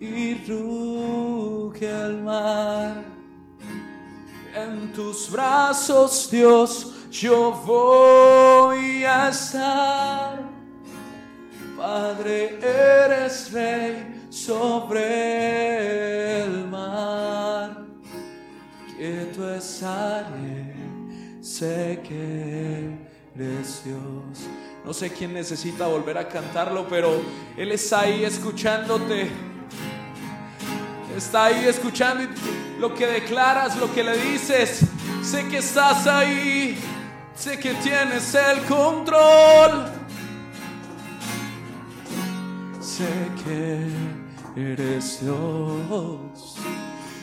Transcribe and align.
y 0.00 0.34
ruge 0.46 1.88
el 1.88 2.22
mar. 2.22 3.04
En 4.54 4.92
tus 4.92 5.30
brazos, 5.30 6.28
Dios, 6.30 7.08
yo 7.10 7.52
voy 7.64 9.04
a 9.04 9.28
estar. 9.28 10.42
Padre, 11.76 12.58
eres 12.58 13.52
rey 13.52 14.26
sobre 14.30 15.04
el 16.42 16.66
mar. 16.68 17.84
Quieto 18.96 19.54
estaré, 19.54 20.74
sé 21.42 22.00
que 22.02 22.96
eres 23.34 23.84
Dios. 23.84 24.48
No 24.86 24.94
sé 24.94 25.12
quién 25.12 25.34
necesita 25.34 25.88
volver 25.88 26.16
a 26.16 26.28
cantarlo, 26.28 26.86
pero 26.88 27.20
Él 27.56 27.72
está 27.72 28.02
ahí 28.02 28.24
escuchándote. 28.24 29.28
Está 31.16 31.46
ahí 31.46 31.64
escuchando 31.64 32.32
lo 32.78 32.94
que 32.94 33.04
declaras, 33.08 33.76
lo 33.78 33.92
que 33.92 34.04
le 34.04 34.16
dices. 34.16 34.82
Sé 35.24 35.48
que 35.48 35.58
estás 35.58 36.06
ahí. 36.06 36.78
Sé 37.34 37.58
que 37.58 37.74
tienes 37.74 38.32
el 38.36 38.60
control. 38.60 39.86
Sé 42.80 43.08
que 43.44 43.88
eres 44.54 45.20
Dios. 45.20 46.58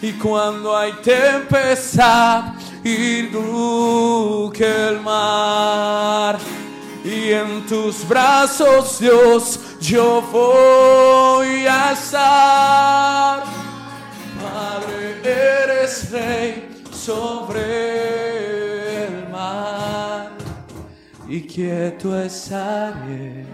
Y 0.02 0.12
cuando 0.13 0.75
hay 0.75 0.91
tempestad 1.02 2.56
y 2.84 3.29
el 4.59 5.00
mar 5.02 6.38
y 7.03 7.31
en 7.31 7.66
tus 7.66 8.08
brazos, 8.08 9.00
Dios, 9.00 9.59
yo 9.81 10.22
voy 10.31 11.66
a 11.68 11.91
estar. 11.91 13.44
Padre, 14.41 15.19
eres 15.24 16.12
rey 16.12 16.84
sobre 16.91 17.64
el 19.06 19.28
mar 19.30 20.31
y 21.28 21.41
quieto 21.41 22.18
estaré, 22.22 23.46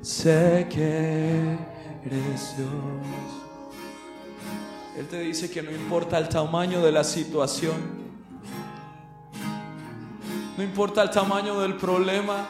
sé 0.00 0.68
que 0.70 1.58
eres 2.04 2.56
Dios. 2.56 2.68
Él 4.96 5.08
te 5.08 5.18
dice 5.18 5.50
que 5.50 5.60
no 5.60 5.72
importa 5.72 6.18
el 6.18 6.28
tamaño 6.28 6.80
de 6.80 6.92
la 6.92 7.02
situación, 7.02 8.04
no 10.56 10.62
importa 10.62 11.02
el 11.02 11.10
tamaño 11.10 11.58
del 11.58 11.74
problema, 11.74 12.46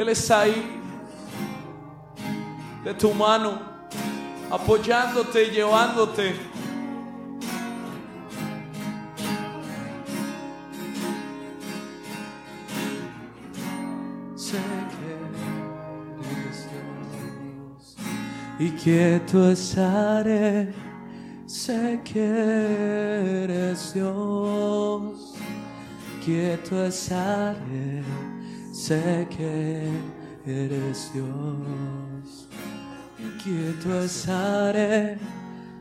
él 0.00 0.08
está 0.08 0.40
ahí 0.40 0.80
de 2.82 2.94
tu 2.94 3.12
mano, 3.12 3.60
apoyándote 4.50 5.44
y 5.44 5.50
llevándote. 5.50 6.34
Sé 14.34 14.58
que 14.90 15.10
eres 16.30 16.66
y 18.58 18.70
quieto 18.70 19.50
estaré. 19.50 20.72
Sé 21.44 22.00
que 22.04 23.44
eres 23.44 23.92
Dios, 23.92 25.34
quieto 26.24 26.86
estaré 26.86 28.29
sé 28.90 29.28
que 29.30 29.88
eres 30.44 31.12
Dios. 31.12 32.48
Quieto 33.40 34.02
estaré, 34.02 35.16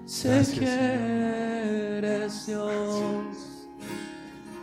sé 0.06 0.46
que 0.54 1.98
eres 1.98 2.46
Dios. 2.46 3.68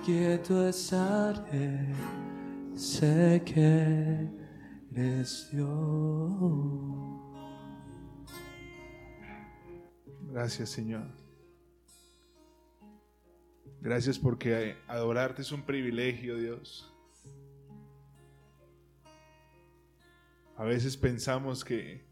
Quieto 0.04 0.69
estaré, 0.69 1.93
sé 2.76 3.43
que 3.44 4.31
eres 4.92 5.49
Dios. 5.50 5.69
Gracias, 10.31 10.70
Señor. 10.70 11.08
Gracias 13.81 14.16
porque 14.20 14.76
adorarte 14.87 15.42
es 15.42 15.50
un 15.50 15.62
privilegio, 15.62 16.37
Dios. 16.37 16.95
A 20.56 20.64
veces 20.64 20.96
pensamos 20.96 21.64
que, 21.64 22.02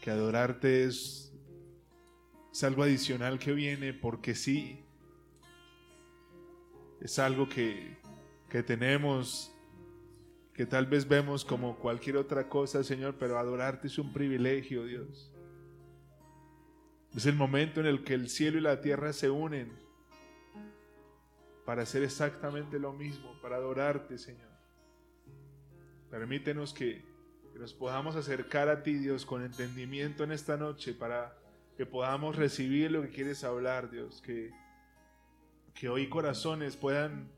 que 0.00 0.10
adorarte 0.10 0.84
es, 0.84 1.26
algo 2.62 2.82
adicional 2.82 3.38
que 3.38 3.52
viene 3.52 3.92
porque 3.92 4.34
sí. 4.34 4.82
Es 7.00 7.18
algo 7.18 7.48
que, 7.48 7.98
que 8.48 8.62
tenemos, 8.62 9.54
que 10.54 10.66
tal 10.66 10.86
vez 10.86 11.06
vemos 11.06 11.44
como 11.44 11.78
cualquier 11.78 12.16
otra 12.16 12.48
cosa, 12.48 12.82
Señor, 12.82 13.16
pero 13.18 13.38
adorarte 13.38 13.86
es 13.86 13.98
un 13.98 14.12
privilegio, 14.12 14.84
Dios. 14.84 15.30
Es 17.14 17.26
el 17.26 17.34
momento 17.34 17.80
en 17.80 17.86
el 17.86 18.02
que 18.02 18.14
el 18.14 18.28
cielo 18.28 18.58
y 18.58 18.62
la 18.62 18.80
tierra 18.80 19.12
se 19.12 19.30
unen 19.30 19.72
para 21.66 21.82
hacer 21.82 22.02
exactamente 22.02 22.78
lo 22.78 22.92
mismo, 22.92 23.38
para 23.42 23.56
adorarte, 23.56 24.16
Señor. 24.16 24.50
Permítenos 26.10 26.74
que, 26.74 27.09
nos 27.58 27.74
podamos 27.74 28.16
acercar 28.16 28.68
a 28.68 28.82
ti, 28.82 28.94
Dios, 28.94 29.26
con 29.26 29.44
entendimiento 29.44 30.24
en 30.24 30.32
esta 30.32 30.56
noche 30.56 30.94
para 30.94 31.36
que 31.76 31.86
podamos 31.86 32.36
recibir 32.36 32.90
lo 32.90 33.02
que 33.02 33.10
quieres 33.10 33.44
hablar, 33.44 33.90
Dios, 33.90 34.20
que, 34.22 34.50
que 35.74 35.88
hoy 35.88 36.08
corazones 36.08 36.76
puedan, 36.76 37.30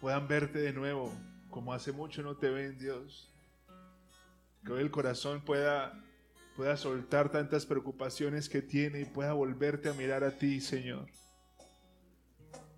puedan 0.00 0.28
verte 0.28 0.58
de 0.58 0.72
nuevo, 0.72 1.12
como 1.48 1.72
hace 1.72 1.92
mucho 1.92 2.22
no 2.22 2.36
te 2.36 2.50
ven, 2.50 2.78
Dios. 2.78 3.32
Que 4.64 4.72
hoy 4.72 4.82
el 4.82 4.90
corazón 4.90 5.42
pueda, 5.42 6.02
pueda 6.56 6.76
soltar 6.76 7.30
tantas 7.30 7.66
preocupaciones 7.66 8.48
que 8.48 8.62
tiene 8.62 9.00
y 9.00 9.04
pueda 9.04 9.32
volverte 9.32 9.88
a 9.88 9.94
mirar 9.94 10.24
a 10.24 10.38
ti, 10.38 10.60
Señor. 10.60 11.06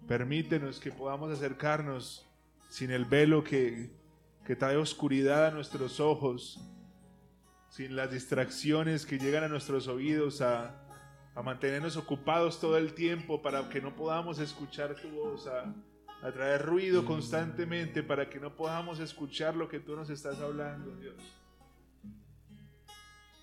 Permítenos 0.07 0.81
que 0.81 0.91
podamos 0.91 1.33
acercarnos 1.33 2.27
sin 2.69 2.91
el 2.91 3.05
velo 3.05 3.45
que, 3.45 4.02
que 4.45 4.57
trae 4.57 4.77
oscuridad 4.77 5.47
a 5.47 5.51
nuestros 5.51 6.01
ojos, 6.01 6.61
sin 7.69 7.97
las 7.97 8.11
distracciones 8.11 9.07
que 9.07 9.19
llegan 9.19 9.45
a 9.45 9.49
nuestros 9.49 9.89
oídos 9.89 10.41
a, 10.41 10.79
mantenernos 11.43 11.97
ocupados 11.97 12.61
todo 12.61 12.77
el 12.77 12.93
tiempo 12.93 13.41
para 13.41 13.71
que 13.71 13.81
no 13.81 13.97
podamos 13.97 14.39
escuchar 14.39 14.95
tu 14.95 15.09
voz, 15.09 15.47
a, 15.47 15.75
a 16.21 16.31
traer 16.31 16.61
ruido 16.67 17.07
constantemente 17.07 18.03
para 18.03 18.29
que 18.29 18.39
no 18.39 18.55
podamos 18.55 19.01
escuchar 19.01 19.57
lo 19.57 19.67
que 19.67 19.81
tú 19.81 19.97
nos 19.97 20.11
estás 20.11 20.39
hablando, 20.41 20.95
Dios. 20.97 21.15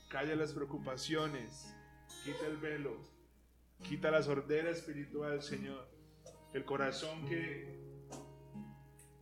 Calla 0.08 0.36
las 0.36 0.54
preocupaciones, 0.54 1.76
quita 2.24 2.46
el 2.46 2.58
velo, 2.58 2.98
quita 3.88 4.12
la 4.12 4.22
sordera 4.22 4.70
espiritual, 4.70 5.42
Señor. 5.42 5.88
El 6.54 6.66
corazón 6.66 7.28
que, 7.28 8.06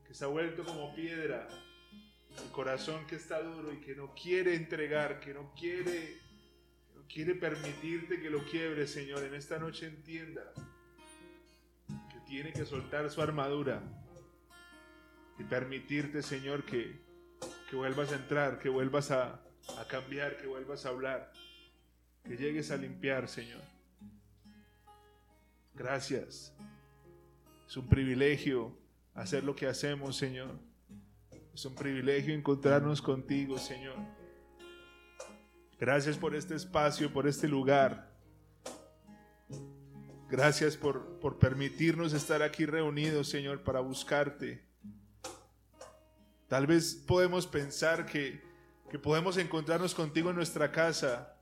que 0.06 0.14
se 0.14 0.26
ha 0.26 0.28
vuelto 0.28 0.66
como 0.66 0.94
piedra, 0.94 1.48
el 2.44 2.52
corazón 2.52 3.06
que 3.08 3.16
está 3.16 3.42
duro 3.42 3.74
y 3.74 3.78
que 3.78 3.96
no 3.96 4.14
quiere 4.14 4.56
entregar, 4.56 5.20
que 5.20 5.34
no 5.34 5.54
quiere, 5.54 6.18
no 6.96 7.04
quiere 7.08 7.36
permitirte 7.36 8.20
que 8.20 8.30
lo 8.30 8.44
quiebre, 8.46 8.88
Señor, 8.88 9.24
en 9.24 9.34
esta 9.34 9.60
noche 9.60 9.88
entienda 9.88 10.54
que 11.88 12.20
tiene 12.26 12.54
que 12.54 12.66
soltar 12.66 13.10
su 13.10 13.22
armadura 13.22 13.82
y 15.40 15.44
permitirte, 15.44 16.22
Señor, 16.22 16.64
que, 16.66 17.00
que 17.70 17.76
vuelvas 17.76 18.12
a 18.12 18.16
entrar, 18.16 18.60
que 18.60 18.70
vuelvas 18.70 19.12
a, 19.12 19.42
a 19.80 19.88
cambiar, 19.88 20.38
que 20.38 20.48
vuelvas 20.48 20.86
a 20.86 20.90
hablar, 20.90 21.32
que 22.24 22.38
llegues 22.38 22.72
a 22.72 22.78
limpiar, 22.78 23.28
Señor. 23.28 23.62
Gracias. 25.74 26.54
Es 27.68 27.78
un 27.78 27.88
privilegio 27.88 28.76
hacer 29.14 29.44
lo 29.44 29.56
que 29.56 29.68
hacemos, 29.68 30.18
Señor. 30.18 30.67
Es 31.58 31.66
un 31.66 31.74
privilegio 31.74 32.36
encontrarnos 32.36 33.02
contigo, 33.02 33.58
Señor. 33.58 33.96
Gracias 35.80 36.16
por 36.16 36.36
este 36.36 36.54
espacio, 36.54 37.12
por 37.12 37.28
este 37.28 37.48
lugar. 37.48 38.16
Gracias 40.30 40.78
por, 40.78 41.20
por 41.20 41.40
permitirnos 41.40 42.14
estar 42.14 42.44
aquí 42.44 42.68
reunidos, 42.68 43.30
Señor, 43.30 43.64
para 43.64 43.80
buscarte. 43.80 44.68
Tal 46.48 46.68
vez 46.68 46.94
podemos 46.94 47.48
pensar 47.48 48.06
que, 48.06 48.40
que 48.92 49.00
podemos 49.00 49.36
encontrarnos 49.38 49.96
contigo 49.96 50.30
en 50.30 50.36
nuestra 50.36 50.72
casa. 50.72 51.40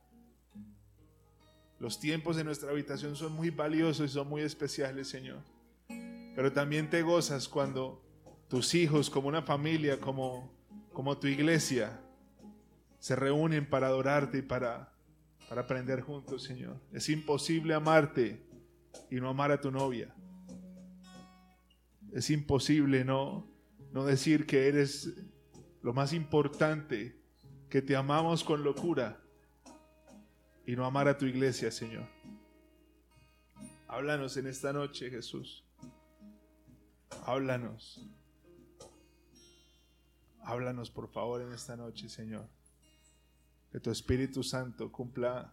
Los 1.78 2.00
tiempos 2.00 2.38
de 2.38 2.46
nuestra 2.46 2.70
habitación 2.72 3.18
son 3.18 3.34
muy 3.34 3.50
valiosos 3.50 4.12
y 4.12 4.14
son 4.14 4.30
muy 4.30 4.44
especiales, 4.44 5.10
Señor. 5.10 5.44
Pero 5.90 6.54
también 6.54 6.90
te 6.90 7.02
gozas 7.02 7.50
cuando 7.50 8.05
tus 8.48 8.74
hijos, 8.76 9.10
como 9.10 9.28
una 9.28 9.42
familia, 9.42 10.00
como, 10.00 10.52
como 10.94 11.18
tu 11.18 11.28
iglesia, 11.28 12.00
se 13.00 13.16
reúnen 13.16 13.70
para 13.70 13.88
adorarte 13.88 14.40
y 14.40 14.42
para, 14.42 14.94
para 15.50 15.62
aprender 15.62 16.02
juntos, 16.02 16.44
Señor. 16.44 16.80
Es 16.92 17.10
imposible 17.10 17.74
amarte 17.74 18.44
y 19.10 19.16
no 19.16 19.30
amar 19.30 19.52
a 19.52 19.62
tu 19.62 19.72
novia. 19.72 20.14
Es 22.14 22.30
imposible 22.30 23.04
no, 23.04 23.48
no 23.92 24.06
decir 24.06 24.46
que 24.46 24.68
eres 24.68 25.14
lo 25.82 25.94
más 25.94 26.14
importante, 26.14 27.20
que 27.70 27.82
te 27.82 27.96
amamos 27.96 28.44
con 28.44 28.64
locura 28.64 29.22
y 30.66 30.76
no 30.76 30.86
amar 30.86 31.08
a 31.08 31.18
tu 31.18 31.26
iglesia, 31.26 31.72
Señor. 31.72 32.08
Háblanos 33.88 34.38
en 34.38 34.48
esta 34.48 34.74
noche, 34.74 35.10
Jesús. 35.10 35.64
Háblanos. 37.26 38.08
Háblanos, 40.46 40.92
por 40.92 41.08
favor, 41.10 41.42
en 41.42 41.52
esta 41.54 41.76
noche, 41.76 42.08
Señor. 42.08 42.48
Que 43.72 43.80
tu 43.80 43.90
Espíritu 43.90 44.44
Santo 44.44 44.92
cumpla 44.92 45.52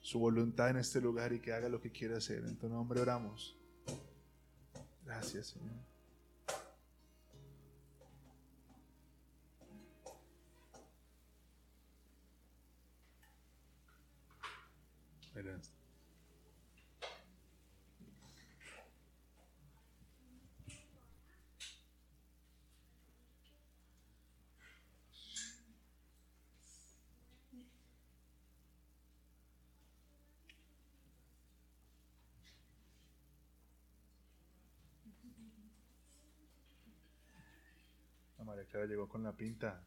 su 0.00 0.20
voluntad 0.20 0.70
en 0.70 0.76
este 0.76 1.00
lugar 1.00 1.32
y 1.32 1.40
que 1.40 1.52
haga 1.52 1.68
lo 1.68 1.80
que 1.80 1.90
quiera 1.90 2.18
hacer. 2.18 2.44
En 2.44 2.56
tu 2.56 2.68
nombre 2.68 3.00
oramos. 3.00 3.56
Gracias, 5.04 5.48
Señor. 5.48 5.74
Gracias. 15.34 15.79
María 38.50 38.66
Clara 38.66 38.86
llegó 38.86 39.08
con 39.08 39.22
la 39.22 39.32
pinta. 39.32 39.80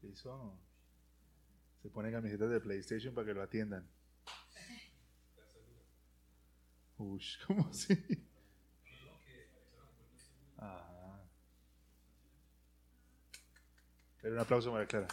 ¿Qué 0.00 0.06
hizo? 0.06 0.56
Se 1.82 1.90
pone 1.90 2.12
camisetas 2.12 2.50
de 2.50 2.60
PlayStation 2.60 3.12
para 3.14 3.26
que 3.26 3.34
lo 3.34 3.42
atiendan. 3.42 3.84
Uy, 6.98 7.22
¿cómo 7.46 7.68
así? 7.68 7.98
Ah. 10.58 11.20
Pero 14.22 14.34
un 14.34 14.40
aplauso, 14.40 14.70
María 14.70 14.86
Clara. 14.86 15.08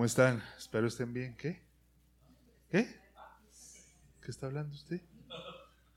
¿Cómo 0.00 0.06
están? 0.06 0.42
Espero 0.56 0.86
estén 0.86 1.12
bien. 1.12 1.36
¿Qué? 1.36 1.60
¿Qué? 2.70 2.88
¿Qué 4.22 4.30
está 4.30 4.46
hablando 4.46 4.74
usted? 4.74 5.02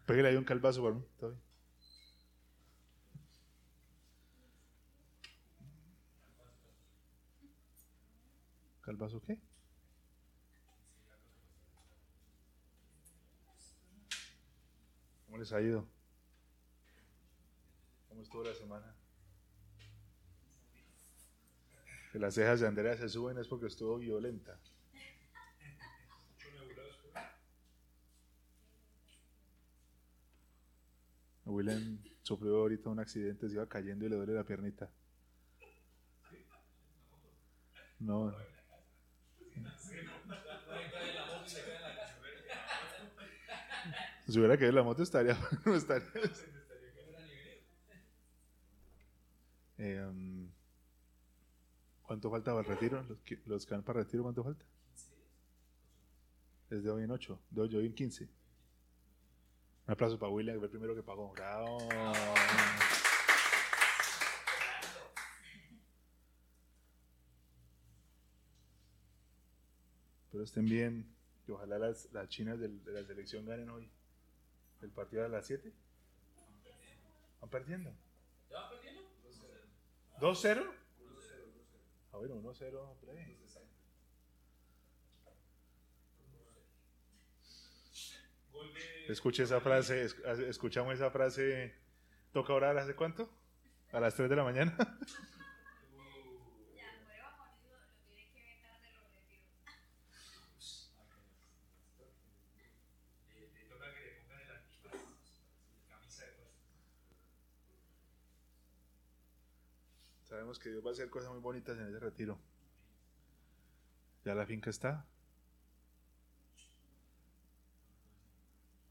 Pégale 0.06 0.28
ahí 0.28 0.36
un 0.36 0.44
calvazo 0.44 0.84
para 0.84 0.96
mí. 0.96 1.06
¿Está? 1.10 1.28
¿Calvazo 8.82 9.22
qué? 9.22 9.40
¿Cómo 15.28 15.38
les 15.38 15.54
ha 15.54 15.62
ido? 15.62 15.88
¿Cómo 18.10 18.22
estuvo 18.22 18.44
la 18.44 18.54
semana? 18.54 19.03
Que 22.14 22.20
las 22.20 22.36
cejas 22.36 22.60
de 22.60 22.68
Andrea 22.68 22.96
se 22.96 23.10
suben 23.10 23.40
es 23.40 23.48
porque 23.48 23.66
estuvo 23.66 23.98
violenta. 23.98 24.56
Willem 31.44 31.98
sufrió 32.22 32.58
ahorita 32.58 32.92
un 32.92 33.00
accidente, 33.00 33.50
se 33.50 33.56
iba 33.56 33.68
cayendo 33.68 34.06
y 34.06 34.10
le 34.10 34.16
duele 34.16 34.34
la 34.34 34.44
piernita. 34.44 34.92
No. 38.00 38.32
Si 44.28 44.38
hubiera 44.38 44.56
caído 44.56 44.74
la 44.74 44.84
moto 44.84 45.02
estaría, 45.02 45.36
no 45.66 45.74
estaría. 45.74 46.08
Eh, 49.80 50.06
um, 50.08 50.43
¿Cuánto 52.14 52.30
falta 52.30 52.52
para 52.54 52.62
el 52.62 52.68
retiro? 52.76 53.02
Los 53.10 53.20
que, 53.22 53.40
los 53.48 53.66
que 53.66 53.74
van 53.74 53.82
para 53.84 54.00
el 54.02 54.06
retiro, 54.06 54.22
¿cuánto 54.22 54.44
falta? 54.44 54.64
Es 56.70 56.84
de 56.84 56.92
hoy 56.92 57.02
en 57.06 57.10
8, 57.10 57.40
de 57.50 57.62
hoy 57.62 57.86
en 57.88 57.96
15. 57.96 58.26
Un 58.26 59.92
aplauso 59.92 60.20
para 60.20 60.32
William, 60.32 60.54
que 60.54 60.60
fue 60.60 60.66
el 60.68 60.70
primero 60.72 60.94
que 60.94 61.02
pagó. 61.02 61.32
Bravo. 61.34 61.80
Pero 70.32 70.44
estén 70.44 70.66
bien, 70.66 71.16
que 71.46 71.52
ojalá 71.52 71.78
las, 71.78 72.12
las 72.12 72.28
chinas 72.30 72.60
del- 72.60 72.84
de, 72.84 72.92
la 72.94 73.04
selección 73.06 73.46
ganen 73.46 73.70
hoy. 73.70 73.90
El 74.82 74.90
partido 74.90 75.24
a 75.26 75.28
las 75.30 75.46
7. 75.48 75.74
¿Van 77.42 77.50
perdiendo? 77.50 77.92
¿2-0? 80.20 80.83
Ah, 82.14 82.18
bueno, 82.18 82.36
1-0. 82.36 82.96
play. 83.02 83.38
Escuche 89.10 89.44
esa 89.44 89.60
frase, 89.60 90.04
es- 90.04 90.16
escuchamos 90.48 90.94
esa 90.94 91.12
frase. 91.12 91.74
¿Toca 92.32 92.54
orar 92.54 92.78
hace 92.78 92.96
cuánto? 92.96 93.30
¿A 93.92 94.00
las 94.00 94.16
3 94.16 94.30
de 94.30 94.36
la 94.36 94.44
mañana? 94.44 94.76
Sabemos 110.54 110.60
que 110.60 110.70
Dios 110.70 110.86
va 110.86 110.90
a 110.90 110.94
hacer 110.94 111.10
cosas 111.10 111.32
muy 111.32 111.40
bonitas 111.40 111.76
en 111.80 111.88
ese 111.88 112.00
retiro. 112.00 112.38
¿Ya 114.24 114.36
la 114.36 114.46
finca 114.46 114.70
está? 114.70 115.04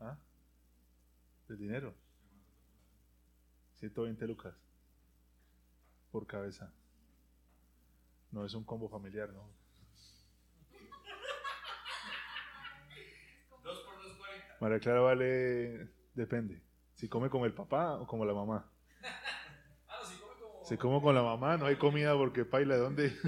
¿Ah? 0.00 0.18
¿El 1.48 1.58
dinero? 1.58 1.94
120 3.74 4.26
lucas 4.26 4.54
por 6.10 6.26
cabeza. 6.26 6.72
No 8.32 8.44
es 8.44 8.54
un 8.54 8.64
combo 8.64 8.88
familiar, 8.88 9.32
¿no? 9.32 9.48
María 14.60 14.80
Clara 14.80 15.00
vale, 15.00 15.92
depende. 16.14 16.60
Si 16.94 17.08
come 17.08 17.30
como 17.30 17.46
el 17.46 17.54
papá 17.54 18.00
o 18.00 18.06
como 18.06 18.24
la 18.24 18.34
mamá. 18.34 18.71
Si 20.72 20.78
como 20.78 21.02
con 21.02 21.14
la 21.14 21.22
mamá, 21.22 21.58
no 21.58 21.66
hay 21.66 21.76
comida 21.76 22.14
porque 22.16 22.46
paila, 22.46 22.76
¿de 22.76 22.80
dónde? 22.80 23.12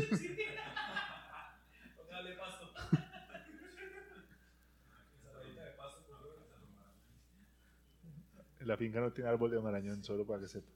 La 8.61 8.77
finca 8.77 9.01
no 9.01 9.13
tiene 9.13 9.29
árbol 9.29 9.51
de 9.51 9.61
marañón, 9.61 10.03
solo 10.03 10.25
para 10.27 10.41
que 10.41 10.49
sepa. 10.49 10.71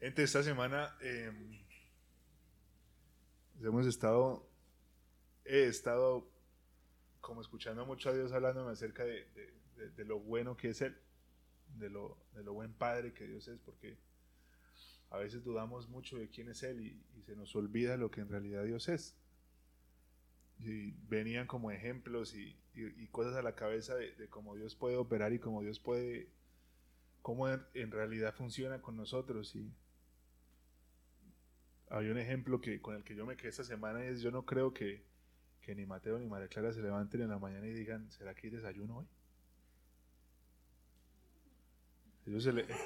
Entre 0.00 0.22
esta 0.24 0.44
semana 0.44 0.96
eh, 1.00 1.32
hemos 3.60 3.86
estado, 3.86 4.48
he 5.44 5.64
estado 5.64 6.30
como 7.20 7.40
escuchando 7.40 7.84
mucho 7.84 8.10
a 8.10 8.12
Dios 8.12 8.30
hablándome 8.32 8.70
acerca 8.70 9.02
de, 9.04 9.24
de- 9.34 9.54
de- 9.76 9.90
de 9.90 10.04
lo 10.04 10.20
bueno 10.20 10.56
que 10.56 10.68
es 10.68 10.80
Él, 10.82 10.96
de 11.76 11.90
lo, 11.90 12.18
de 12.34 12.42
lo 12.42 12.52
buen 12.54 12.72
Padre 12.72 13.12
que 13.12 13.26
Dios 13.26 13.48
es, 13.48 13.58
porque 13.60 13.98
a 15.10 15.18
veces 15.18 15.42
dudamos 15.42 15.88
mucho 15.88 16.18
de 16.18 16.28
quién 16.28 16.48
es 16.48 16.62
Él 16.62 16.80
y, 16.80 17.22
se 17.22 17.36
nos 17.36 17.54
olvida 17.56 17.98
lo 17.98 18.10
que 18.10 18.22
en 18.22 18.28
realidad 18.28 18.64
Dios 18.64 18.88
es. 18.88 19.14
Y 20.60 20.92
venían 21.08 21.46
como 21.46 21.70
ejemplos 21.70 22.34
y, 22.34 22.56
y- 22.74 23.06
cosas 23.08 23.36
a 23.36 23.42
la 23.42 23.54
cabeza 23.54 23.94
de, 23.94 24.28
cómo 24.28 24.56
Dios 24.56 24.74
puede 24.74 24.96
operar 24.96 25.32
y 25.32 25.38
cómo 25.38 25.62
Dios 25.62 25.78
puede, 25.78 26.30
cómo 27.20 27.48
en, 27.48 27.90
realidad 27.90 28.34
funciona 28.34 28.80
con 28.80 28.96
nosotros. 28.96 29.54
Y 29.56 29.70
Hay 31.90 32.08
un 32.08 32.18
ejemplo 32.18 32.60
que, 32.60 32.80
con 32.80 32.96
el 32.96 33.04
que 33.04 33.14
yo 33.14 33.26
me 33.26 33.36
quedé 33.36 33.50
esta 33.50 33.64
semana 33.64 34.04
y 34.04 34.08
es 34.08 34.22
yo 34.22 34.30
no 34.30 34.46
creo 34.46 34.72
que, 34.72 35.04
que 35.60 35.74
ni 35.74 35.84
Mateo 35.84 36.18
ni 36.18 36.26
María 36.26 36.48
Clara 36.48 36.72
se 36.72 36.80
levanten 36.80 37.20
en 37.20 37.28
la 37.28 37.38
mañana 37.38 37.66
y 37.66 37.72
digan, 37.72 38.10
¿será 38.10 38.34
que 38.34 38.46
hay 38.46 38.52
desayuno 38.54 38.98
hoy? 38.98 39.06
Ellos 42.28 42.44
se, 42.44 42.52
le, 42.52 42.62
Bueno, 42.64 42.76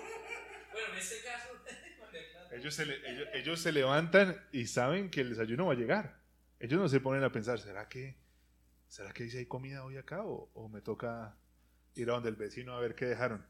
en 0.93 0.99
este 0.99 1.17
caso, 1.23 1.49
ellos, 2.53 2.75
se 2.75 2.87
le- 2.87 3.11
ellos, 3.11 3.29
ellos 3.35 3.61
se 3.61 3.73
levantan 3.73 4.41
y 4.53 4.67
saben 4.67 5.11
que 5.11 5.21
el 5.23 5.31
desayuno 5.31 5.67
va 5.67 5.73
a 5.73 5.77
llegar. 5.77 6.21
Ellos 6.61 6.81
no 6.81 6.89
se 6.89 7.01
ponen 7.01 7.25
a 7.25 7.33
pensar, 7.33 7.59
¿será 7.59 7.89
que, 7.89 8.17
¿será 8.89 9.13
que 9.13 9.25
dice 9.25 9.39
hay 9.39 9.47
comida 9.47 9.85
hoy 9.85 9.97
acá 9.97 10.23
o, 10.25 10.49
o 10.55 10.69
me 10.69 10.81
toca 10.81 11.37
ir 11.97 12.09
a 12.11 12.13
donde 12.15 12.29
el 12.29 12.37
vecino 12.37 12.73
a 12.75 12.81
ver 12.81 12.95
qué 12.95 13.07
dejaron? 13.07 13.45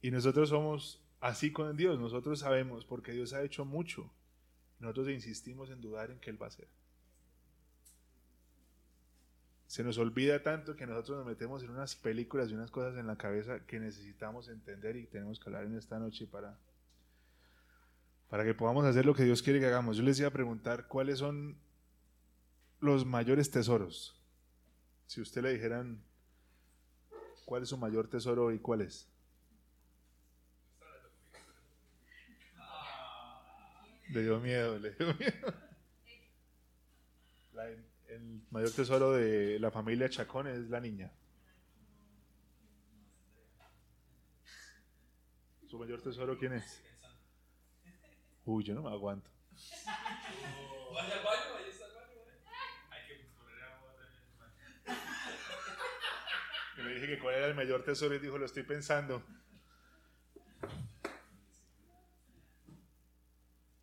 Y 0.00 0.10
nosotros 0.10 0.48
somos 0.48 1.02
así 1.20 1.52
con 1.52 1.76
Dios, 1.76 1.98
nosotros 1.98 2.40
sabemos 2.40 2.84
porque 2.84 3.12
Dios 3.12 3.32
ha 3.32 3.42
hecho 3.42 3.64
mucho. 3.64 4.10
Nosotros 4.78 5.08
insistimos 5.08 5.70
en 5.70 5.80
dudar 5.80 6.10
en 6.10 6.18
que 6.18 6.30
Él 6.30 6.40
va 6.40 6.46
a 6.46 6.48
hacer. 6.48 6.68
Se 9.66 9.82
nos 9.82 9.98
olvida 9.98 10.42
tanto 10.42 10.76
que 10.76 10.86
nosotros 10.86 11.18
nos 11.18 11.26
metemos 11.26 11.62
en 11.62 11.70
unas 11.70 11.96
películas 11.96 12.50
y 12.50 12.54
unas 12.54 12.70
cosas 12.70 12.96
en 12.98 13.06
la 13.06 13.16
cabeza 13.16 13.60
que 13.66 13.80
necesitamos 13.80 14.48
entender 14.48 14.96
y 14.96 15.06
tenemos 15.06 15.40
que 15.40 15.48
hablar 15.48 15.64
en 15.64 15.76
esta 15.76 15.98
noche 15.98 16.26
para, 16.26 16.58
para 18.28 18.44
que 18.44 18.54
podamos 18.54 18.84
hacer 18.84 19.06
lo 19.06 19.14
que 19.14 19.24
Dios 19.24 19.42
quiere 19.42 19.60
que 19.60 19.66
hagamos. 19.66 19.96
Yo 19.96 20.02
les 20.02 20.18
iba 20.18 20.28
a 20.28 20.32
preguntar 20.32 20.86
cuáles 20.86 21.18
son 21.18 21.56
los 22.80 23.06
mayores 23.06 23.50
tesoros. 23.50 24.20
Si 25.06 25.20
usted 25.20 25.42
le 25.42 25.54
dijeran 25.54 26.02
cuál 27.44 27.62
es 27.62 27.70
su 27.70 27.76
mayor 27.76 28.08
tesoro 28.08 28.52
y 28.52 28.58
cuál 28.58 28.82
es. 28.82 29.08
Le 34.10 34.22
dio 34.22 34.38
miedo, 34.38 34.78
le 34.78 34.90
dio 34.92 35.14
miedo. 35.14 35.54
La- 37.54 37.68
el 38.14 38.42
mayor 38.50 38.70
tesoro 38.70 39.12
de 39.12 39.58
la 39.58 39.70
familia 39.70 40.08
Chacón 40.08 40.46
es 40.46 40.68
la 40.70 40.80
niña. 40.80 41.12
¿Su 45.66 45.78
mayor 45.78 46.00
tesoro 46.00 46.38
quién 46.38 46.52
es? 46.52 46.82
Uy, 48.44 48.62
yo 48.62 48.74
no 48.74 48.82
me 48.82 48.90
aguanto. 48.90 49.30
vaya 50.94 51.14
al 51.14 51.24
baño, 51.24 51.56
ahí 51.58 51.70
está 51.70 51.86
el 51.86 51.94
baño. 51.94 52.20
Y 56.78 56.82
le 56.82 56.94
dije 56.94 57.06
que 57.06 57.18
cuál 57.18 57.34
era 57.34 57.46
el 57.46 57.54
mayor 57.54 57.82
tesoro 57.84 58.14
y 58.14 58.18
dijo, 58.18 58.38
lo 58.38 58.46
estoy 58.46 58.62
pensando. 58.62 59.22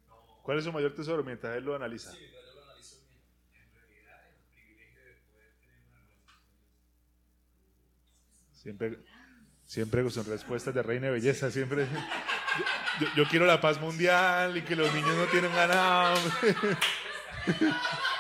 No. 0.09 0.43
¿Cuál 0.43 0.59
es 0.59 0.65
su 0.65 0.73
mayor 0.73 0.95
tesoro 0.95 1.23
mientras 1.25 1.57
él 1.57 1.65
lo 1.65 1.75
analiza? 1.75 2.13
Sí, 2.13 2.19
yo 2.33 2.41
lo 2.55 2.65
analizo. 2.71 2.97
En 3.55 3.73
realidad, 3.75 4.21
el 4.29 4.37
privilegio 4.55 5.01
de 5.03 5.13
poder 5.31 5.53
tener 5.61 5.81
una 5.91 6.01
relación. 6.01 6.39
Siempre, 8.53 8.99
siempre 9.65 10.11
sus 10.11 10.27
respuestas 10.27 10.75
de 10.75 10.83
reina 10.83 11.07
de 11.07 11.13
belleza, 11.13 11.51
siempre. 11.51 11.87
Yo, 11.87 13.07
yo- 13.07 13.13
yo 13.17 13.25
quiero 13.29 13.47
la 13.47 13.61
paz 13.61 13.81
mundial 13.81 14.57
y 14.57 14.63
que 14.63 14.77
los 14.77 14.93
niños 14.93 15.17
no 15.17 15.27
tienen 15.27 15.53
ganado. 15.55 16.19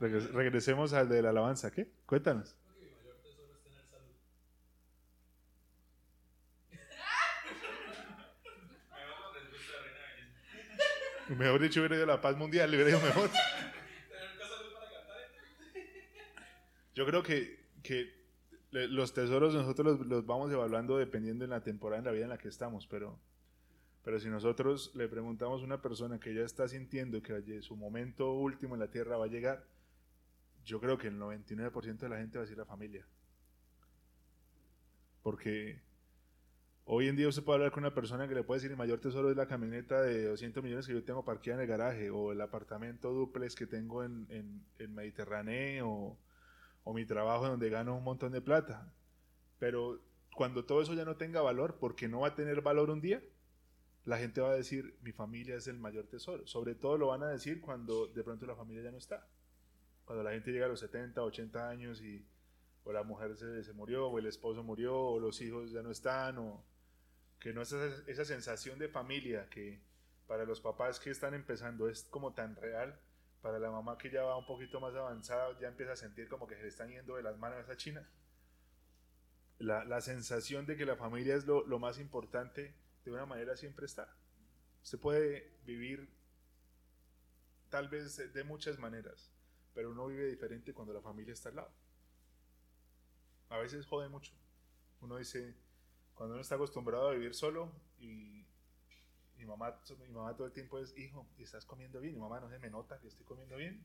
Regres- 0.00 0.30
Regresemos 0.32 0.92
al 0.92 1.08
de 1.08 1.22
la 1.22 1.30
alabanza, 1.30 1.70
¿qué? 1.70 1.88
Cuéntanos. 2.06 2.54
Mejor 11.28 11.60
dicho, 11.60 11.80
hubiera 11.80 11.96
ido 11.96 12.04
a 12.04 12.08
la 12.08 12.20
paz 12.20 12.36
mundial, 12.36 12.70
le 12.70 12.76
hubiera 12.76 12.90
ido 12.98 13.00
mejor. 13.00 13.30
Yo 16.94 17.04
creo 17.04 17.22
que, 17.22 17.58
que 17.82 18.14
los 18.70 19.12
tesoros 19.12 19.54
nosotros 19.54 19.98
los, 19.98 20.06
los 20.06 20.26
vamos 20.26 20.50
evaluando 20.52 20.96
dependiendo 20.96 21.44
en 21.44 21.50
la 21.50 21.62
temporada 21.62 21.98
en 21.98 22.04
la 22.06 22.12
vida 22.12 22.24
en 22.24 22.30
la 22.30 22.38
que 22.38 22.48
estamos, 22.48 22.86
pero, 22.86 23.18
pero 24.02 24.18
si 24.18 24.28
nosotros 24.28 24.92
le 24.94 25.08
preguntamos 25.08 25.60
a 25.60 25.64
una 25.64 25.82
persona 25.82 26.18
que 26.18 26.34
ya 26.34 26.42
está 26.42 26.68
sintiendo 26.68 27.22
que 27.22 27.60
su 27.60 27.76
momento 27.76 28.32
último 28.32 28.74
en 28.74 28.80
la 28.80 28.90
tierra 28.90 29.18
va 29.18 29.26
a 29.26 29.28
llegar, 29.28 29.64
yo 30.66 30.80
creo 30.80 30.98
que 30.98 31.06
el 31.06 31.18
99% 31.18 31.96
de 31.96 32.08
la 32.08 32.18
gente 32.18 32.38
va 32.38 32.42
a 32.42 32.44
decir 32.44 32.58
la 32.58 32.64
familia. 32.64 33.06
Porque 35.22 35.80
hoy 36.84 37.08
en 37.08 37.16
día 37.16 37.28
usted 37.28 37.44
puede 37.44 37.58
hablar 37.58 37.72
con 37.72 37.84
una 37.84 37.94
persona 37.94 38.26
que 38.26 38.34
le 38.34 38.42
puede 38.42 38.58
decir 38.58 38.72
el 38.72 38.76
mayor 38.76 39.00
tesoro 39.00 39.30
es 39.30 39.36
la 39.36 39.46
camioneta 39.46 40.02
de 40.02 40.24
200 40.26 40.62
millones 40.62 40.86
que 40.86 40.92
yo 40.92 41.04
tengo 41.04 41.24
parqueada 41.24 41.62
en 41.62 41.62
el 41.62 41.68
garaje, 41.68 42.10
o 42.10 42.32
el 42.32 42.40
apartamento 42.40 43.12
duplex 43.12 43.54
que 43.54 43.66
tengo 43.66 44.02
en, 44.02 44.26
en, 44.28 44.64
en 44.78 44.94
Mediterráneo, 44.94 45.88
o, 45.88 46.18
o 46.82 46.92
mi 46.92 47.06
trabajo 47.06 47.46
donde 47.46 47.70
gano 47.70 47.96
un 47.96 48.04
montón 48.04 48.32
de 48.32 48.40
plata. 48.40 48.92
Pero 49.60 50.00
cuando 50.34 50.64
todo 50.64 50.82
eso 50.82 50.94
ya 50.94 51.04
no 51.04 51.16
tenga 51.16 51.42
valor, 51.42 51.78
porque 51.78 52.08
no 52.08 52.20
va 52.20 52.28
a 52.28 52.34
tener 52.34 52.60
valor 52.60 52.90
un 52.90 53.00
día, 53.00 53.22
la 54.04 54.18
gente 54.18 54.40
va 54.40 54.50
a 54.50 54.54
decir, 54.54 54.96
mi 55.02 55.12
familia 55.12 55.56
es 55.56 55.68
el 55.68 55.78
mayor 55.78 56.06
tesoro. 56.06 56.44
Sobre 56.46 56.74
todo 56.74 56.98
lo 56.98 57.08
van 57.08 57.22
a 57.22 57.28
decir 57.28 57.60
cuando 57.60 58.08
de 58.08 58.24
pronto 58.24 58.46
la 58.46 58.56
familia 58.56 58.82
ya 58.82 58.90
no 58.90 58.98
está. 58.98 59.26
Cuando 60.06 60.24
la 60.24 60.30
gente 60.30 60.50
llega 60.50 60.64
a 60.64 60.68
los 60.70 60.80
70, 60.80 61.22
80 61.22 61.68
años 61.68 62.00
y 62.00 62.26
o 62.84 62.92
la 62.92 63.02
mujer 63.02 63.36
se, 63.36 63.64
se 63.64 63.72
murió, 63.72 64.08
o 64.08 64.18
el 64.18 64.26
esposo 64.26 64.62
murió, 64.62 64.96
o 64.96 65.20
los 65.20 65.40
hijos 65.40 65.72
ya 65.72 65.82
no 65.82 65.90
están, 65.90 66.38
o 66.38 66.64
que 67.40 67.52
no 67.52 67.60
es 67.62 67.72
esa, 67.72 68.10
esa 68.10 68.24
sensación 68.24 68.78
de 68.78 68.88
familia 68.88 69.48
que 69.50 69.80
para 70.28 70.44
los 70.44 70.60
papás 70.60 71.00
que 71.00 71.10
están 71.10 71.34
empezando 71.34 71.88
es 71.88 72.04
como 72.04 72.32
tan 72.32 72.54
real, 72.54 72.98
para 73.42 73.58
la 73.58 73.70
mamá 73.70 73.98
que 73.98 74.10
ya 74.10 74.22
va 74.22 74.36
un 74.36 74.46
poquito 74.46 74.80
más 74.80 74.94
avanzada 74.94 75.58
ya 75.60 75.68
empieza 75.68 75.92
a 75.92 75.96
sentir 75.96 76.28
como 76.28 76.46
que 76.46 76.56
se 76.56 76.62
le 76.62 76.68
están 76.68 76.90
yendo 76.90 77.16
de 77.16 77.22
las 77.22 77.36
manos 77.38 77.58
a 77.58 77.62
esa 77.62 77.76
china. 77.76 78.08
La, 79.58 79.84
la 79.84 80.00
sensación 80.00 80.66
de 80.66 80.76
que 80.76 80.86
la 80.86 80.96
familia 80.96 81.34
es 81.34 81.46
lo, 81.46 81.66
lo 81.66 81.78
más 81.78 81.98
importante 81.98 82.74
de 83.04 83.10
una 83.10 83.26
manera 83.26 83.56
siempre 83.56 83.86
está. 83.86 84.08
Usted 84.82 84.98
puede 84.98 85.52
vivir 85.64 86.08
tal 87.68 87.88
vez 87.88 88.32
de 88.32 88.44
muchas 88.44 88.78
maneras, 88.78 89.32
pero 89.76 89.90
uno 89.90 90.06
vive 90.06 90.24
diferente 90.24 90.72
cuando 90.72 90.94
la 90.94 91.02
familia 91.02 91.34
está 91.34 91.50
al 91.50 91.56
lado. 91.56 91.70
A 93.50 93.58
veces 93.58 93.84
jode 93.84 94.08
mucho. 94.08 94.32
Uno 95.02 95.18
dice, 95.18 95.54
cuando 96.14 96.34
uno 96.34 96.40
está 96.40 96.54
acostumbrado 96.54 97.10
a 97.10 97.12
vivir 97.12 97.34
solo 97.34 97.70
y 97.98 98.46
mi 99.36 99.44
mamá, 99.44 99.78
mi 99.98 100.14
mamá 100.14 100.34
todo 100.34 100.46
el 100.46 100.54
tiempo 100.54 100.78
es, 100.78 100.96
hijo, 100.96 101.28
¿y 101.36 101.42
estás 101.42 101.66
comiendo 101.66 102.00
bien? 102.00 102.14
Mi 102.14 102.20
mamá 102.20 102.40
no 102.40 102.48
se 102.48 102.58
me 102.58 102.70
nota 102.70 102.98
que 102.98 103.08
estoy 103.08 103.26
comiendo 103.26 103.56
bien. 103.56 103.84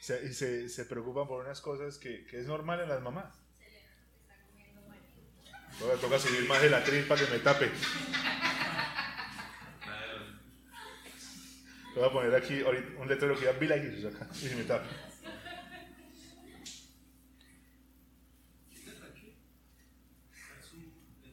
Se, 0.00 0.22
y 0.26 0.34
se, 0.34 0.68
se 0.68 0.84
preocupan 0.84 1.26
por 1.26 1.42
unas 1.42 1.62
cosas 1.62 1.96
que, 1.96 2.26
que 2.26 2.38
es 2.38 2.46
normal 2.46 2.80
en 2.80 2.90
las 2.90 3.00
mamás. 3.00 3.40
Ahora 5.80 5.96
toca 5.96 6.18
subir 6.18 6.46
más 6.46 6.62
el 6.62 6.74
atril 6.74 7.08
para 7.08 7.24
que 7.24 7.32
me 7.32 7.38
tape. 7.38 7.70
Voy 11.98 12.06
a 12.06 12.12
poner 12.12 12.32
aquí 12.32 12.62
un 12.62 13.08
letrero 13.08 13.34
que 13.34 13.40
diga 13.40 14.10
acá 14.10 14.28
y 14.32 14.48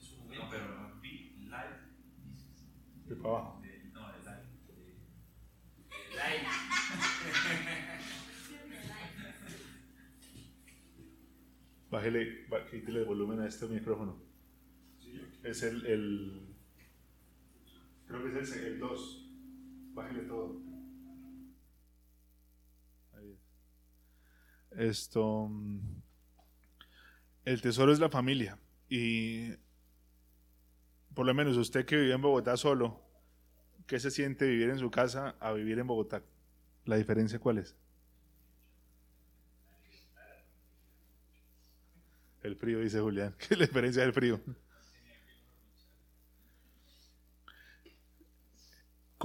su 0.02 0.18
momento. 0.18 0.36
No, 0.36 0.50
pero 0.50 0.92
live. 1.04 1.76
De 3.06 3.16
para 3.16 3.30
abajo. 3.30 3.62
No, 3.94 4.12
de 4.12 4.20
live. 4.24 4.42
live. 6.10 6.48
Bájele, 11.92 12.48
quítele 12.72 13.00
el 13.02 13.06
volumen 13.06 13.40
a 13.42 13.48
este 13.48 13.68
micrófono. 13.68 14.20
Es 15.44 15.62
el, 15.62 15.86
el. 15.86 16.56
Creo 18.08 18.24
que 18.24 18.40
es 18.40 18.52
el 18.56 18.80
2. 18.80 19.25
Bájele 19.96 20.24
todo. 20.28 20.62
Esto. 24.72 25.48
mm, 25.50 26.02
El 27.46 27.62
tesoro 27.62 27.92
es 27.94 28.00
la 28.00 28.10
familia. 28.10 28.58
Y. 28.90 29.52
Por 31.14 31.26
lo 31.26 31.34
menos 31.34 31.58
usted 31.58 31.86
que 31.86 31.96
vive 31.96 32.14
en 32.14 32.22
Bogotá 32.22 32.58
solo, 32.58 33.02
¿qué 33.88 34.00
se 34.00 34.12
siente 34.12 34.48
vivir 34.48 34.70
en 34.70 34.80
su 34.80 34.92
casa 34.92 35.36
a 35.40 35.54
vivir 35.54 35.80
en 35.80 35.88
Bogotá? 35.88 36.24
¿La 36.86 36.98
diferencia 36.98 37.40
cuál 37.40 37.60
es? 37.60 37.76
El 42.44 42.56
frío, 42.56 42.80
dice 42.80 43.02
Julián. 43.02 43.36
¿Qué 43.38 43.48
es 43.56 43.60
la 43.60 43.66
diferencia 43.66 44.02
del 44.04 44.14
frío? 44.14 44.40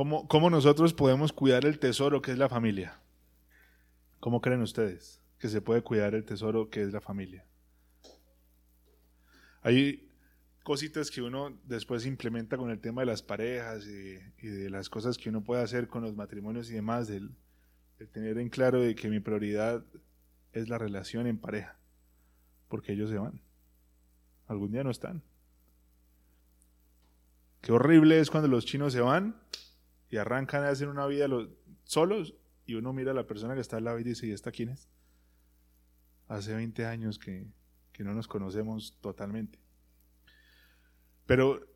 ¿Cómo, 0.00 0.26
¿Cómo 0.28 0.48
nosotros 0.48 0.94
podemos 0.94 1.30
cuidar 1.30 1.66
el 1.66 1.78
tesoro 1.78 2.22
que 2.22 2.32
es 2.32 2.38
la 2.38 2.48
familia? 2.48 2.98
¿Cómo 4.18 4.40
creen 4.40 4.62
ustedes 4.62 5.20
que 5.38 5.50
se 5.50 5.60
puede 5.60 5.82
cuidar 5.82 6.14
el 6.14 6.24
tesoro 6.24 6.70
que 6.70 6.80
es 6.80 6.90
la 6.90 7.02
familia? 7.02 7.44
Hay 9.60 10.08
cositas 10.62 11.10
que 11.10 11.20
uno 11.20 11.60
después 11.64 12.06
implementa 12.06 12.56
con 12.56 12.70
el 12.70 12.80
tema 12.80 13.02
de 13.02 13.08
las 13.08 13.20
parejas 13.20 13.86
y, 13.86 14.16
y 14.38 14.48
de 14.48 14.70
las 14.70 14.88
cosas 14.88 15.18
que 15.18 15.28
uno 15.28 15.44
puede 15.44 15.62
hacer 15.62 15.86
con 15.86 16.02
los 16.02 16.16
matrimonios 16.16 16.70
y 16.70 16.72
demás, 16.72 17.06
del, 17.06 17.36
del 17.98 18.08
tener 18.08 18.38
en 18.38 18.48
claro 18.48 18.80
de 18.80 18.94
que 18.94 19.10
mi 19.10 19.20
prioridad 19.20 19.84
es 20.54 20.70
la 20.70 20.78
relación 20.78 21.26
en 21.26 21.36
pareja, 21.36 21.78
porque 22.68 22.94
ellos 22.94 23.10
se 23.10 23.18
van. 23.18 23.42
Algún 24.46 24.72
día 24.72 24.82
no 24.82 24.92
están. 24.92 25.22
Qué 27.60 27.72
horrible 27.72 28.18
es 28.18 28.30
cuando 28.30 28.48
los 28.48 28.64
chinos 28.64 28.94
se 28.94 29.02
van 29.02 29.36
y 30.10 30.16
arrancan 30.16 30.64
a 30.64 30.68
hacer 30.68 30.88
una 30.88 31.06
vida 31.06 31.28
los, 31.28 31.48
solos 31.84 32.34
y 32.66 32.74
uno 32.74 32.92
mira 32.92 33.12
a 33.12 33.14
la 33.14 33.26
persona 33.26 33.54
que 33.54 33.60
está 33.60 33.76
al 33.76 33.84
lado 33.84 33.98
y 33.98 34.04
dice, 34.04 34.26
¿y 34.26 34.32
esta 34.32 34.50
quién 34.50 34.70
es? 34.70 34.88
Hace 36.28 36.54
20 36.54 36.84
años 36.86 37.18
que, 37.18 37.46
que 37.92 38.04
no 38.04 38.14
nos 38.14 38.28
conocemos 38.28 38.96
totalmente. 39.00 39.58
Pero 41.26 41.66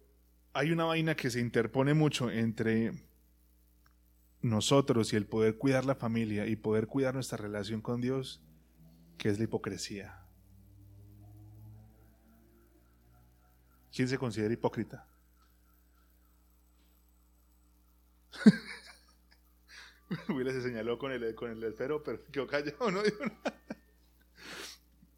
hay 0.53 0.71
una 0.71 0.85
vaina 0.85 1.15
que 1.15 1.31
se 1.31 1.41
interpone 1.41 1.95
mucho 1.95 2.31
entre 2.31 2.93
nosotros 4.41 5.13
y 5.13 5.17
el 5.17 5.27
poder 5.27 5.57
cuidar 5.57 5.85
la 5.85 5.95
familia 5.95 6.47
y 6.47 6.57
poder 6.57 6.87
cuidar 6.87 7.15
nuestra 7.15 7.39
relación 7.39 7.81
con 7.81 8.01
Dios, 8.01 8.43
que 9.17 9.29
es 9.31 9.39
la 9.39 9.45
hipocresía. 9.45 10.21
¿Quién 13.93 14.09
se 14.09 14.19
considera 14.19 14.53
hipócrita? 14.53 15.09
Willy 20.29 20.53
se 20.53 20.63
señaló 20.63 20.99
con 20.99 21.13
el, 21.13 21.35
con 21.35 21.51
el 21.51 21.63
esfero, 21.65 22.03
pero 22.03 22.23
quedó 22.31 22.47
callado, 22.47 22.91
no. 22.91 23.03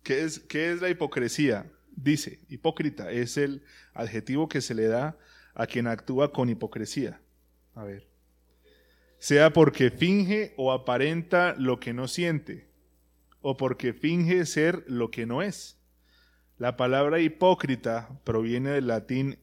¿Qué 0.02 0.22
es, 0.22 0.38
¿Qué 0.38 0.72
es 0.72 0.81
la 0.81 0.88
hipocresía? 0.88 1.70
Dice, 1.90 2.40
hipócrita 2.48 3.11
es 3.11 3.37
el 3.37 3.64
adjetivo 3.94 4.48
que 4.48 4.61
se 4.61 4.74
le 4.74 4.87
da 4.87 5.18
a 5.55 5.66
quien 5.66 5.87
actúa 5.87 6.33
con 6.33 6.48
hipocresía. 6.48 7.20
A 7.74 7.85
ver. 7.85 8.07
Sea 9.18 9.52
porque 9.52 9.90
finge 9.90 10.55
o 10.57 10.72
aparenta 10.72 11.55
lo 11.59 11.81
que 11.81 11.92
no 11.92 12.07
siente, 12.07 12.68
o 13.40 13.57
porque 13.57 13.92
finge 13.92 14.44
ser 14.46 14.85
lo 14.87 15.11
que 15.11 15.26
no 15.26 15.42
es. 15.42 15.79
La 16.59 16.76
palabra 16.76 17.20
hipócrita 17.20 18.20
proviene 18.24 18.70
del 18.70 18.87
latín 18.87 19.38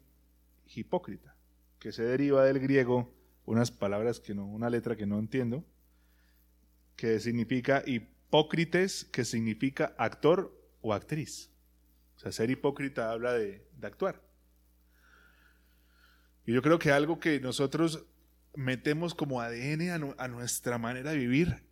hipócrita, 0.76 1.36
que 1.80 1.92
se 1.92 2.04
deriva 2.04 2.46
del 2.46 2.60
griego, 2.60 3.13
unas 3.46 3.72
palabras 3.72 4.20
que 4.20 4.34
no, 4.34 4.46
una 4.46 4.70
letra 4.70 4.96
que 4.96 5.06
no 5.06 5.20
entiendo, 5.20 5.66
que 6.96 7.20
significa 7.20 7.84
hipócrites, 7.86 9.06
que 9.06 9.26
significa 9.26 9.94
actor 9.98 10.58
o 10.82 10.94
actriz. 10.94 11.50
O 12.16 12.20
sea, 12.20 12.32
ser 12.32 12.50
hipócrita 12.52 13.12
habla 13.12 13.34
de, 13.34 13.66
de 13.78 13.88
actuar. 13.88 14.22
Y 16.46 16.54
yo 16.54 16.62
creo 16.62 16.80
que 16.80 16.92
algo 16.92 17.20
que 17.20 17.40
nosotros 17.40 18.06
metemos 18.56 19.16
como 19.16 19.42
ADN 19.42 19.90
a, 19.92 19.98
nu- 19.98 20.16
a 20.18 20.28
nuestra 20.28 20.78
manera 20.78 21.12
de 21.12 21.18
vivir 21.18 21.64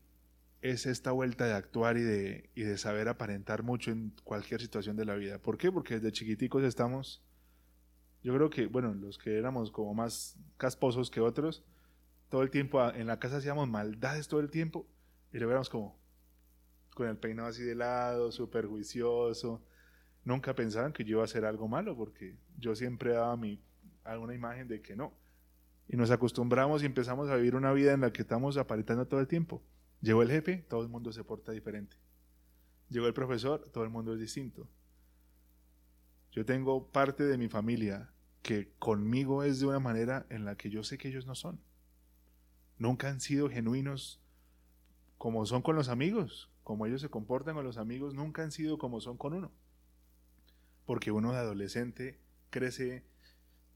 es 0.62 0.86
esta 0.86 1.12
vuelta 1.12 1.45
de 1.45 1.53
actuar 1.53 1.97
y 1.97 2.01
de, 2.01 2.49
y 2.55 2.63
de 2.63 2.77
saber 2.77 3.07
aparentar 3.07 3.63
mucho 3.63 3.91
en 3.91 4.13
cualquier 4.23 4.62
situación 4.62 4.95
de 4.95 5.05
la 5.05 5.15
vida. 5.15 5.39
¿Por 5.39 5.57
qué? 5.57 5.71
Porque 5.71 5.95
desde 5.95 6.12
chiquiticos 6.12 6.63
estamos, 6.63 7.21
yo 8.23 8.34
creo 8.36 8.49
que, 8.49 8.67
bueno, 8.67 8.93
los 8.93 9.17
que 9.17 9.38
éramos 9.38 9.71
como 9.71 9.93
más 9.93 10.38
casposos 10.57 11.10
que 11.10 11.21
otros, 11.21 11.63
todo 12.29 12.43
el 12.43 12.49
tiempo 12.49 12.81
en 12.93 13.07
la 13.07 13.19
casa 13.19 13.38
hacíamos 13.38 13.67
maldades 13.67 14.27
todo 14.27 14.39
el 14.39 14.49
tiempo 14.49 14.88
y 15.34 15.39
lo 15.39 15.49
éramos 15.49 15.69
como 15.69 15.99
con 16.93 17.07
el 17.07 17.17
peinado 17.17 17.49
así 17.49 17.63
de 17.63 17.75
lado, 17.75 18.31
súper 18.31 18.67
juicioso. 18.67 19.63
Nunca 20.23 20.53
pensaban 20.53 20.93
que 20.93 21.03
yo 21.03 21.12
iba 21.12 21.21
a 21.21 21.25
hacer 21.25 21.45
algo 21.45 21.67
malo 21.67 21.95
porque 21.95 22.38
yo 22.57 22.75
siempre 22.75 23.13
daba 23.13 23.36
mi, 23.38 23.62
alguna 24.03 24.36
imagen 24.36 24.67
de 24.67 24.81
que 24.81 24.95
no. 24.95 25.13
Y 25.88 25.97
nos 25.97 26.12
acostumbramos 26.12 26.84
y 26.84 26.86
empezamos 26.86 27.29
a 27.29 27.36
vivir 27.36 27.55
una 27.55 27.73
vida 27.73 27.93
en 27.93 28.01
la 28.01 28.13
que 28.13 28.21
estamos 28.21 28.57
aparentando 28.57 29.07
todo 29.07 29.19
el 29.19 29.27
tiempo. 29.27 29.63
Llegó 30.01 30.21
el 30.21 30.29
jefe, 30.29 30.65
todo 30.69 30.84
el 30.84 30.89
mundo 30.89 31.12
se 31.12 31.23
porta 31.23 31.51
diferente. 31.51 31.97
Llegó 32.89 33.07
el 33.07 33.13
profesor, 33.13 33.69
todo 33.71 33.84
el 33.84 33.89
mundo 33.89 34.13
es 34.13 34.19
distinto. 34.19 34.67
Yo 36.31 36.45
tengo 36.45 36.87
parte 36.87 37.23
de 37.23 37.37
mi 37.37 37.49
familia 37.49 38.13
que 38.41 38.73
conmigo 38.79 39.43
es 39.43 39.59
de 39.59 39.67
una 39.67 39.79
manera 39.79 40.25
en 40.29 40.45
la 40.45 40.55
que 40.55 40.69
yo 40.69 40.83
sé 40.83 40.97
que 40.97 41.09
ellos 41.09 41.25
no 41.25 41.35
son. 41.35 41.59
Nunca 42.77 43.09
han 43.09 43.19
sido 43.19 43.49
genuinos 43.49 44.21
como 45.17 45.45
son 45.45 45.61
con 45.61 45.75
los 45.75 45.89
amigos, 45.89 46.49
como 46.63 46.85
ellos 46.85 47.01
se 47.01 47.09
comportan 47.09 47.55
con 47.55 47.63
los 47.63 47.77
amigos, 47.77 48.13
nunca 48.15 48.43
han 48.43 48.51
sido 48.51 48.77
como 48.77 49.01
son 49.01 49.17
con 49.17 49.33
uno. 49.33 49.51
Porque 50.85 51.11
uno 51.11 51.31
de 51.31 51.37
adolescente 51.37 52.19
crece 52.49 53.05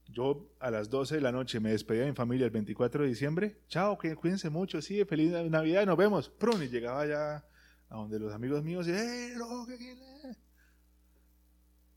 yo 0.08 0.48
a 0.60 0.70
las 0.70 0.88
12 0.88 1.16
de 1.16 1.20
la 1.20 1.32
noche 1.32 1.60
me 1.60 1.70
despedía 1.70 2.02
de 2.02 2.10
mi 2.10 2.16
familia 2.16 2.46
el 2.46 2.50
24 2.50 3.02
de 3.02 3.08
diciembre. 3.08 3.60
Chao, 3.68 3.98
que 3.98 4.16
cuídense 4.16 4.50
mucho, 4.50 4.80
sí, 4.80 5.04
feliz 5.04 5.30
Navidad, 5.50 5.86
nos 5.86 5.96
vemos. 5.96 6.30
Prun, 6.30 6.62
y 6.62 6.68
llegaba 6.68 7.06
ya 7.06 7.44
a 7.88 7.96
donde 7.96 8.18
los 8.18 8.32
amigos 8.32 8.64
míos, 8.64 8.88
"Eh, 8.88 9.34
no, 9.36 9.66
¿qué 9.66 9.76
quiere?". 9.76 10.45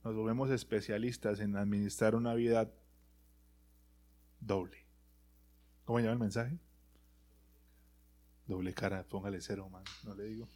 Nos 0.03 0.15
volvemos 0.15 0.49
especialistas 0.49 1.39
en 1.39 1.55
administrar 1.57 2.15
una 2.15 2.33
vida 2.33 2.69
doble. 4.39 4.85
¿Cómo 5.85 5.99
llama 5.99 6.13
el 6.13 6.19
mensaje? 6.19 6.57
Doble 8.47 8.73
cara, 8.73 9.03
póngale 9.03 9.41
cero, 9.41 9.69
man, 9.69 9.83
no 10.03 10.15
le 10.15 10.23
digo. 10.23 10.47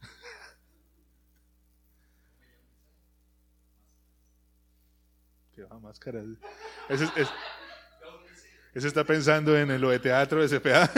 Que 5.54 5.62
va 5.64 5.78
máscaras. 5.78 6.24
Ese, 6.88 7.04
es- 7.04 7.16
es- 7.16 7.28
ese 8.74 8.88
está 8.88 9.04
pensando 9.04 9.56
en 9.56 9.80
lo 9.80 9.90
de 9.90 10.00
teatro 10.00 10.46
de 10.46 10.58
CPA. 10.58 10.90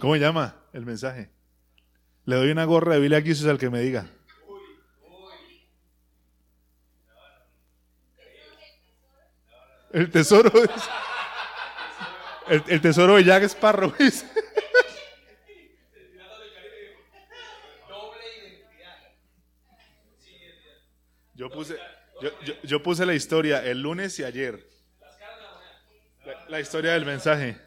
¿Cómo 0.00 0.14
llama 0.16 0.54
el 0.72 0.86
mensaje? 0.86 1.30
Le 2.28 2.36
doy 2.36 2.50
una 2.50 2.64
gorra 2.66 2.94
de 2.94 3.00
Billy 3.00 3.14
Aquis 3.14 3.42
al 3.46 3.58
que 3.58 3.70
me 3.70 3.80
diga. 3.80 4.06
El 9.92 10.10
tesoro 10.10 10.50
es- 10.62 10.70
el, 12.48 12.62
el 12.68 12.80
tesoro 12.80 13.16
de 13.16 13.24
Jack 13.24 13.42
Sparrow. 13.44 13.92
identidad. 13.98 14.28
Yo 21.34 21.50
puse, 21.50 21.76
yo, 22.20 22.30
yo- 22.44 22.54
yo 22.62 22.82
puse 22.82 23.06
la 23.06 23.14
historia 23.14 23.64
el 23.64 23.80
lunes 23.82 24.18
y 24.18 24.24
ayer. 24.24 24.66
La, 26.24 26.44
la 26.48 26.60
historia 26.60 26.92
del 26.92 27.04
mensaje. 27.06 27.58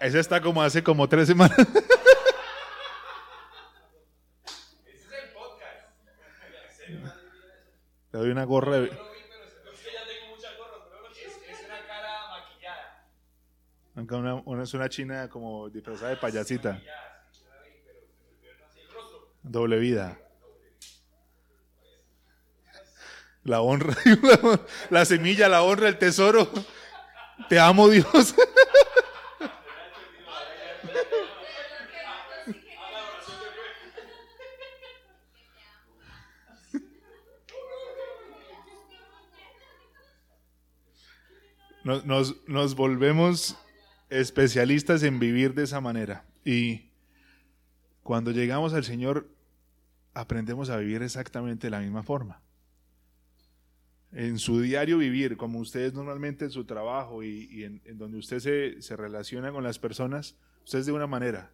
Ese 0.00 0.18
está 0.18 0.40
como 0.40 0.62
hace 0.62 0.82
como 0.82 1.06
tres 1.06 1.28
semanas. 1.28 1.58
Ese 1.58 1.68
es 4.86 5.12
el 5.12 5.30
podcast. 5.34 5.90
Le 8.12 8.18
doy 8.18 8.30
una 8.30 8.44
gorra 8.44 8.80
de... 8.80 8.88
Una 8.88 8.98
cara 11.86 12.28
maquillada. 12.30 13.04
aunque 13.94 14.14
Una, 14.14 14.62
es 14.62 14.72
una 14.72 14.88
china 14.88 15.28
como 15.28 15.68
disfrazada 15.68 16.08
de 16.10 16.16
payasita. 16.16 16.80
Doble 19.42 19.78
vida. 19.78 20.18
La 23.44 23.60
honra, 23.60 23.94
la 24.90 25.04
semilla, 25.04 25.48
la 25.48 25.62
honra, 25.62 25.88
el 25.88 25.98
tesoro. 25.98 26.50
Te 27.50 27.58
amo, 27.60 27.88
Dios. 27.88 28.34
Nos, 41.84 42.04
nos- 42.46 42.74
volvemos 42.76 43.56
especialistas 44.10 45.02
en 45.02 45.18
vivir 45.18 45.54
de 45.54 45.64
esa 45.64 45.80
manera. 45.80 46.24
Y 46.44 46.90
cuando 48.02 48.30
llegamos 48.32 48.74
al 48.74 48.84
Señor, 48.84 49.28
aprendemos 50.14 50.68
a 50.70 50.76
vivir 50.76 51.02
exactamente 51.02 51.68
de 51.68 51.70
la 51.70 51.80
misma 51.80 52.02
forma. 52.02 52.42
En 54.12 54.38
su 54.38 54.60
diario 54.60 54.98
vivir, 54.98 55.36
como 55.36 55.60
ustedes 55.60 55.94
normalmente 55.94 56.44
en 56.44 56.50
su 56.50 56.64
trabajo 56.64 57.22
y, 57.22 57.62
en 57.64 57.96
donde 57.96 58.18
usted 58.18 58.40
se, 58.40 58.82
se 58.82 58.96
relaciona 58.96 59.52
con 59.52 59.62
las 59.62 59.78
personas, 59.78 60.36
usted 60.64 60.80
es 60.80 60.86
de 60.86 60.92
una 60.92 61.06
manera. 61.06 61.52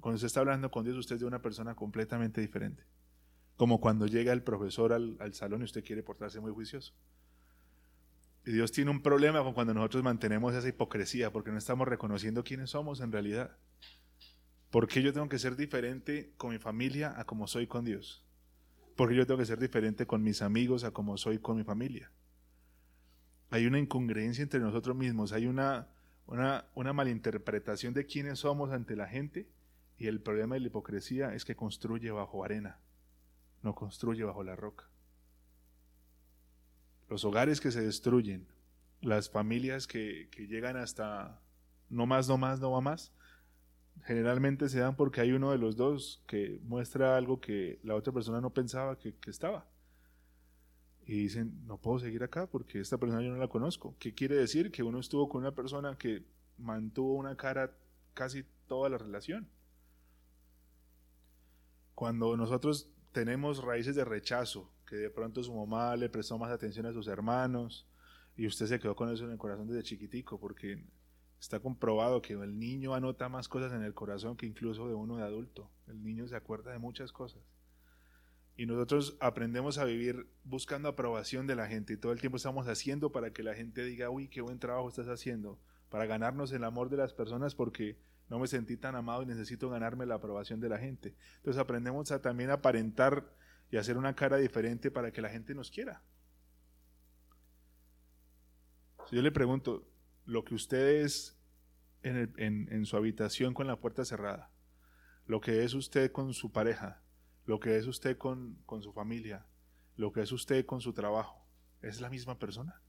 cuando 0.00 0.16
usted 0.16 0.26
está 0.26 0.40
hablando 0.40 0.70
con 0.70 0.84
Dios, 0.84 0.96
usted 0.96 1.14
es 1.14 1.20
de 1.20 1.26
una 1.28 1.40
persona 1.40 1.76
completamente 1.76 2.40
diferente. 2.40 2.82
Como 3.56 3.80
cuando 3.80 4.06
llega 4.08 4.32
el 4.32 4.42
profesor 4.42 4.92
al, 4.92 5.16
al 5.20 5.32
salón 5.34 5.60
y 5.60 5.64
usted 5.64 5.84
quiere 5.84 6.02
portarse 6.02 6.40
muy 6.40 6.50
juicioso. 6.50 6.92
Y 8.44 8.52
Dios 8.52 8.72
tiene 8.72 8.90
un 8.90 9.02
problema 9.02 9.42
con 9.42 9.54
cuando 9.54 9.72
nosotros 9.72 10.02
mantenemos 10.02 10.54
esa 10.54 10.68
hipocresía, 10.68 11.30
porque 11.30 11.52
no 11.52 11.58
estamos 11.58 11.86
reconociendo 11.86 12.42
quiénes 12.42 12.70
somos 12.70 13.00
en 13.00 13.12
realidad. 13.12 13.56
¿Por 14.70 14.88
qué 14.88 15.02
yo 15.02 15.12
tengo 15.12 15.28
que 15.28 15.38
ser 15.38 15.54
diferente 15.54 16.32
con 16.36 16.50
mi 16.50 16.58
familia 16.58 17.14
a 17.16 17.24
como 17.24 17.46
soy 17.46 17.66
con 17.68 17.84
Dios? 17.84 18.24
¿Por 18.96 19.10
qué 19.10 19.16
yo 19.16 19.26
tengo 19.26 19.38
que 19.38 19.46
ser 19.46 19.60
diferente 19.60 20.06
con 20.06 20.22
mis 20.22 20.42
amigos 20.42 20.82
a 20.82 20.90
como 20.90 21.16
soy 21.16 21.38
con 21.38 21.56
mi 21.56 21.62
familia? 21.62 22.10
Hay 23.50 23.66
una 23.66 23.78
incongruencia 23.78 24.42
entre 24.42 24.60
nosotros 24.60 24.96
mismos, 24.96 25.32
hay 25.32 25.46
una, 25.46 25.88
una, 26.26 26.64
una 26.74 26.92
malinterpretación 26.92 27.94
de 27.94 28.06
quiénes 28.06 28.40
somos 28.40 28.72
ante 28.72 28.96
la 28.96 29.06
gente 29.06 29.46
y 29.98 30.08
el 30.08 30.20
problema 30.20 30.54
de 30.54 30.62
la 30.62 30.66
hipocresía 30.66 31.34
es 31.34 31.44
que 31.44 31.54
construye 31.54 32.10
bajo 32.10 32.44
arena, 32.44 32.80
no 33.62 33.74
construye 33.74 34.24
bajo 34.24 34.42
la 34.42 34.56
roca 34.56 34.88
los 37.12 37.26
hogares 37.26 37.60
que 37.60 37.70
se 37.70 37.82
destruyen, 37.82 38.48
las 39.02 39.28
familias 39.28 39.86
que, 39.86 40.30
llegan 40.48 40.78
hasta 40.78 41.42
no 41.90 42.06
más, 42.06 42.26
no 42.26 42.38
más, 42.38 42.58
no 42.58 42.70
va 42.70 42.80
más, 42.80 43.12
generalmente 44.04 44.70
se 44.70 44.80
dan 44.80 44.96
porque 44.96 45.20
hay 45.20 45.32
uno 45.32 45.50
de 45.50 45.58
los 45.58 45.76
dos 45.76 46.22
que 46.26 46.58
muestra 46.62 47.18
algo 47.18 47.38
que 47.38 47.78
la 47.82 47.96
otra 47.96 48.14
persona 48.14 48.40
no 48.40 48.48
pensaba 48.48 48.98
que, 48.98 49.14
estaba. 49.26 49.68
Y 51.04 51.24
dicen, 51.24 51.66
no 51.66 51.76
puedo 51.76 51.98
seguir 51.98 52.22
acá 52.22 52.46
porque 52.46 52.80
esta 52.80 52.96
persona 52.96 53.22
yo 53.22 53.30
no 53.30 53.36
la 53.36 53.48
conozco. 53.48 53.94
¿Qué 53.98 54.14
quiere 54.14 54.36
decir? 54.36 54.70
Que 54.70 54.82
uno 54.82 54.98
estuvo 54.98 55.28
con 55.28 55.42
una 55.42 55.54
persona 55.54 55.98
que 55.98 56.24
mantuvo 56.56 57.12
una 57.12 57.36
cara 57.36 57.76
casi 58.14 58.46
toda 58.66 58.88
la 58.88 58.96
relación. 58.96 59.50
Cuando 61.94 62.38
nosotros 62.38 62.88
tenemos 63.12 63.62
raíces 63.62 63.96
de 63.96 64.06
rechazo, 64.06 64.72
de 64.96 65.10
pronto 65.10 65.42
su 65.42 65.54
mamá 65.54 65.96
le 65.96 66.08
prestó 66.08 66.38
más 66.38 66.50
atención 66.50 66.86
a 66.86 66.92
sus 66.92 67.08
hermanos 67.08 67.86
y 68.36 68.46
usted 68.46 68.66
se 68.66 68.80
quedó 68.80 68.96
con 68.96 69.10
eso 69.10 69.24
en 69.24 69.32
el 69.32 69.38
corazón 69.38 69.68
desde 69.68 69.82
chiquitico, 69.82 70.38
porque 70.38 70.84
está 71.40 71.60
comprobado 71.60 72.22
que 72.22 72.34
el 72.34 72.58
niño 72.58 72.94
anota 72.94 73.28
más 73.28 73.48
cosas 73.48 73.72
en 73.72 73.82
el 73.82 73.94
corazón 73.94 74.36
que 74.36 74.46
incluso 74.46 74.88
de 74.88 74.94
uno 74.94 75.16
de 75.16 75.24
adulto. 75.24 75.70
El 75.88 76.02
niño 76.02 76.26
se 76.28 76.36
acuerda 76.36 76.72
de 76.72 76.78
muchas 76.78 77.12
cosas. 77.12 77.42
Y 78.56 78.66
nosotros 78.66 79.16
aprendemos 79.20 79.78
a 79.78 79.84
vivir 79.84 80.28
buscando 80.44 80.88
aprobación 80.88 81.46
de 81.46 81.56
la 81.56 81.66
gente 81.66 81.96
todo 81.96 82.12
el 82.12 82.20
tiempo 82.20 82.36
estamos 82.36 82.68
haciendo 82.68 83.10
para 83.10 83.32
que 83.32 83.42
la 83.42 83.54
gente 83.54 83.84
diga, 83.84 84.10
uy, 84.10 84.28
qué 84.28 84.40
buen 84.40 84.58
trabajo 84.58 84.88
estás 84.88 85.08
haciendo, 85.08 85.58
para 85.88 86.06
ganarnos 86.06 86.52
el 86.52 86.64
amor 86.64 86.90
de 86.90 86.98
las 86.98 87.12
personas 87.12 87.54
porque 87.54 87.98
no 88.28 88.38
me 88.38 88.46
sentí 88.46 88.76
tan 88.76 88.94
amado 88.94 89.22
y 89.22 89.26
necesito 89.26 89.68
ganarme 89.68 90.06
la 90.06 90.14
aprobación 90.16 90.60
de 90.60 90.68
la 90.68 90.78
gente. 90.78 91.14
Entonces 91.36 91.60
aprendemos 91.60 92.12
a 92.12 92.22
también 92.22 92.50
aparentar 92.50 93.34
y 93.72 93.78
hacer 93.78 93.96
una 93.96 94.14
cara 94.14 94.36
diferente 94.36 94.90
para 94.90 95.10
que 95.10 95.22
la 95.22 95.30
gente 95.30 95.54
nos 95.54 95.70
quiera. 95.70 96.02
Si 99.08 99.16
yo 99.16 99.22
le 99.22 99.32
pregunto, 99.32 99.88
lo 100.26 100.44
que 100.44 100.54
usted 100.54 101.02
es 101.02 101.40
en, 102.02 102.84
su 102.84 102.98
habitación 102.98 103.54
con 103.54 103.66
la 103.66 103.80
puerta 103.80 104.04
cerrada, 104.04 104.50
lo 105.24 105.40
que 105.40 105.64
es 105.64 105.72
usted 105.72 106.12
con 106.12 106.34
su 106.34 106.52
pareja, 106.52 107.02
lo 107.46 107.60
que 107.60 107.78
es 107.78 107.86
usted 107.86 108.18
con, 108.18 108.62
con 108.66 108.82
su 108.82 108.92
familia, 108.92 109.46
lo 109.96 110.12
que 110.12 110.20
es 110.20 110.32
usted 110.32 110.66
con 110.66 110.82
su 110.82 110.92
trabajo, 110.92 111.42
¿es 111.80 111.98
la 112.02 112.10
misma 112.10 112.38
persona? 112.38 112.82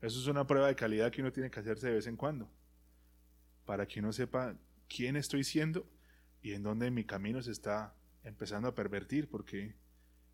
Eso 0.00 0.18
es 0.18 0.26
una 0.26 0.48
prueba 0.48 0.66
de 0.66 0.74
calidad 0.74 1.12
que 1.12 1.20
uno 1.20 1.32
tiene 1.32 1.48
que 1.48 1.60
hacerse 1.60 1.86
de 1.86 1.94
vez 1.94 2.08
en 2.08 2.16
cuando, 2.16 2.50
para 3.64 3.86
que 3.86 4.00
uno 4.00 4.12
sepa 4.12 4.56
quién 4.88 5.14
estoy 5.14 5.44
siendo 5.44 5.88
y 6.42 6.52
en 6.52 6.62
donde 6.62 6.90
mi 6.90 7.04
camino 7.04 7.42
se 7.42 7.50
está 7.50 7.94
empezando 8.24 8.68
a 8.68 8.74
pervertir, 8.74 9.28
porque 9.28 9.74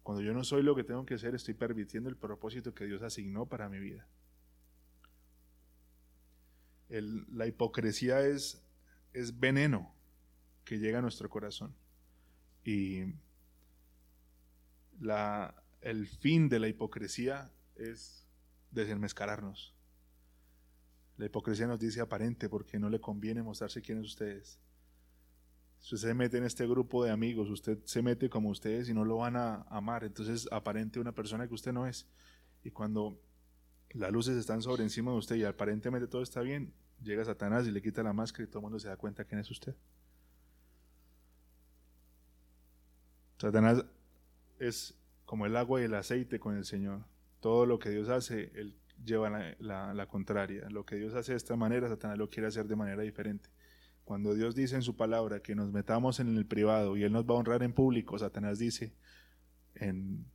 cuando 0.03 0.23
yo 0.23 0.35
no 0.35 0.45
soy 0.45 0.63
lo 0.63 0.75
que 0.75 0.85
tengo 0.85 1.07
que 1.07 1.19
ser, 1.19 1.35
estoy 1.35 1.55
pervirtiendo 1.55 2.09
el 2.09 2.17
propósito 2.17 2.75
que 2.75 2.85
Dios 2.85 3.03
asignó 3.03 3.47
para 3.47 3.69
mi 3.69 3.79
vida. 3.79 4.07
la 6.89 7.47
hipocresía 7.47 8.21
es, 8.21 8.63
es 9.13 9.41
veneno 9.41 9.93
que 10.65 10.79
llega 10.79 10.99
a 10.99 11.03
nuestro 11.03 11.29
corazón. 11.29 11.75
Y 12.65 13.15
la, 15.01 15.55
el 15.81 16.07
fin 16.07 16.49
de 16.49 16.61
la 16.61 16.69
hipocresía 16.69 17.51
es 17.75 18.27
desenmascararnos. 18.71 19.75
La 21.17 21.27
hipocresía 21.27 21.67
nos 21.67 21.81
dice 21.81 22.01
aparente 22.01 22.49
porque 22.49 22.79
no 22.79 22.91
le 22.91 23.01
conviene 23.01 23.43
mostrarse 23.43 23.83
quién 23.83 23.99
es 23.99 24.07
ustedes. 24.07 24.59
Usted 25.85 25.99
se 25.99 26.15
mete 26.15 26.39
en 26.39 26.45
este 26.45 26.67
grupo 26.67 27.05
de 27.05 27.11
amigos, 27.11 27.51
usted 27.51 27.79
se 27.85 28.01
mete 28.01 28.31
como 28.31 28.49
ustedes 28.49 28.89
y 28.89 28.95
no 28.95 29.05
lo 29.05 29.19
van 29.19 29.37
a 29.37 29.67
amar. 29.69 30.03
Entonces 30.03 30.49
aparente 30.51 30.99
una 30.99 31.13
persona 31.13 31.47
que 31.47 31.53
usted 31.53 31.75
no 31.75 31.87
es. 31.87 32.07
Y 32.63 32.71
cuando 32.71 33.21
las 33.91 34.11
luces 34.11 34.39
están 34.39 34.63
sobre 34.63 34.83
encima 34.83 35.11
de 35.11 35.19
usted 35.19 35.37
y 35.37 35.45
aparentemente 35.45 36.09
todo 36.09 36.23
está 36.23 36.41
bien, 36.41 36.73
llega 37.03 37.23
Satanás 37.23 37.67
y 37.67 37.71
le 37.71 37.83
quita 37.83 38.03
la 38.03 38.15
máscara 38.15 38.45
y 38.45 38.47
todo 38.47 38.61
el 38.61 38.63
mundo 38.63 38.79
se 38.79 38.89
da 38.89 38.97
cuenta 38.97 39.27
quién 39.27 39.41
es 39.41 39.51
usted. 39.51 39.75
Satanás 43.37 43.85
es 44.59 44.95
como 45.27 45.45
el 45.45 45.55
agua 45.55 45.83
y 45.83 45.85
el 45.85 45.93
aceite 45.93 46.41
con 46.41 46.57
el 46.57 46.65
Señor. 46.65 47.05
Todo 47.41 47.67
lo 47.67 47.79
que 47.79 47.91
Dios 47.91 48.09
hace, 48.09 48.51
Él 48.55 48.75
lleva 49.05 49.29
la, 49.59 49.93
la 49.93 50.09
contraria. 50.09 50.67
Lo 50.71 50.87
que 50.87 50.97
Dios 50.97 51.13
hace 51.13 51.33
de 51.33 51.37
esta 51.37 51.57
manera, 51.57 51.91
Satanás 51.91 52.17
lo 52.17 52.31
quiere 52.31 52.47
hacer 52.47 52.67
de 52.69 52.75
manera 52.75 53.03
diferente. 53.03 53.51
Cuando 54.05 54.35
Dios 54.35 54.55
dice 54.55 54.75
en 54.75 54.83
su 54.83 54.97
palabra 54.97 55.41
que 55.41 55.55
nos 55.55 55.73
metamos 55.73 56.21
en 56.21 56.37
el 56.37 56.47
privado 56.47 56.97
y 56.97 57.05
Él 57.05 57.13
nos 57.13 57.25
va 57.25 57.35
a 57.35 57.39
honrar 57.39 57.63
en 57.63 57.73
público, 57.73 58.19
Satanás 58.19 58.59
dice, 58.59 58.93
en, 59.75 60.27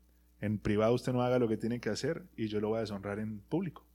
en 0.42 0.58
privado 0.58 0.96
usted 0.96 1.14
no 1.14 1.22
haga 1.22 1.38
lo 1.38 1.48
que 1.48 1.58
tiene 1.58 1.80
que 1.80 1.90
hacer 1.90 2.26
y 2.36 2.48
yo 2.48 2.60
lo 2.60 2.70
voy 2.70 2.78
a 2.78 2.82
deshonrar 2.82 3.20
en 3.20 3.40
público. 3.42 3.86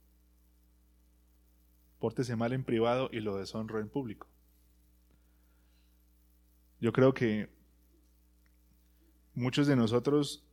Pórtese 1.99 2.35
mal 2.35 2.53
en 2.53 2.63
privado 2.63 3.09
y 3.11 3.19
lo 3.19 3.37
deshonro 3.37 3.79
en 3.79 3.89
público. 3.89 4.27
Yo 6.79 6.93
creo 6.93 7.13
que 7.13 7.49
muchos 9.33 9.67
de 9.67 9.75
nosotros 9.75 10.45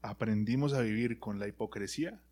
aprendimos 0.00 0.72
a 0.72 0.80
vivir 0.80 1.18
con 1.18 1.38
la 1.38 1.48
hipocresía 1.48 2.22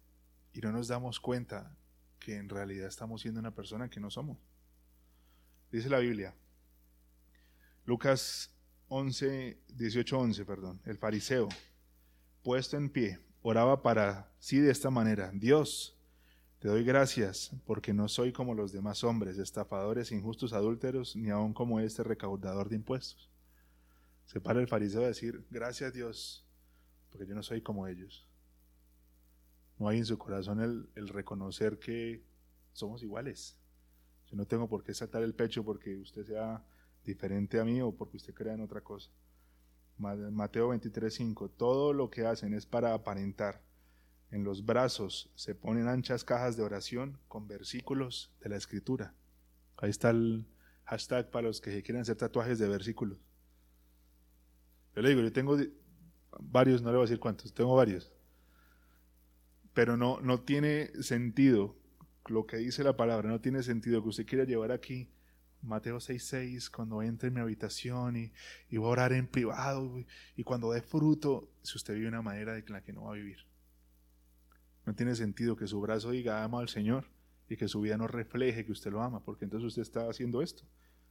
y 0.53 0.61
no 0.61 0.73
nos 0.73 0.89
damos 0.89 1.21
cuenta 1.21 1.77
que 2.19 2.37
en 2.37 2.49
realidad 2.49 2.89
estamos 2.89 3.21
siendo 3.21 3.41
una 3.41 3.55
persona 3.55 3.91
que 3.91 4.01
no 4.01 4.11
somos. 4.11 4.39
Dice 5.71 5.91
la 5.91 5.99
Biblia, 5.99 6.35
Lucas 7.85 8.51
11, 8.89 9.59
18, 9.69 10.19
11, 10.19 10.45
perdón, 10.45 10.81
el 10.85 10.97
fariseo, 10.97 11.49
puesto 12.43 12.77
en 12.77 12.89
pie, 12.89 13.19
oraba 13.43 13.83
para 13.83 14.31
sí 14.39 14.59
de 14.59 14.71
esta 14.71 14.91
manera, 14.91 15.31
Dios, 15.35 15.97
te 16.59 16.69
doy 16.69 16.85
gracias 16.85 17.51
porque 17.67 17.93
no 17.93 18.09
soy 18.09 18.33
como 18.33 18.55
los 18.55 18.73
demás 18.73 19.05
hombres, 19.05 19.39
estafadores, 19.39 20.11
injustos, 20.13 20.53
adúlteros, 20.53 21.15
ni 21.17 21.31
aun 21.31 21.53
como 21.53 21.81
este 21.81 22.03
recaudador 22.03 22.69
de 22.69 22.77
impuestos. 22.77 23.31
Se 24.25 24.41
para 24.41 24.61
el 24.61 24.67
fariseo 24.67 25.03
a 25.03 25.09
decir, 25.09 25.45
gracias 25.51 25.93
Dios, 25.93 26.45
porque 27.11 27.27
yo 27.27 27.35
no 27.35 27.43
soy 27.43 27.61
como 27.61 27.87
ellos. 27.87 28.27
No 29.79 29.89
hay 29.89 29.99
en 29.99 30.07
su 30.07 30.17
corazón 30.17 30.61
el, 30.61 30.89
el 30.95 31.09
reconocer 31.09 31.79
que 31.79 32.25
somos 32.73 33.03
iguales. 33.03 33.59
Yo 34.31 34.37
no 34.37 34.47
tengo 34.47 34.69
por 34.69 34.83
qué 34.83 34.93
saltar 34.95 35.23
el 35.23 35.35
pecho 35.35 35.65
porque 35.65 35.97
usted 35.97 36.25
sea 36.25 36.65
diferente 37.05 37.61
a 37.61 37.65
mí 37.65 37.81
o 37.81 37.93
porque 37.93 38.17
usted 38.17 38.35
crea 38.35 38.55
en 38.55 38.61
otra 38.61 38.81
cosa. 38.81 39.11
Mateo 39.99 40.69
23:5. 40.69 41.51
Todo 41.57 41.93
lo 41.93 42.11
que 42.11 42.27
hacen 42.27 42.53
es 42.55 42.67
para 42.67 42.93
aparentar. 42.95 43.63
En 44.31 44.43
los 44.43 44.67
brazos 44.67 45.31
se 45.37 45.55
ponen 45.55 45.87
anchas 45.87 46.25
cajas 46.25 46.57
de 46.57 46.65
oración 46.65 47.19
con 47.29 47.47
versículos 47.47 48.35
de 48.41 48.49
la 48.49 48.57
escritura. 48.57 49.15
Ahí 49.77 49.91
está 49.91 50.11
el 50.11 50.47
hashtag 50.85 51.31
para 51.31 51.47
los 51.47 51.61
que 51.61 51.83
quieran 51.83 52.03
hacer 52.03 52.17
tatuajes 52.17 52.59
de 52.59 52.69
versículos. 52.69 53.19
Yo 54.95 55.03
le 55.03 55.11
digo, 55.11 55.21
yo 55.21 55.33
tengo 55.33 55.57
varios, 56.41 56.83
no 56.83 56.91
le 56.91 56.97
voy 56.97 57.05
a 57.05 57.09
decir 57.09 57.21
cuántos, 57.21 57.55
tengo 57.55 57.77
varios. 57.77 58.13
Pero 59.73 59.97
no, 59.97 60.21
no 60.21 60.41
tiene 60.41 60.91
sentido 61.03 61.77
lo 62.29 62.47
que 62.47 62.57
dice 62.59 62.85
la 62.85 62.97
palabra 62.97 63.29
no 63.29 63.41
tiene 63.41 63.63
sentido 63.63 64.03
que 64.03 64.09
usted 64.09 64.27
quiera 64.27 64.45
llevar 64.45 64.73
aquí 64.73 65.09
Mateo 65.63 65.97
6:6, 65.97 66.71
cuando 66.71 67.03
entre 67.03 67.29
en 67.29 67.35
mi 67.35 67.41
habitación 67.41 68.17
y, 68.17 68.33
y 68.69 68.77
voy 68.77 68.89
a 68.89 68.91
orar 68.91 69.13
en 69.13 69.27
privado 69.27 70.05
y 70.37 70.45
cuando 70.45 70.73
dé 70.73 70.83
fruto, 70.83 71.51
si 71.63 71.77
usted 71.77 71.95
vive 71.95 72.09
una 72.09 72.23
manera 72.23 72.55
de 72.55 72.65
la 72.69 72.83
que 72.83 72.93
no 72.93 73.05
va 73.05 73.13
a 73.13 73.17
vivir. 73.17 73.39
No 74.85 74.95
tiene 74.95 75.17
sentido 75.17 75.57
que 75.57 75.67
su 75.67 75.81
brazo 75.81 76.13
diga 76.13 76.45
ama 76.45 76.61
al 76.61 76.69
Señor 76.69 77.09
y 77.49 77.57
que 77.57 77.69
su 77.69 77.81
vida 77.81 77.97
no 77.97 78.07
refleje 78.07 78.65
que 78.65 78.73
usted 78.73 78.93
lo 78.93 79.03
ama, 79.03 79.25
porque 79.25 79.45
entonces 79.45 79.67
usted 79.67 79.83
está 79.83 80.09
haciendo 80.09 80.43
esto. 80.43 80.65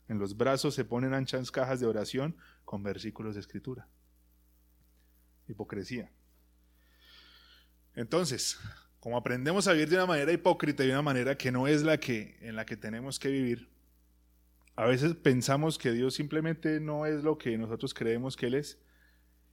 En 0.08 0.20
los 0.20 0.38
brazos 0.38 0.76
se 0.76 0.86
ponen 0.86 1.14
anchas 1.14 1.52
cajas 1.52 1.80
de 1.80 1.88
oración 1.88 2.38
con 2.64 2.84
versículos 2.84 3.36
de 3.36 3.42
escritura. 3.42 3.88
Hipocresía. 5.48 6.12
Entonces, 7.96 8.58
como 9.06 9.18
aprendemos 9.18 9.68
a 9.68 9.74
vivir 9.74 9.88
de 9.88 9.98
una 9.98 10.08
manera 10.08 10.32
hipócrita 10.32 10.84
y 10.84 10.88
de 10.88 10.94
una 10.94 11.04
manera 11.04 11.38
que 11.38 11.52
no 11.52 11.68
es 11.68 11.84
la 11.84 12.00
que 12.00 12.40
en 12.42 12.56
la 12.56 12.66
que 12.66 12.76
tenemos 12.76 13.20
que 13.20 13.30
vivir, 13.30 13.70
a 14.76 14.86
veces 14.86 15.14
pensamos 15.14 15.78
que 15.78 15.92
Dios 15.92 16.16
simplemente 16.16 16.80
no 16.80 17.06
es 17.06 17.24
lo 17.24 17.38
que 17.38 17.56
nosotros 17.56 17.94
creemos 17.94 18.36
que 18.36 18.48
Él 18.48 18.56
es. 18.56 18.80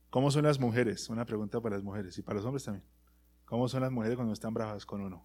¿Cómo 0.09 0.31
son 0.31 0.45
las 0.45 0.59
mujeres? 0.59 1.11
Una 1.11 1.27
pregunta 1.27 1.61
para 1.61 1.75
las 1.75 1.85
mujeres 1.85 2.17
y 2.17 2.23
para 2.23 2.37
los 2.37 2.47
hombres 2.47 2.65
también. 2.65 2.87
¿Cómo 3.45 3.69
son 3.69 3.83
las 3.83 3.93
mujeres 3.93 4.17
cuando 4.17 4.33
están 4.33 4.55
bravas 4.55 4.87
con 4.87 5.03
uno? 5.03 5.23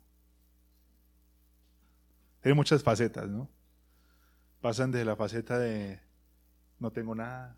Tiene 2.41 2.53
muchas 2.53 2.83
facetas, 2.83 3.29
¿no? 3.29 3.49
Pasan 4.59 4.91
desde 4.91 5.05
la 5.05 5.15
faceta 5.15 5.57
de 5.57 6.01
no 6.79 6.91
tengo 6.91 7.15
nada, 7.15 7.55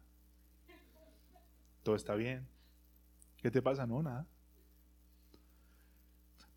todo 1.82 1.96
está 1.96 2.14
bien. 2.14 2.48
¿Qué 3.38 3.50
te 3.50 3.60
pasa? 3.60 3.88
No, 3.88 4.04
nada. 4.04 4.28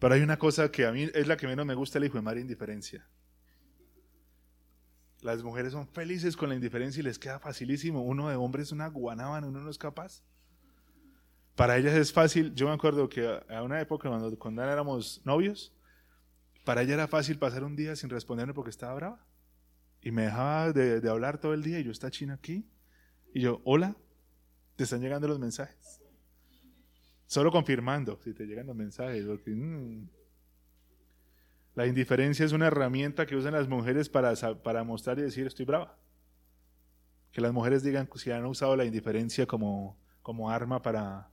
Pero 0.03 0.15
hay 0.15 0.21
una 0.23 0.37
cosa 0.37 0.69
que 0.73 0.85
a 0.85 0.91
mí 0.91 1.09
es 1.15 1.29
la 1.29 1.37
que 1.37 1.47
menos 1.47 1.65
me 1.65 1.77
gusta 1.77 1.99
el 1.99 2.05
hijo 2.05 2.17
de 2.17 2.23
María 2.23 2.41
indiferencia. 2.41 3.07
Las 5.21 5.45
mujeres 5.45 5.71
son 5.71 5.87
felices 5.87 6.37
con 6.37 6.49
la 6.49 6.57
indiferencia 6.57 6.99
y 6.99 7.05
les 7.05 7.21
queda 7.21 7.39
facilísimo. 7.39 8.03
Uno 8.03 8.29
de 8.29 8.35
hombres 8.35 8.67
es 8.67 8.73
una 8.73 8.89
guanábana, 8.89 9.47
uno 9.47 9.61
no 9.61 9.71
es 9.71 9.79
capaz. 9.79 10.25
Para 11.55 11.77
ellas 11.77 11.95
es 11.95 12.13
fácil. 12.13 12.53
Yo 12.53 12.67
me 12.67 12.75
acuerdo 12.75 13.09
que 13.09 13.41
a 13.49 13.63
una 13.63 13.81
época 13.81 14.09
cuando, 14.09 14.37
cuando 14.41 14.65
éramos 14.65 15.23
novios, 15.25 15.73
para 16.65 16.83
ella 16.83 16.95
era 16.95 17.07
fácil 17.07 17.39
pasar 17.39 17.63
un 17.63 17.77
día 17.77 17.95
sin 17.95 18.11
responderme 18.11 18.55
porque 18.55 18.71
estaba 18.71 18.95
brava. 18.95 19.25
Y 20.01 20.11
me 20.11 20.23
dejaba 20.23 20.73
de, 20.73 21.01
de 21.01 21.11
hablar 21.11 21.39
todo 21.39 21.55
el 21.55 21.63
día 21.63 21.79
y 21.79 21.85
yo, 21.85 21.93
está 21.93 22.11
china 22.11 22.35
aquí. 22.35 22.69
Y 23.33 23.41
yo, 23.43 23.63
hola, 23.65 23.97
te 24.75 24.83
están 24.83 25.01
llegando 25.01 25.29
los 25.29 25.39
mensajes. 25.39 26.02
Solo 27.33 27.51
confirmando 27.51 28.21
si 28.23 28.35
te 28.35 28.45
llegan 28.45 28.67
los 28.67 28.77
mensajes. 28.77 29.25
Mm. 29.47 30.05
La 31.75 31.87
indiferencia 31.87 32.45
es 32.45 32.53
una 32.53 32.67
herramienta 32.67 33.25
que 33.25 33.37
usan 33.37 33.55
las 33.55 33.69
mujeres 33.69 34.11
para, 34.11 34.35
para 34.63 34.85
mostrar 34.85 35.19
y 35.19 35.23
decir 35.23 35.47
estoy 35.47 35.65
brava. 35.65 35.97
Que 37.31 37.41
las 37.41 37.55
mujeres 37.55 37.83
digan 37.83 38.07
si 38.17 38.31
han 38.31 38.45
usado 38.45 38.77
la 38.77 38.85
indiferencia 38.85 39.47
como, 39.47 39.99
como 40.21 40.51
arma 40.51 40.83
para... 40.83 41.31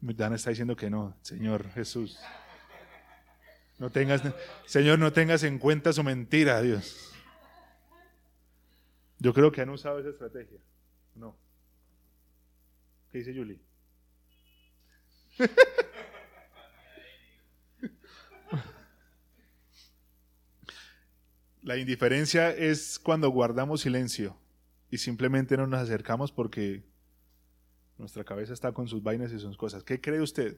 Dan 0.00 0.34
está 0.34 0.50
diciendo 0.50 0.76
que 0.76 0.88
no, 0.88 1.16
Señor 1.22 1.68
Jesús. 1.70 2.16
No 3.80 3.90
tengas, 3.90 4.22
Señor, 4.66 5.00
no 5.00 5.12
tengas 5.12 5.42
en 5.42 5.58
cuenta 5.58 5.92
su 5.92 6.04
mentira, 6.04 6.62
Dios. 6.62 7.12
Yo 9.18 9.34
creo 9.34 9.50
que 9.50 9.62
han 9.62 9.70
usado 9.70 9.98
esa 9.98 10.10
estrategia. 10.10 10.60
No. 11.16 11.36
¿Qué 13.10 13.18
dice 13.18 13.34
Julie? 13.34 13.67
La 21.62 21.76
indiferencia 21.76 22.50
es 22.50 22.98
cuando 22.98 23.28
guardamos 23.30 23.82
silencio 23.82 24.36
y 24.90 24.98
simplemente 24.98 25.56
no 25.56 25.66
nos 25.66 25.80
acercamos 25.80 26.32
porque 26.32 26.82
nuestra 27.98 28.24
cabeza 28.24 28.54
está 28.54 28.72
con 28.72 28.88
sus 28.88 29.02
vainas 29.02 29.32
y 29.32 29.38
sus 29.38 29.56
cosas. 29.56 29.82
¿Qué 29.84 30.00
cree 30.00 30.22
usted 30.22 30.56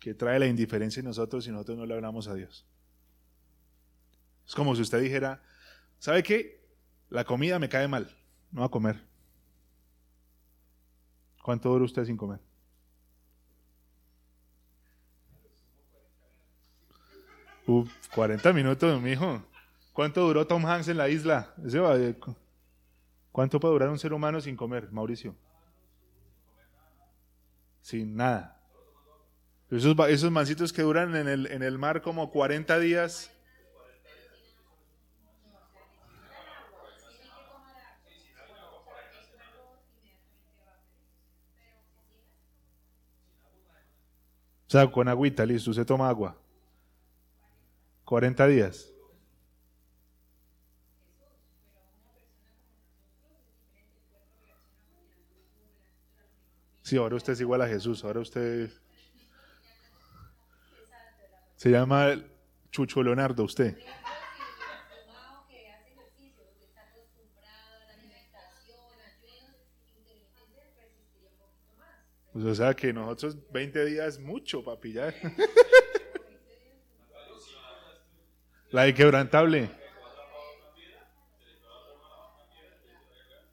que 0.00 0.14
trae 0.14 0.38
la 0.38 0.46
indiferencia 0.46 1.00
en 1.00 1.06
nosotros 1.06 1.44
si 1.44 1.50
nosotros 1.50 1.78
no 1.78 1.86
le 1.86 1.94
hablamos 1.94 2.28
a 2.28 2.34
Dios? 2.34 2.66
Es 4.46 4.54
como 4.54 4.74
si 4.74 4.82
usted 4.82 5.00
dijera, 5.00 5.42
¿sabe 5.98 6.22
qué? 6.22 6.66
La 7.08 7.24
comida 7.24 7.58
me 7.58 7.68
cae 7.68 7.86
mal, 7.86 8.16
no 8.50 8.60
va 8.60 8.66
a 8.66 8.70
comer. 8.70 9.00
¿Cuánto 11.42 11.68
dura 11.68 11.84
usted 11.84 12.04
sin 12.04 12.16
comer? 12.16 12.40
Uf, 17.66 17.90
40 18.14 18.52
minutos, 18.52 19.02
mi 19.02 19.12
hijo. 19.12 19.42
¿Cuánto 19.92 20.20
duró 20.20 20.46
Tom 20.46 20.64
Hanks 20.64 20.88
en 20.88 20.98
la 20.98 21.08
isla? 21.08 21.52
¿Cuánto 23.32 23.58
puede 23.58 23.72
durar 23.72 23.88
un 23.88 23.98
ser 23.98 24.12
humano 24.12 24.40
sin 24.40 24.56
comer, 24.56 24.90
Mauricio? 24.92 25.34
Sin 27.80 28.14
nada. 28.14 28.60
Esos, 29.70 29.96
esos 30.08 30.30
mancitos 30.30 30.72
que 30.72 30.82
duran 30.82 31.16
en 31.16 31.26
el, 31.26 31.46
en 31.46 31.62
el 31.64 31.76
mar 31.76 32.02
como 32.02 32.30
40 32.30 32.78
días. 32.78 33.32
O 44.68 44.70
sea, 44.70 44.90
con 44.90 45.08
agüita, 45.08 45.44
listo, 45.44 45.70
usted 45.70 45.86
toma 45.86 46.08
agua. 46.08 46.36
40 48.06 48.46
días. 48.46 48.92
Sí, 56.82 56.96
ahora 56.96 57.16
usted 57.16 57.32
es 57.32 57.40
igual 57.40 57.60
a 57.62 57.66
Jesús, 57.66 58.04
ahora 58.04 58.20
usted 58.20 58.70
se 61.56 61.70
llama 61.70 62.14
Chucho 62.70 63.02
Leonardo, 63.02 63.42
usted. 63.42 63.76
Pues, 72.32 72.44
o 72.44 72.54
sea 72.54 72.72
que 72.74 72.92
nosotros 72.92 73.36
20 73.50 73.84
días 73.84 74.20
mucho, 74.20 74.62
papi, 74.62 74.92
ya. 74.92 75.12
La 78.70 78.88
inquebrantable. 78.88 79.70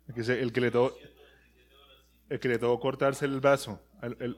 El 0.07 0.13
que, 0.51 0.61
el 0.61 0.63
le 0.63 0.71
tocó, 0.71 0.97
el 2.29 2.39
que 2.39 2.47
le 2.47 2.57
tocó 2.59 2.79
cortarse 2.79 3.25
el 3.25 3.39
brazo. 3.39 3.79
El, 4.01 4.37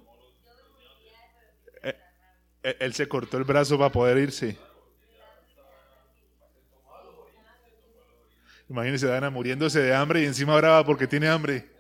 eh, 1.84 2.78
él 2.80 2.94
se 2.94 3.08
cortó 3.08 3.38
el 3.38 3.44
brazo 3.44 3.78
para 3.78 3.92
poder 3.92 4.18
irse. 4.18 4.58
Imagínense, 8.68 9.06
Dana 9.06 9.30
muriéndose 9.30 9.80
de 9.80 9.94
hambre 9.94 10.22
y 10.22 10.26
encima 10.26 10.56
brava 10.56 10.84
porque 10.84 11.08
tiene 11.08 11.28
hambre. 11.28 11.75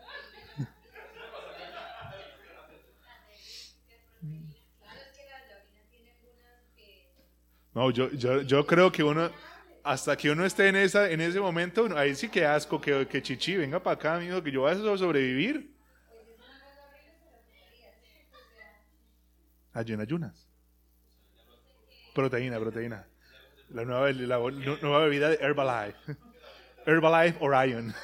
No, 7.75 7.91
yo, 7.91 8.09
yo, 8.11 8.41
yo 8.41 8.65
creo 8.65 8.89
que 8.89 9.03
uno, 9.03 9.29
hasta 9.83 10.15
que 10.15 10.31
uno 10.31 10.45
esté 10.45 10.69
en, 10.69 10.77
esa, 10.77 11.11
en 11.11 11.19
ese 11.19 11.41
momento, 11.41 11.89
ahí 11.97 12.15
sí 12.15 12.29
que 12.29 12.45
asco, 12.45 12.79
que, 12.79 13.05
que 13.05 13.21
chichi, 13.21 13.57
venga 13.57 13.83
para 13.83 13.95
acá, 13.95 14.15
amigo, 14.15 14.41
que 14.41 14.49
yo 14.49 14.61
voy 14.61 14.71
a 14.71 14.97
sobrevivir. 14.97 15.75
Ayunas, 19.73 20.05
ayunas. 20.05 20.47
Proteína, 22.13 22.57
proteína. 22.61 23.05
La 23.71 23.83
nueva, 23.83 24.09
la 24.09 24.37
nueva 24.37 24.99
bebida 24.99 25.31
de 25.31 25.35
Herbalife. 25.35 26.15
Herbalife 26.85 27.37
Orion. 27.41 27.93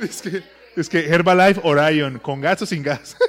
es 0.00 0.22
que 0.22 0.59
es 0.76 0.88
que 0.88 1.06
Herbalife 1.06 1.60
Orion, 1.64 2.18
con 2.18 2.40
gas 2.40 2.62
o 2.62 2.66
sin 2.66 2.82
gas. 2.82 3.16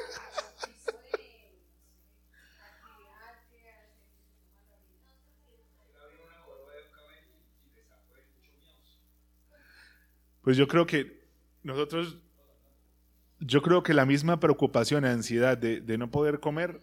Pues 10.42 10.58
yo 10.58 10.68
creo 10.68 10.86
que 10.86 11.22
nosotros, 11.64 12.18
yo 13.40 13.62
creo 13.62 13.84
que 13.84 13.94
la 13.94 14.06
misma 14.06 14.40
preocupación, 14.40 15.06
ansiedad 15.06 15.58
de, 15.58 15.98
no 15.98 16.10
poder 16.10 16.40
comer 16.40 16.82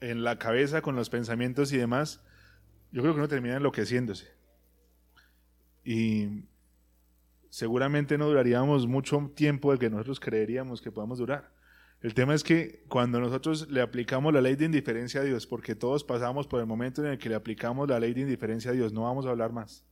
en 0.00 0.22
la 0.22 0.38
cabeza 0.38 0.80
con 0.80 0.96
los 0.96 1.10
pensamientos 1.10 1.72
y 1.72 1.76
demás, 1.76 2.22
yo 2.92 3.02
creo 3.02 3.14
que 3.14 3.18
uno 3.18 3.28
termina 3.28 3.56
enloqueciéndose. 3.56 4.28
Y 5.84 6.44
seguramente 7.50 8.16
no 8.16 8.28
duraríamos 8.28 8.86
mucho 8.86 9.30
tiempo 9.34 9.72
el 9.72 9.78
que 9.78 9.90
nosotros 9.90 10.20
creeríamos 10.20 10.80
que 10.80 10.90
podamos 10.90 11.18
durar. 11.18 11.52
El 12.00 12.14
tema 12.14 12.34
es 12.34 12.42
que 12.42 12.82
cuando 12.88 13.20
nosotros 13.20 13.68
le 13.68 13.82
aplicamos 13.82 14.32
la 14.32 14.40
ley 14.40 14.56
de 14.56 14.64
indiferencia 14.64 15.20
a 15.20 15.24
Dios, 15.24 15.46
porque 15.46 15.74
todos 15.74 16.02
pasamos 16.02 16.46
por 16.46 16.60
el 16.60 16.66
momento 16.66 17.04
en 17.04 17.12
el 17.12 17.18
que 17.18 17.28
le 17.28 17.34
aplicamos 17.34 17.88
la 17.88 18.00
ley 18.00 18.14
de 18.14 18.22
indiferencia 18.22 18.70
a 18.70 18.74
Dios, 18.74 18.92
no 18.92 19.02
vamos 19.02 19.26
a 19.26 19.30
hablar 19.30 19.52
más. 19.52 19.84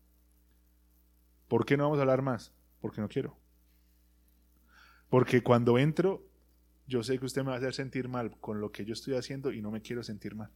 ¿Por 1.49 1.67
qué 1.67 1.77
no 1.77 1.85
vamos 1.85 1.99
a 1.99 2.03
hablar 2.03 2.23
más? 2.23 2.53
Porque 2.81 3.03
no 3.03 3.09
quiero. 3.09 3.37
Porque 5.11 5.43
cuando 5.43 5.79
entro, 5.79 6.27
yo 6.87 7.03
sé 7.03 7.19
que 7.19 7.27
usted 7.27 7.43
me 7.43 7.49
va 7.49 7.55
a 7.55 7.59
hacer 7.59 7.75
sentir 7.75 8.09
mal 8.09 8.39
con 8.41 8.61
lo 8.61 8.73
que 8.73 8.87
yo 8.87 8.95
estoy 8.95 9.15
haciendo 9.15 9.53
y 9.53 9.61
no 9.61 9.71
me 9.71 9.83
quiero 9.83 10.03
sentir 10.03 10.35
mal. 10.35 10.51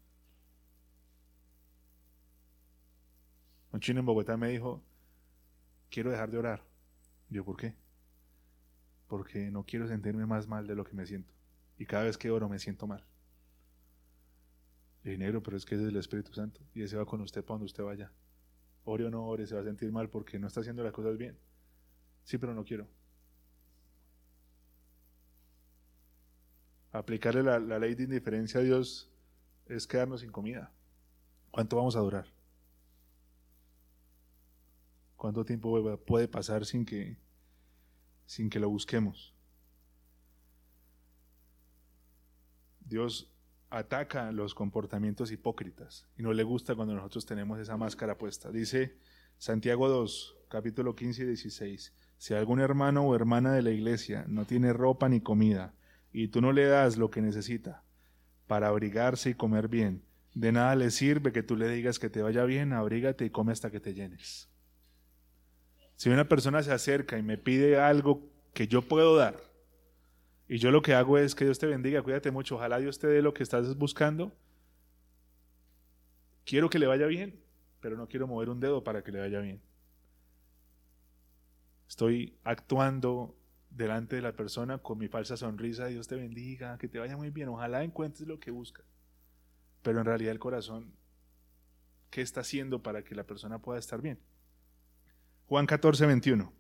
Un 3.73 3.81
chino 3.81 4.01
en 4.01 4.07
Bogotá 4.07 4.37
me 4.37 4.49
dijo, 4.49 4.83
quiero 5.91 6.11
dejar 6.11 6.31
de 6.31 6.39
orar. 6.39 6.72
Yo, 7.33 7.45
¿por 7.45 7.57
qué? 7.57 7.75
porque 9.13 9.51
no 9.51 9.63
quiero 9.65 9.87
sentirme 9.87 10.25
más 10.25 10.49
mal 10.49 10.67
de 10.67 10.75
lo 10.75 10.85
que 10.85 10.95
me 10.95 11.05
siento. 11.05 11.35
Y 11.77 11.85
cada 11.85 12.05
vez 12.05 12.17
que 12.17 12.31
oro 12.31 12.49
me 12.49 12.59
siento 12.59 12.87
mal. 12.87 13.05
Le 15.03 15.19
negro, 15.19 15.43
pero 15.43 15.59
es 15.59 15.67
que 15.67 15.75
ese 15.75 15.85
es 15.85 15.91
el 15.91 15.97
Espíritu 15.97 16.33
Santo 16.33 16.63
y 16.73 16.81
ese 16.81 16.97
va 16.97 17.05
con 17.05 17.21
usted 17.21 17.45
para 17.45 17.57
donde 17.57 17.67
usted 17.67 17.85
vaya. 17.85 18.11
Ore 18.85 19.05
o 19.05 19.11
no 19.11 19.27
ore, 19.27 19.47
se 19.47 19.55
va 19.55 19.61
a 19.61 19.65
sentir 19.65 19.93
mal 19.93 20.09
porque 20.09 20.39
no 20.39 20.47
está 20.47 20.61
haciendo 20.61 20.83
las 20.83 20.95
cosas 20.95 21.19
bien. 21.19 21.39
Sí, 22.25 22.39
pero 22.39 22.55
no 22.55 22.65
quiero. 22.65 22.89
Aplicarle 26.91 27.43
la, 27.43 27.59
la 27.59 27.79
ley 27.79 27.95
de 27.95 28.05
indiferencia 28.05 28.61
a 28.61 28.63
Dios 28.63 29.13
es 29.67 29.87
quedarnos 29.87 30.23
sin 30.23 30.33
comida. 30.33 30.73
¿Cuánto 31.51 31.77
vamos 31.77 31.97
a 31.97 32.01
durar? 32.01 32.33
¿Cuánto 35.17 35.45
tiempo 35.45 35.99
puede 35.99 36.29
pasar 36.29 36.65
sin 36.65 36.87
que, 36.87 37.19
sin 38.27 38.51
que 38.51 38.61
lo 38.61 38.69
busquemos? 38.69 39.35
Dios 42.81 43.33
ataca 43.71 44.31
los 44.33 44.55
comportamientos 44.55 45.33
hipócritas 45.33 46.07
y 46.17 46.23
no 46.23 46.35
le 46.35 46.43
gusta 46.43 46.75
cuando 46.75 46.95
nosotros 46.95 47.25
tenemos 47.25 47.59
esa 47.59 47.77
máscara 47.79 48.19
puesta. 48.19 48.51
Dice 48.51 48.99
Santiago 49.39 49.89
2, 49.89 50.37
capítulo 50.49 50.95
15 50.95 51.23
y 51.23 51.27
16, 51.27 51.95
si 52.19 52.35
algún 52.35 52.61
hermano 52.61 53.05
o 53.07 53.17
hermana 53.17 53.55
de 53.55 53.63
la 53.63 53.71
iglesia 53.71 54.27
no 54.29 54.45
tiene 54.45 54.75
ropa 54.75 55.09
ni 55.09 55.23
comida 55.23 55.75
y 56.13 56.29
tú 56.29 56.43
no 56.43 56.53
le 56.53 56.67
das 56.67 56.99
lo 56.99 57.11
que 57.11 57.23
necesita 57.23 57.83
para 58.47 58.69
abrigarse 58.69 59.31
y 59.31 59.35
comer 59.35 59.69
bien, 59.69 60.05
de 60.35 60.53
nada 60.53 60.77
le 60.77 60.91
sirve 60.91 61.33
que 61.33 61.43
tú 61.43 61.57
le 61.57 61.69
digas 61.69 61.99
que 61.99 62.11
te 62.11 62.21
vaya 62.21 62.45
bien, 62.45 62.75
abrígate 62.75 63.25
y 63.25 63.31
come 63.31 63.53
hasta 63.53 63.71
que 63.71 63.81
te 63.81 63.95
llenes. 63.95 64.52
Si 66.03 66.11
una 66.11 66.29
persona 66.29 66.65
se 66.65 66.73
acerca 66.73 67.17
y 67.17 67.23
me 67.23 67.39
pide 67.39 67.79
algo 67.79 68.29
que 68.55 68.67
yo 68.67 68.83
puedo 68.83 69.15
dar, 69.15 69.41
y 70.49 70.59
yo 70.59 70.73
lo 70.73 70.83
que 70.83 70.95
hago 70.95 71.17
es 71.17 71.37
que 71.37 71.45
Dios 71.45 71.61
te 71.61 71.69
bendiga, 71.69 72.03
cuídate 72.03 72.33
mucho, 72.33 72.57
ojalá 72.57 72.79
Dios 72.79 72.99
te 72.99 73.07
dé 73.07 73.23
lo 73.23 73.33
que 73.33 73.45
estás 73.45 73.79
buscando, 73.79 74.33
quiero 76.45 76.69
que 76.71 76.81
le 76.81 76.89
vaya 76.89 77.07
bien, 77.07 77.41
pero 77.79 77.97
no 77.97 78.09
quiero 78.09 78.27
mover 78.27 78.49
un 78.49 78.59
dedo 78.59 78.83
para 78.83 79.05
que 79.05 79.13
le 79.13 79.21
vaya 79.21 79.39
bien. 79.39 79.63
Estoy 81.89 82.37
actuando 82.43 83.37
delante 83.71 84.17
de 84.17 84.23
la 84.23 84.33
persona 84.33 84.79
con 84.79 84.99
mi 84.99 85.07
falsa 85.07 85.37
sonrisa, 85.37 85.87
Dios 85.87 86.09
te 86.09 86.17
bendiga, 86.17 86.79
que 86.79 86.89
te 86.89 86.99
vaya 86.99 87.17
muy 87.17 87.31
bien, 87.31 87.49
ojalá 87.49 87.85
encuentres 87.85 88.27
lo 88.27 88.41
que 88.41 88.51
buscas. 88.51 88.87
Pero 89.83 90.01
en 90.01 90.07
realidad 90.07 90.33
el 90.33 90.41
corazón, 90.41 90.97
¿qué 92.11 92.23
está 92.23 92.41
haciendo 92.41 92.83
para 92.83 93.05
que 93.05 93.15
la 93.15 93.23
persona 93.23 93.61
pueda 93.61 93.79
estar 93.79 94.03
bien? 94.03 94.19
Juan 95.53 95.67
14, 95.67 96.07
21. 96.07 96.51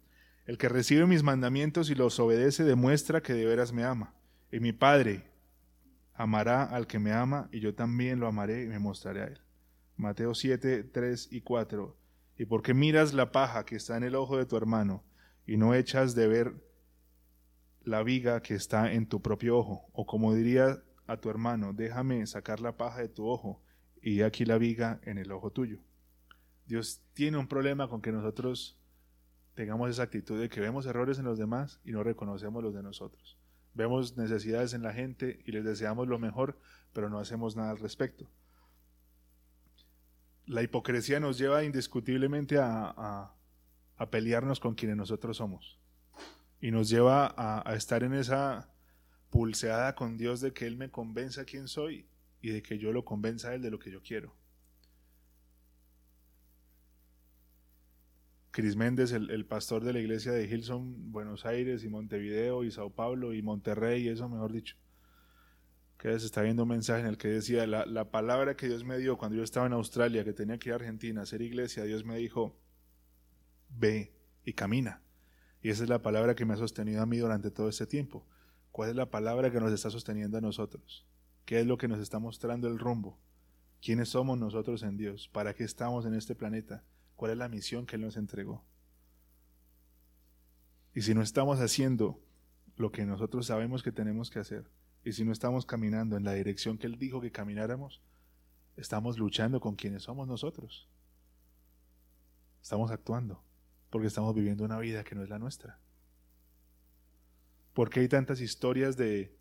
El 0.44 0.59
que 0.59 0.68
recibe 0.68 1.07
mis 1.07 1.22
mandamientos 1.22 1.88
y 1.88 1.94
los 1.94 2.20
obedece 2.20 2.62
demuestra 2.62 3.22
que 3.22 3.33
de 3.33 3.46
veras 3.46 3.72
me 3.72 3.85
ama. 3.85 4.12
Y 4.52 4.61
mi 4.61 4.74
Padre 4.74 5.31
amará 6.12 6.64
al 6.64 6.87
que 6.87 6.98
me 6.98 7.11
ama 7.11 7.48
y 7.52 7.61
yo 7.61 7.74
también 7.74 8.20
lo 8.20 8.26
amaré 8.26 8.64
y 8.64 8.66
me 8.66 8.78
mostraré 8.78 9.22
a 9.22 9.26
él. 9.28 9.40
Mateo 9.96 10.35
7, 10.35 10.85
3 10.85 11.28
y 11.31 11.40
4. 11.40 11.96
¿Y 12.37 12.44
por 12.44 12.61
qué 12.61 12.74
miras 12.74 13.14
la 13.14 13.33
paja 13.33 13.64
que 13.64 13.76
está 13.76 13.96
en 13.96 14.02
el 14.02 14.14
ojo 14.14 14.37
de 14.37 14.44
tu 14.44 14.59
hermano 14.59 15.02
y 15.46 15.57
no 15.57 15.74
echas 15.74 16.14
de 16.14 16.28
ver 16.28 16.52
la 17.85 18.02
viga 18.02 18.42
que 18.42 18.55
está 18.55 18.92
en 18.92 19.06
tu 19.06 19.23
propio 19.23 19.56
ojo? 19.56 19.88
O 19.94 20.04
como 20.04 20.35
diría 20.35 20.83
a 21.06 21.17
tu 21.17 21.31
hermano, 21.31 21.73
déjame 21.73 22.27
sacar 22.27 22.60
la 22.60 22.77
paja 22.77 23.00
de 23.00 23.08
tu 23.08 23.27
ojo 23.27 23.62
y 24.02 24.21
aquí 24.21 24.44
la 24.44 24.58
viga 24.58 25.00
en 25.04 25.17
el 25.17 25.33
ojo 25.33 25.50
tuyo. 25.50 25.79
Dios 26.67 27.00
tiene 27.14 27.38
un 27.38 27.48
problema 27.48 27.88
con 27.88 28.02
que 28.02 28.12
nosotros 28.12 28.79
tengamos 29.55 29.90
esa 29.90 30.03
actitud 30.03 30.40
de 30.40 30.48
que 30.48 30.61
vemos 30.61 30.87
errores 30.87 31.19
en 31.19 31.25
los 31.25 31.38
demás 31.38 31.81
y 31.85 31.92
no 31.92 32.03
reconocemos 32.03 32.63
los 32.63 32.75
de 32.75 32.83
nosotros. 32.83 33.38
Vemos 33.75 34.17
necesidades 34.17 34.75
en 34.75 34.83
la 34.83 34.92
gente 34.92 35.40
y 35.46 35.53
les 35.53 35.65
deseamos 35.65 36.09
lo 36.09 36.19
mejor, 36.19 36.59
pero 36.92 37.09
no 37.09 37.19
hacemos 37.19 37.57
nada 37.57 37.71
al 37.71 37.79
respecto. 37.79 38.29
La 40.46 40.63
hipocresía 40.63 41.21
nos 41.21 41.38
lleva 41.38 41.65
indiscutiblemente 41.65 42.59
a, 42.59 43.35
pelearnos 44.11 44.59
con 44.59 44.75
quienes 44.75 44.96
nosotros 44.96 45.37
somos 45.37 45.79
y 46.61 46.73
nos 46.73 46.88
lleva 46.88 47.33
a, 47.37 47.75
estar 47.77 48.03
en 48.03 48.15
esa 48.15 48.69
pulseada 49.31 49.94
con 49.94 50.19
Dios 50.19 50.40
de 50.40 50.53
que 50.53 50.67
Él 50.67 50.77
me 50.77 50.90
convenza 50.90 51.44
quién 51.44 51.69
soy 51.69 52.09
y 52.40 52.50
de 52.50 52.63
que 52.63 52.79
yo 52.79 52.92
lo 52.92 53.05
convenza 53.05 53.50
a 53.50 53.55
Él 53.55 53.63
de 53.63 53.71
lo 53.71 53.79
que 53.79 53.92
yo 53.92 54.03
quiero. 54.03 54.35
Cris 58.53 58.77
Méndez, 58.77 59.13
el, 59.13 59.46
pastor 59.46 59.83
de 59.83 59.94
la 59.94 60.00
iglesia 60.00 60.31
de 60.31 60.44
Hilson, 60.44 61.11
Buenos 61.11 61.46
Aires 61.46 61.85
y 61.85 61.88
Montevideo 61.88 62.65
y 62.65 62.71
Sao 62.71 62.90
Paulo 62.90 63.33
y 63.33 63.40
Monterrey, 63.40 64.07
eso 64.09 64.29
mejor 64.29 64.53
dicho, 64.53 64.77
que 65.96 66.21
se 66.21 66.27
está 66.27 66.42
viendo 66.42 66.65
un 66.65 66.69
mensaje 66.69 67.00
en 67.00 67.07
el 67.07 67.17
que 67.17 67.29
decía, 67.29 67.67
la, 67.67 67.87
la, 67.87 68.11
palabra 68.11 68.55
que 68.55 68.69
Dios 68.69 68.85
me 68.85 68.98
dio 68.98 69.17
cuando 69.17 69.38
yo 69.38 69.42
estaba 69.42 69.67
en 69.69 69.73
Australia, 69.73 70.23
que 70.23 70.35
tenía 70.35 70.59
que 70.59 70.69
ir 70.69 70.75
a 70.75 70.77
Argentina 70.77 71.21
a 71.21 71.23
hacer 71.23 71.40
iglesia, 71.40 71.85
Dios 71.85 72.05
me 72.05 72.19
dijo, 72.19 72.55
ve 73.71 74.15
y 74.44 74.53
camina. 74.53 75.00
Y 75.63 75.71
esa 75.71 75.85
es 75.85 75.88
la 75.88 76.03
palabra 76.03 76.35
que 76.35 76.44
me 76.44 76.53
ha 76.53 76.59
sostenido 76.59 77.00
a 77.00 77.07
mí 77.07 77.17
durante 77.17 77.50
todo 77.50 77.71
este 77.71 77.87
tiempo. 77.87 78.27
¿Cuál 78.71 78.90
es 78.90 78.96
la 78.96 79.11
palabra 79.11 79.50
que 79.50 79.61
nos 79.61 79.73
está 79.73 79.88
sosteniendo 79.88 80.37
a 80.37 80.42
nosotros? 80.42 81.07
¿Qué 81.46 81.61
es 81.61 81.67
lo 81.67 81.79
que 81.79 81.88
nos 81.88 82.00
está 82.00 82.19
mostrando 82.19 82.69
el 82.69 82.79
rumbo? 82.79 83.19
¿Quiénes 83.81 84.11
somos 84.11 84.38
nosotros 84.38 84.83
en 84.83 84.98
Dios? 84.98 85.29
¿Para 85.29 85.55
qué 85.55 85.65
estamos 85.65 86.05
en 86.05 86.13
este 86.13 86.35
planeta? 86.35 86.85
Cuál 87.17 87.33
es 87.33 87.38
la 87.38 87.48
misión 87.48 87.87
que 87.87 87.96
Él 87.96 88.02
nos 88.02 88.17
entregó. 88.17 88.65
Y 90.94 91.02
si 91.02 91.15
no 91.15 91.23
estamos 91.23 91.60
haciendo 91.60 92.21
lo 92.77 92.92
que 92.92 93.06
nosotros 93.06 93.46
sabemos 93.46 93.83
que 93.83 93.92
tenemos 93.92 94.31
que 94.31 94.40
hacer, 94.40 94.71
y 95.04 95.13
si 95.13 95.25
no 95.25 95.33
estamos 95.33 95.67
caminando 95.67 96.17
en 96.17 96.25
la 96.25 96.35
dirección 96.35 96.79
que 96.79 96.87
Él 96.87 96.98
dijo 96.98 97.21
que 97.21 97.33
camináramos, 97.33 98.02
estamos 98.77 99.19
luchando 99.19 99.60
con 99.60 99.75
quienes 99.75 100.04
somos 100.04 100.29
nosotros. 100.29 100.88
Estamos 102.63 102.90
actuando, 102.90 103.42
porque 103.90 104.06
estamos 104.06 104.35
viviendo 104.35 104.65
una 104.65 104.79
vida 104.79 105.02
que 105.02 105.15
no 105.15 105.23
es 105.23 105.29
la 105.29 105.38
nuestra. 105.38 105.81
¿Por 107.73 107.90
qué 107.90 108.00
hay 108.00 108.08
tantas 108.08 108.40
historias 108.40 108.96
de 108.96 109.37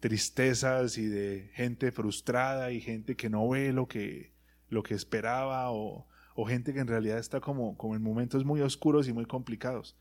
tristezas 0.00 0.98
y 0.98 1.06
de 1.06 1.50
gente 1.54 1.92
frustrada 1.92 2.72
y 2.72 2.80
gente 2.80 3.16
que 3.16 3.30
no 3.30 3.48
ve 3.48 3.72
lo 3.72 3.86
que, 3.86 4.32
lo 4.68 4.82
que 4.82 4.94
esperaba 4.94 5.70
o, 5.70 6.08
o 6.38 6.44
gente 6.44 6.74
que 6.74 6.80
en 6.80 6.86
realidad 6.86 7.18
está 7.18 7.40
como, 7.40 7.78
como 7.78 7.96
en 7.96 8.02
momentos 8.02 8.44
muy 8.44 8.60
oscuros 8.60 9.08
y 9.08 9.12
muy 9.14 9.24
complicados. 9.24 9.96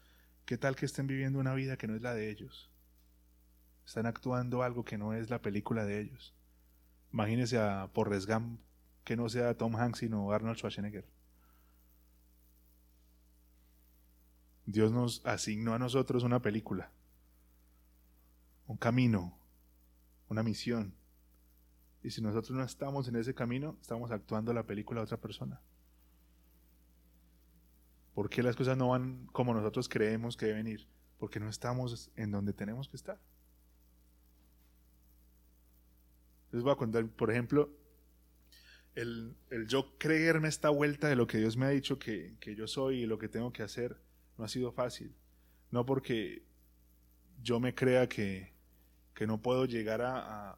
¿Qué 0.45 0.57
tal 0.57 0.75
que 0.75 0.86
estén 0.86 1.07
viviendo 1.07 1.39
una 1.39 1.53
vida 1.53 1.77
que 1.77 1.88
no 1.88 1.95
es 1.95 2.01
la 2.01 2.13
de 2.13 2.29
ellos? 2.29 2.69
Están 3.86 4.05
actuando 4.05 4.61
algo 4.61 4.83
que 4.83 4.97
no 4.97 5.13
es 5.13 5.29
la 5.29 5.41
película 5.41 5.86
de 5.86 6.01
ellos. 6.01 6.36
Imagínense 7.13 7.57
a 7.57 7.89
Porres 7.93 8.27
Gump 8.27 8.59
que 9.05 9.15
no 9.15 9.29
sea 9.29 9.55
Tom 9.55 9.77
Hanks 9.77 9.99
sino 9.99 10.29
Arnold 10.33 10.57
Schwarzenegger. 10.57 11.07
Dios 14.65 14.91
nos 14.91 15.25
asignó 15.25 15.73
a 15.73 15.79
nosotros 15.79 16.23
una 16.23 16.41
película, 16.41 16.91
un 18.67 18.75
camino, 18.75 19.38
una 20.27 20.43
misión. 20.43 20.95
Y 22.03 22.09
si 22.09 22.21
nosotros 22.21 22.57
no 22.57 22.63
estamos 22.63 23.07
en 23.07 23.15
ese 23.15 23.33
camino, 23.33 23.77
estamos 23.79 24.11
actuando 24.11 24.51
la 24.51 24.63
película 24.63 24.99
de 24.99 25.05
otra 25.05 25.21
persona. 25.21 25.61
¿Por 28.16 28.30
qué 28.30 28.41
las 28.41 28.55
cosas 28.55 28.78
no 28.78 28.89
van 28.89 29.28
como 29.34 29.53
nosotros 29.53 29.89
creemos 29.89 30.38
que 30.38 30.45
deben 30.45 30.68
ir? 30.68 30.88
Porque 31.20 31.41
no 31.41 31.49
estamos 31.49 32.09
en 32.16 32.32
donde 32.32 32.53
tenemos 32.53 32.88
que 32.88 32.95
estar. 32.95 33.20
Les 36.51 36.63
voy 36.63 36.72
a 36.72 36.78
contar, 36.78 37.05
por 37.07 37.30
ejemplo, 37.30 37.70
el, 38.95 39.36
yo 39.68 39.97
creerme 39.97 40.47
esta 40.47 40.70
vuelta 40.70 41.09
de 41.09 41.18
lo 41.18 41.28
que 41.28 41.39
Dios 41.39 41.57
me 41.57 41.66
ha 41.66 41.70
dicho 41.70 41.99
que, 41.99 42.38
yo 42.41 42.68
soy 42.68 43.03
y 43.03 43.05
lo 43.05 43.18
que 43.18 43.28
tengo 43.28 43.51
que 43.51 43.63
hacer 43.63 43.97
no 44.38 44.45
ha 44.45 44.47
sido 44.47 44.72
fácil. 44.72 45.13
No 45.70 45.86
porque 45.86 46.45
yo 47.43 47.59
me 47.59 47.76
crea 47.76 48.07
que, 48.07 48.53
no 49.28 49.41
puedo 49.41 49.66
llegar 49.66 50.01
a, 50.01 50.57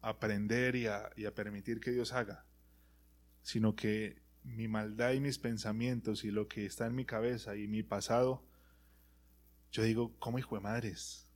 aprender 0.00 0.76
y 0.76 0.86
a, 0.86 1.10
y 1.16 1.24
a 1.24 1.34
permitir 1.34 1.80
que 1.80 1.90
Dios 1.90 2.12
haga, 2.12 2.44
sino 3.42 3.74
que 3.74 4.27
mi 4.56 4.68
maldad 4.68 5.12
y 5.12 5.20
mis 5.20 5.38
pensamientos 5.38 6.24
y 6.24 6.30
lo 6.30 6.48
que 6.48 6.66
está 6.66 6.86
en 6.86 6.94
mi 6.94 7.04
cabeza 7.04 7.56
y 7.56 7.68
mi 7.68 7.82
pasado, 7.82 8.42
yo 9.70 9.82
digo, 9.82 10.14
¿cómo 10.18 10.38
hijo 10.38 10.54
de 10.56 10.62
madres? 10.62 11.30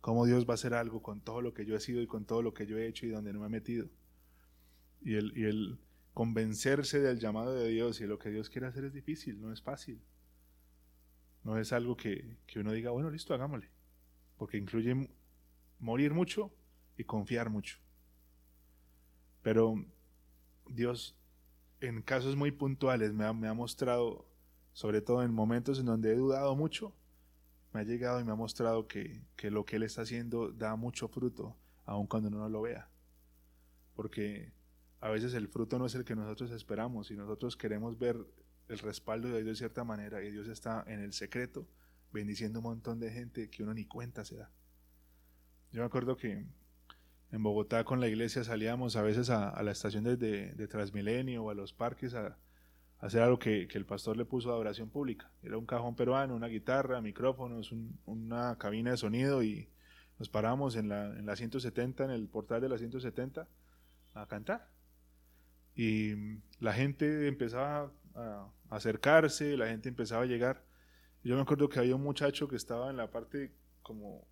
¿Cómo 0.00 0.26
Dios 0.26 0.46
va 0.46 0.52
a 0.52 0.54
hacer 0.54 0.74
algo 0.74 1.02
con 1.02 1.20
todo 1.20 1.42
lo 1.42 1.54
que 1.54 1.64
yo 1.64 1.76
he 1.76 1.80
sido 1.80 2.00
y 2.02 2.06
con 2.06 2.24
todo 2.24 2.42
lo 2.42 2.54
que 2.54 2.66
yo 2.66 2.78
he 2.78 2.86
hecho 2.86 3.06
y 3.06 3.10
donde 3.10 3.32
no 3.32 3.40
me 3.40 3.46
he 3.46 3.50
metido? 3.50 3.88
Y 5.00 5.14
el, 5.14 5.36
y 5.36 5.44
el 5.44 5.78
convencerse 6.14 7.00
del 7.00 7.18
llamado 7.18 7.54
de 7.54 7.68
Dios 7.68 8.00
y 8.00 8.06
lo 8.06 8.18
que 8.18 8.30
Dios 8.30 8.50
quiere 8.50 8.66
hacer 8.66 8.84
es 8.84 8.92
difícil, 8.92 9.40
no 9.40 9.52
es 9.52 9.62
fácil. 9.62 10.00
No 11.44 11.58
es 11.58 11.72
algo 11.72 11.96
que, 11.96 12.36
que 12.46 12.60
uno 12.60 12.72
diga, 12.72 12.90
bueno, 12.90 13.10
listo, 13.10 13.34
hagámosle. 13.34 13.70
Porque 14.36 14.58
incluye 14.58 15.08
morir 15.78 16.12
mucho 16.12 16.52
y 16.96 17.04
confiar 17.04 17.50
mucho. 17.50 17.78
Pero 19.42 19.84
Dios 20.68 21.17
en 21.80 22.02
casos 22.02 22.36
muy 22.36 22.50
puntuales 22.50 23.12
me 23.12 23.24
ha, 23.24 23.54
mostrado, 23.54 24.26
sobre 24.72 25.00
todo 25.00 25.22
en 25.22 25.32
momentos 25.32 25.78
en 25.78 25.86
donde 25.86 26.12
he 26.12 26.16
dudado 26.16 26.54
mucho, 26.56 26.94
me 27.72 27.80
ha 27.80 27.84
llegado 27.84 28.20
y 28.20 28.24
me 28.24 28.32
ha 28.32 28.36
mostrado 28.36 28.88
que, 28.88 29.22
que 29.36 29.50
lo 29.50 29.64
que 29.64 29.76
Él 29.76 29.82
está 29.82 30.02
haciendo 30.02 30.50
da 30.52 30.76
mucho 30.76 31.08
fruto, 31.08 31.56
aun 31.84 32.06
cuando 32.06 32.28
uno 32.28 32.38
no 32.38 32.48
lo 32.48 32.62
vea. 32.62 32.88
Porque 33.94 34.52
a 35.00 35.10
veces 35.10 35.34
el 35.34 35.48
fruto 35.48 35.78
no 35.78 35.86
es 35.86 35.94
el 35.94 36.04
que 36.04 36.16
nosotros 36.16 36.50
esperamos 36.50 37.10
y 37.10 37.16
nosotros 37.16 37.56
queremos 37.56 37.98
ver 37.98 38.16
el 38.68 38.78
respaldo 38.78 39.28
de 39.28 39.42
Dios 39.42 39.46
de 39.46 39.54
cierta 39.56 39.84
manera 39.84 40.22
y 40.22 40.30
Dios 40.30 40.48
está 40.48 40.84
en 40.86 41.00
el 41.00 41.12
secreto 41.12 41.66
bendiciendo 42.12 42.60
un 42.60 42.64
montón 42.64 43.00
de 43.00 43.10
gente 43.10 43.50
que 43.50 43.62
uno 43.62 43.74
ni 43.74 43.84
cuenta 43.84 44.24
se 44.24 44.36
da. 44.36 44.50
Yo 45.70 45.80
me 45.80 45.86
acuerdo 45.86 46.16
que 46.16 46.46
en 47.30 47.42
Bogotá 47.42 47.84
con 47.84 48.00
la 48.00 48.08
iglesia 48.08 48.44
salíamos 48.44 48.96
a 48.96 49.02
veces 49.02 49.30
a, 49.30 49.62
la 49.62 49.70
estación 49.70 50.04
de, 50.04 50.16
de, 50.16 50.68
Transmilenio 50.68 51.44
o 51.44 51.50
a 51.50 51.54
los 51.54 51.72
parques 51.72 52.14
a, 52.14 52.38
hacer 53.00 53.22
algo 53.22 53.38
que, 53.38 53.68
el 53.70 53.86
pastor 53.86 54.16
le 54.16 54.24
puso 54.24 54.50
a 54.50 54.54
adoración 54.54 54.90
pública. 54.90 55.30
Era 55.42 55.56
un 55.56 55.66
cajón 55.66 55.94
peruano, 55.94 56.34
una 56.34 56.48
guitarra, 56.48 57.00
micrófonos, 57.00 57.72
una 58.06 58.56
cabina 58.58 58.90
de 58.92 58.96
sonido 58.96 59.42
y 59.42 59.68
nos 60.18 60.28
paramos 60.28 60.74
en 60.74 60.88
la, 60.88 61.06
en 61.16 61.26
la 61.26 61.36
170, 61.36 62.04
en 62.04 62.10
el 62.10 62.28
portal 62.28 62.60
de 62.60 62.68
la 62.68 62.78
170 62.78 63.46
a 64.14 64.26
cantar. 64.26 64.68
Y 65.76 66.40
la 66.58 66.72
gente 66.72 67.28
empezaba 67.28 67.92
a 68.16 68.48
acercarse, 68.68 69.56
la 69.56 69.68
gente 69.68 69.88
empezaba 69.88 70.24
a 70.24 70.26
llegar. 70.26 70.64
Yo 71.22 71.36
me 71.36 71.42
acuerdo 71.42 71.68
que 71.68 71.78
había 71.78 71.94
un 71.94 72.02
muchacho 72.02 72.48
que 72.48 72.56
estaba 72.56 72.90
en 72.90 72.96
la 72.96 73.10
parte 73.10 73.52
como 73.82 74.26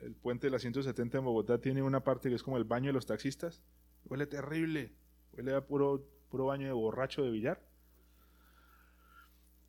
el, 0.00 0.14
puente 0.14 0.46
de 0.46 0.50
la 0.50 0.58
170 0.58 1.18
en 1.18 1.24
Bogotá 1.24 1.58
tiene 1.60 1.82
una 1.82 2.04
parte 2.04 2.28
que 2.28 2.34
es 2.34 2.42
como 2.42 2.56
el 2.56 2.64
baño 2.64 2.88
de 2.88 2.92
los 2.92 3.06
taxistas. 3.06 3.62
Huele 4.04 4.26
terrible, 4.26 4.92
huele 5.32 5.54
a 5.54 5.66
puro, 5.66 6.04
puro 6.28 6.46
baño 6.46 6.66
de 6.66 6.72
borracho 6.72 7.22
de 7.22 7.30
billar. 7.30 7.62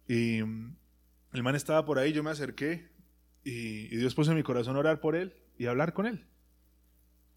Y 0.08 0.40
el 0.40 1.44
man 1.44 1.56
estaba 1.56 1.86
por 1.86 2.00
ahí, 2.00 2.14
yo 2.14 2.24
me 2.24 2.32
acerqué 2.32 2.90
y, 3.44 3.96
Dios 3.96 4.16
puso 4.16 4.32
en 4.32 4.38
mi 4.38 4.44
corazón 4.44 4.76
orar 4.76 5.00
por 5.00 5.16
él 5.16 5.34
y 5.58 5.66
hablar 5.66 5.94
con 5.94 6.06
él. 6.06 6.28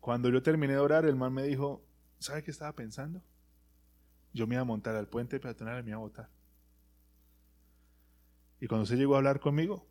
Cuando 0.00 0.28
yo 0.28 0.42
terminé 0.42 0.74
de 0.74 0.78
orar, 0.78 1.04
el 1.04 1.16
man 1.16 1.32
me 1.32 1.42
dijo, 1.42 1.84
¿sabe 2.18 2.42
qué 2.42 2.50
estaba 2.50 2.72
pensando? 2.72 3.22
Yo 4.32 4.46
me 4.46 4.54
iba 4.54 4.62
a 4.62 4.64
montar 4.66 4.94
al 4.94 5.08
puente 5.08 5.40
peatonal 5.40 5.80
y 5.80 5.82
me 5.82 5.90
iba 5.90 6.00
a. 6.00 6.30
Y 8.60 8.68
cuando 8.68 8.86
se 8.86 8.96
llegó 8.96 9.14
a 9.14 9.18
hablar 9.18 9.40
conmigo, 9.40 9.86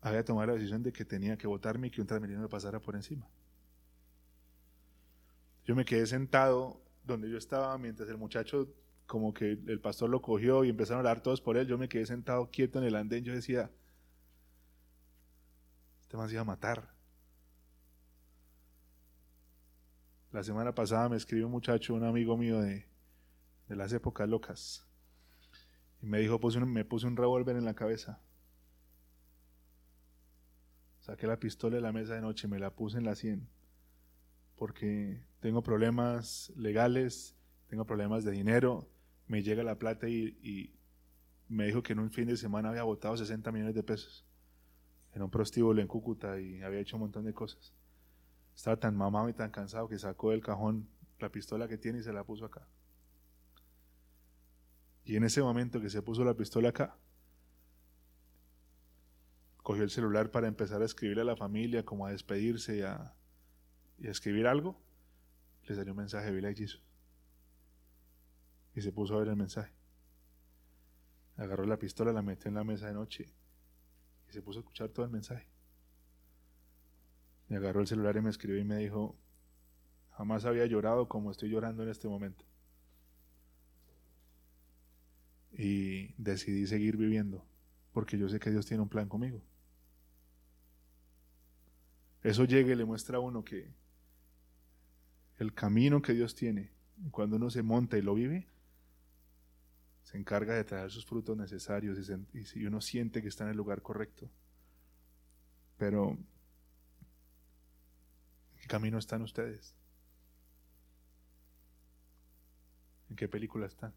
había 0.00 0.24
tomado 0.24 0.48
la 0.48 0.52
decisión 0.54 0.82
de 0.82 0.92
que 0.92 1.04
tenía 1.04 1.36
que 1.36 1.46
votarme 1.46 1.88
y 1.88 1.90
que 1.90 2.00
un 2.00 2.06
transmilenio 2.06 2.42
me 2.42 2.48
pasara 2.48 2.80
por 2.80 2.94
encima. 2.94 3.28
Yo 5.64 5.74
me 5.74 5.84
quedé 5.84 6.06
sentado 6.06 6.80
donde 7.04 7.28
yo 7.30 7.36
estaba 7.36 7.76
mientras 7.78 8.08
el 8.08 8.16
muchacho, 8.16 8.68
como 9.06 9.34
que 9.34 9.52
el 9.66 9.80
pastor 9.80 10.10
lo 10.10 10.22
cogió 10.22 10.64
y 10.64 10.70
empezaron 10.70 10.98
a 10.98 11.10
hablar 11.10 11.22
todos 11.22 11.40
por 11.40 11.56
él. 11.56 11.66
Yo 11.66 11.78
me 11.78 11.88
quedé 11.88 12.06
sentado 12.06 12.50
quieto 12.50 12.78
en 12.78 12.84
el 12.84 12.94
andén. 12.94 13.24
Yo 13.24 13.32
decía, 13.32 13.70
este 16.00 16.16
man 16.16 16.30
iba 16.30 16.42
a 16.42 16.44
matar. 16.44 16.94
La 20.30 20.42
semana 20.42 20.74
pasada 20.74 21.08
me 21.08 21.16
escribió 21.16 21.46
un 21.46 21.52
muchacho, 21.52 21.94
un 21.94 22.04
amigo 22.04 22.36
mío 22.36 22.60
de, 22.60 22.86
de 23.68 23.76
las 23.76 23.92
épocas 23.92 24.28
locas. 24.28 24.86
Y 26.00 26.06
me 26.06 26.18
dijo, 26.18 26.38
me 26.66 26.84
puse 26.84 27.06
un 27.06 27.16
revólver 27.16 27.56
en 27.56 27.64
la 27.64 27.74
cabeza. 27.74 28.20
Saqué 31.08 31.26
la 31.26 31.40
pistola 31.40 31.76
de 31.76 31.80
la 31.80 31.90
mesa 31.90 32.16
de 32.16 32.20
noche 32.20 32.48
me 32.48 32.58
la 32.58 32.68
puse 32.68 32.98
en 32.98 33.04
la 33.04 33.14
sien. 33.14 33.48
Porque 34.56 35.22
tengo 35.40 35.62
problemas 35.62 36.52
legales, 36.54 37.34
tengo 37.68 37.86
problemas 37.86 38.24
de 38.24 38.32
dinero, 38.32 38.86
me 39.26 39.42
llega 39.42 39.62
la 39.62 39.78
plata 39.78 40.06
y, 40.06 40.74
me 41.48 41.64
dijo 41.64 41.82
que 41.82 41.94
en 41.94 42.00
un 42.00 42.10
fin 42.10 42.28
de 42.28 42.36
semana 42.36 42.68
había 42.68 42.82
botado 42.82 43.16
60 43.16 43.50
millones 43.52 43.74
de 43.74 43.82
pesos 43.82 44.26
en 45.14 45.22
un 45.22 45.30
prostíbulo 45.30 45.80
en 45.80 45.88
Cúcuta 45.88 46.38
y 46.38 46.60
había 46.60 46.80
hecho 46.80 46.96
un 46.96 47.04
montón 47.04 47.24
de 47.24 47.32
cosas. 47.32 47.72
Estaba 48.54 48.76
tan 48.76 48.94
mamado 48.94 49.30
y 49.30 49.32
tan 49.32 49.50
cansado 49.50 49.88
que 49.88 49.98
sacó 49.98 50.32
del 50.32 50.42
cajón 50.42 50.90
la 51.20 51.32
pistola 51.32 51.68
que 51.68 51.78
tiene 51.78 52.00
y 52.00 52.02
se 52.02 52.12
la 52.12 52.22
puso 52.22 52.44
acá. 52.44 52.68
Y 55.06 55.16
en 55.16 55.24
ese 55.24 55.40
momento 55.40 55.80
que 55.80 55.88
se 55.88 56.02
puso 56.02 56.22
la 56.22 56.34
pistola 56.34 56.68
acá, 56.68 56.98
cogió 59.68 59.84
el 59.84 59.90
celular 59.90 60.30
para 60.30 60.48
empezar 60.48 60.80
a 60.80 60.86
escribirle 60.86 61.20
a 61.20 61.26
la 61.26 61.36
familia, 61.36 61.84
como 61.84 62.06
a 62.06 62.10
despedirse 62.10 62.78
y 62.78 62.80
a, 62.80 63.14
escribir 63.98 64.46
algo, 64.46 64.80
le 65.64 65.74
salió 65.74 65.92
un 65.92 65.98
mensaje 65.98 66.32
de 66.32 66.54
Jesus. 66.54 66.82
Y 68.74 68.80
se 68.80 68.92
puso 68.92 69.14
a 69.14 69.18
ver 69.18 69.28
el 69.28 69.36
mensaje. 69.36 69.70
Agarró 71.36 71.66
la 71.66 71.78
pistola, 71.78 72.14
la 72.14 72.22
metió 72.22 72.48
en 72.48 72.54
la 72.54 72.64
mesa 72.64 72.86
de 72.86 72.94
noche 72.94 73.26
y 74.26 74.32
se 74.32 74.40
puso 74.40 74.60
a 74.60 74.62
escuchar 74.62 74.88
todo 74.88 75.04
el 75.04 75.12
mensaje. 75.12 75.46
Y 77.50 77.54
agarró 77.54 77.82
el 77.82 77.86
celular 77.86 78.16
y 78.16 78.22
me 78.22 78.30
escribió 78.30 78.58
y 78.58 78.64
me 78.64 78.78
dijo, 78.78 79.18
jamás 80.12 80.46
había 80.46 80.64
llorado 80.64 81.08
como 81.10 81.30
estoy 81.30 81.50
llorando 81.50 81.82
en 81.82 81.90
este 81.90 82.08
momento. 82.08 82.46
Y 85.52 86.14
decidí 86.14 86.66
seguir 86.66 86.96
viviendo 86.96 87.44
porque 87.92 88.16
yo 88.16 88.30
sé 88.30 88.40
que 88.40 88.50
Dios 88.50 88.64
tiene 88.64 88.82
un 88.82 88.88
plan 88.88 89.10
conmigo. 89.10 89.42
Eso 92.22 92.44
llega 92.44 92.72
y 92.72 92.76
le 92.76 92.84
muestra 92.84 93.18
a 93.18 93.20
uno 93.20 93.44
que 93.44 93.72
el 95.38 95.54
camino 95.54 96.02
que 96.02 96.14
Dios 96.14 96.34
tiene, 96.34 96.72
cuando 97.10 97.36
uno 97.36 97.48
se 97.50 97.62
monta 97.62 97.96
y 97.96 98.02
lo 98.02 98.14
vive, 98.14 98.48
se 100.02 100.16
encarga 100.16 100.54
de 100.54 100.64
traer 100.64 100.90
sus 100.90 101.04
frutos 101.06 101.36
necesarios 101.36 101.98
y, 102.32 102.66
uno 102.66 102.80
siente 102.80 103.22
que 103.22 103.28
está 103.28 103.44
en 103.44 103.50
el 103.50 103.56
lugar 103.56 103.82
correcto. 103.82 104.28
Pero, 105.76 106.10
¿en 106.10 106.26
qué 108.56 108.66
camino 108.66 108.98
están 108.98 109.22
ustedes? 109.22 109.76
¿En 113.10 113.16
qué 113.16 113.28
película 113.28 113.66
están? 113.66 113.94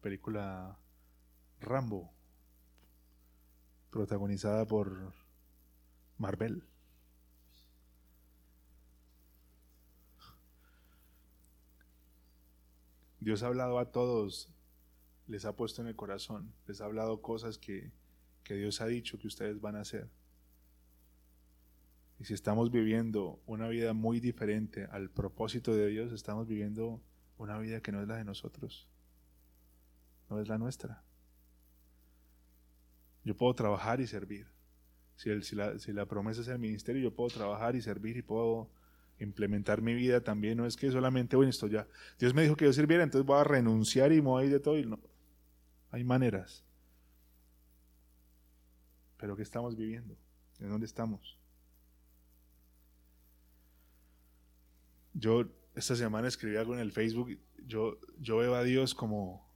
película 0.00 0.79
Rambo, 1.60 2.10
protagonizada 3.90 4.66
por 4.66 5.12
Marvel. 6.16 6.64
Dios 13.20 13.42
ha 13.42 13.48
hablado 13.48 13.78
a 13.78 13.92
todos, 13.92 14.50
les 15.26 15.44
ha 15.44 15.54
puesto 15.54 15.82
en 15.82 15.88
el 15.88 15.96
corazón, 15.96 16.54
les 16.66 16.80
ha 16.80 16.86
hablado 16.86 17.20
cosas 17.20 17.58
que, 17.58 17.92
que 18.42 18.54
Dios 18.54 18.80
ha 18.80 18.86
dicho 18.86 19.18
que 19.18 19.26
ustedes 19.26 19.60
van 19.60 19.76
a 19.76 19.80
hacer. 19.80 20.08
Y 22.18 22.24
si 22.24 22.34
estamos 22.34 22.70
viviendo 22.70 23.42
una 23.46 23.68
vida 23.68 23.92
muy 23.92 24.20
diferente 24.20 24.86
al 24.90 25.10
propósito 25.10 25.74
de 25.74 25.88
Dios, 25.88 26.12
estamos 26.12 26.46
viviendo 26.46 27.02
una 27.36 27.58
vida 27.58 27.82
que 27.82 27.92
no 27.92 28.00
es 28.00 28.08
la 28.08 28.16
de 28.16 28.24
nosotros, 28.24 28.88
no 30.30 30.40
es 30.40 30.48
la 30.48 30.58
nuestra. 30.58 31.04
Yo 33.24 33.36
puedo 33.36 33.54
trabajar 33.54 34.00
y 34.00 34.06
servir. 34.06 34.46
Si, 35.16 35.92
la 35.92 36.06
promesa 36.06 36.40
es 36.40 36.48
el 36.48 36.58
ministerio, 36.58 37.02
yo 37.02 37.14
puedo 37.14 37.28
trabajar 37.28 37.76
y 37.76 37.82
servir 37.82 38.16
y 38.16 38.22
puedo 38.22 38.70
implementar 39.18 39.82
mi 39.82 39.94
vida 39.94 40.22
también. 40.22 40.56
No 40.56 40.64
es 40.64 40.76
que 40.76 40.90
solamente, 40.90 41.36
bueno, 41.36 41.50
esto 41.50 41.66
ya, 41.66 41.86
Dios 42.18 42.32
me 42.32 42.42
dijo 42.42 42.56
que 42.56 42.64
yo 42.64 42.72
sirviera, 42.72 43.02
entonces 43.02 43.26
voy 43.26 43.38
a 43.38 43.44
renunciar 43.44 44.12
y 44.12 44.22
me 44.22 44.28
voy 44.28 44.48
de 44.48 44.60
todo. 44.60 44.78
Y 44.78 44.86
no. 44.86 44.98
Hay 45.90 46.04
maneras. 46.04 46.64
Pero 49.18 49.36
¿qué 49.36 49.42
estamos 49.42 49.76
viviendo? 49.76 50.16
¿En 50.58 50.70
dónde 50.70 50.86
estamos? 50.86 51.38
Yo 55.12 55.44
esta 55.74 55.96
semana 55.96 56.28
escribí 56.28 56.56
algo 56.56 56.72
en 56.72 56.80
el 56.80 56.92
Facebook. 56.92 57.38
Yo, 57.66 57.98
yo 58.18 58.38
veo 58.38 58.54
a 58.54 58.62
Dios 58.62 58.94
como, 58.94 59.46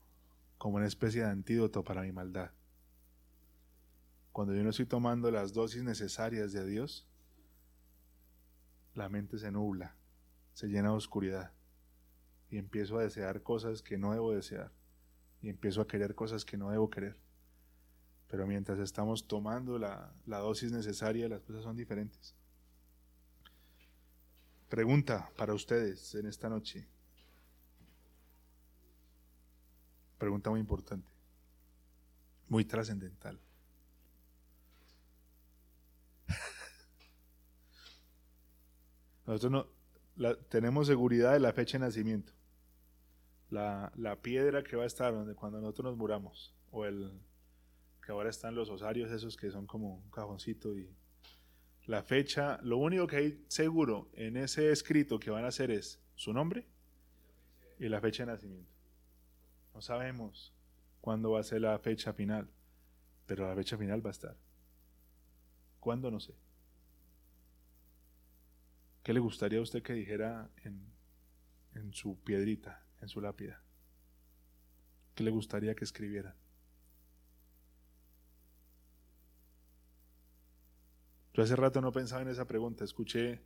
como 0.59 0.77
una 0.77 0.87
especie 0.87 1.23
de 1.23 1.31
antídoto 1.31 1.83
para 1.83 2.03
mi 2.03 2.12
maldad. 2.12 2.51
Cuando 4.35 4.53
yo 4.53 4.64
no 4.64 4.70
estoy 4.70 4.87
tomando 4.87 5.30
las 5.30 5.53
dosis 5.53 5.85
necesarias 5.85 6.51
de 6.53 6.66
Dios, 6.66 7.07
la 8.95 9.09
mente 9.09 9.39
se 9.39 9.53
nubla, 9.53 9.95
se 10.55 10.66
llena 10.66 10.89
de 10.89 10.97
oscuridad 10.97 11.53
y 12.51 12.59
empiezo 12.59 12.99
a 12.99 13.05
desear 13.05 13.45
cosas 13.45 13.80
que 13.80 13.97
no 13.97 14.12
debo 14.12 14.32
desear 14.32 14.72
y 15.41 15.51
empiezo 15.51 15.80
a 15.80 15.87
querer 15.87 16.16
cosas 16.16 16.45
que 16.45 16.57
no 16.57 16.72
debo 16.72 16.91
querer. 16.91 17.16
Pero 18.26 18.45
mientras 18.49 18.80
estamos 18.80 19.28
tomando 19.28 19.78
la, 19.78 20.12
la 20.26 20.39
dosis 20.39 20.72
necesaria, 20.72 21.28
las 21.28 21.43
cosas 21.43 21.62
son 21.62 21.76
diferentes. 21.76 22.35
Pregunta 24.68 25.30
para 25.37 25.55
ustedes 25.55 26.12
en 26.16 26.26
esta 26.26 26.49
noche. 26.49 26.89
Pregunta 30.18 30.51
muy 30.51 30.59
importante, 30.59 31.09
muy 32.49 32.64
trascendental. 32.64 33.43
Nosotros 39.27 39.66
no, 40.16 40.37
tenemos 40.49 40.87
seguridad 40.87 41.33
de 41.33 41.41
la 41.41 41.53
fecha 41.53 41.79
de 41.79 41.85
nacimiento. 41.87 42.33
la, 43.51 43.93
la 43.97 44.16
piedra 44.16 44.62
que 44.62 44.77
va 44.77 44.85
a 44.85 44.87
estar 44.87 45.12
donde 45.12 45.35
cuando 45.35 45.61
nosotros 45.61 45.93
nos 45.93 45.97
muramos, 45.97 46.55
o 46.70 46.85
el 46.85 47.12
que 48.05 48.12
ahora 48.12 48.31
están 48.31 48.55
los 48.55 48.68
osarios 48.68 49.11
esos 49.11 49.37
que 49.37 49.51
son 49.51 49.66
como 49.66 49.95
un 49.97 50.11
cajoncito 50.11 50.77
y 50.77 50.95
la 51.87 52.03
fecha, 52.03 52.59
lo 52.62 52.79
único 52.79 53.07
que 53.07 53.16
hay 53.16 53.45
seguro 53.49 54.11
en 54.14 54.37
ese 54.37 54.70
escrito 54.70 55.18
que 55.18 55.31
van 55.31 55.45
a 55.45 55.49
hacer 55.49 55.70
es 55.70 56.01
su 56.14 56.33
nombre 56.33 56.66
y 57.79 57.89
la 57.89 58.01
fecha 58.01 58.25
de 58.25 58.33
nacimiento. 58.33 58.72
No 59.75 59.81
sabemos 59.81 60.55
cuándo 61.01 61.33
va 61.33 61.41
a 61.41 61.45
ser 61.45 61.61
la 61.61 61.79
fecha 61.79 62.12
final, 62.12 62.49
pero 63.27 63.47
la 63.47 63.55
fecha 63.55 63.77
final 63.77 64.05
va 64.05 64.11
a 64.11 64.12
estar. 64.12 64.37
¿Cuándo? 65.81 66.11
No 66.11 66.20
sé. 66.20 66.35
¿Qué 69.05 69.12
le 69.12 69.20
gustaría 69.20 69.59
a 69.59 69.62
usted 69.62 69.82
que 69.82 69.92
dijera 69.92 70.50
en, 70.64 70.82
en 71.74 71.92
su 71.92 72.18
piedrita, 72.24 72.82
en 73.02 73.09
su 73.09 73.20
lápida? 73.20 73.62
¿Qué 75.14 75.22
le 75.22 75.30
gustaría 75.30 75.74
que 75.74 75.84
escribiera? 75.84 76.34
Yo 81.34 81.42
hace 81.42 81.55
rato 81.55 81.82
no 81.82 81.92
pensaba 81.92 82.22
en 82.22 82.28
esa 82.28 82.46
pregunta. 82.46 82.82
Escuché 82.82 83.42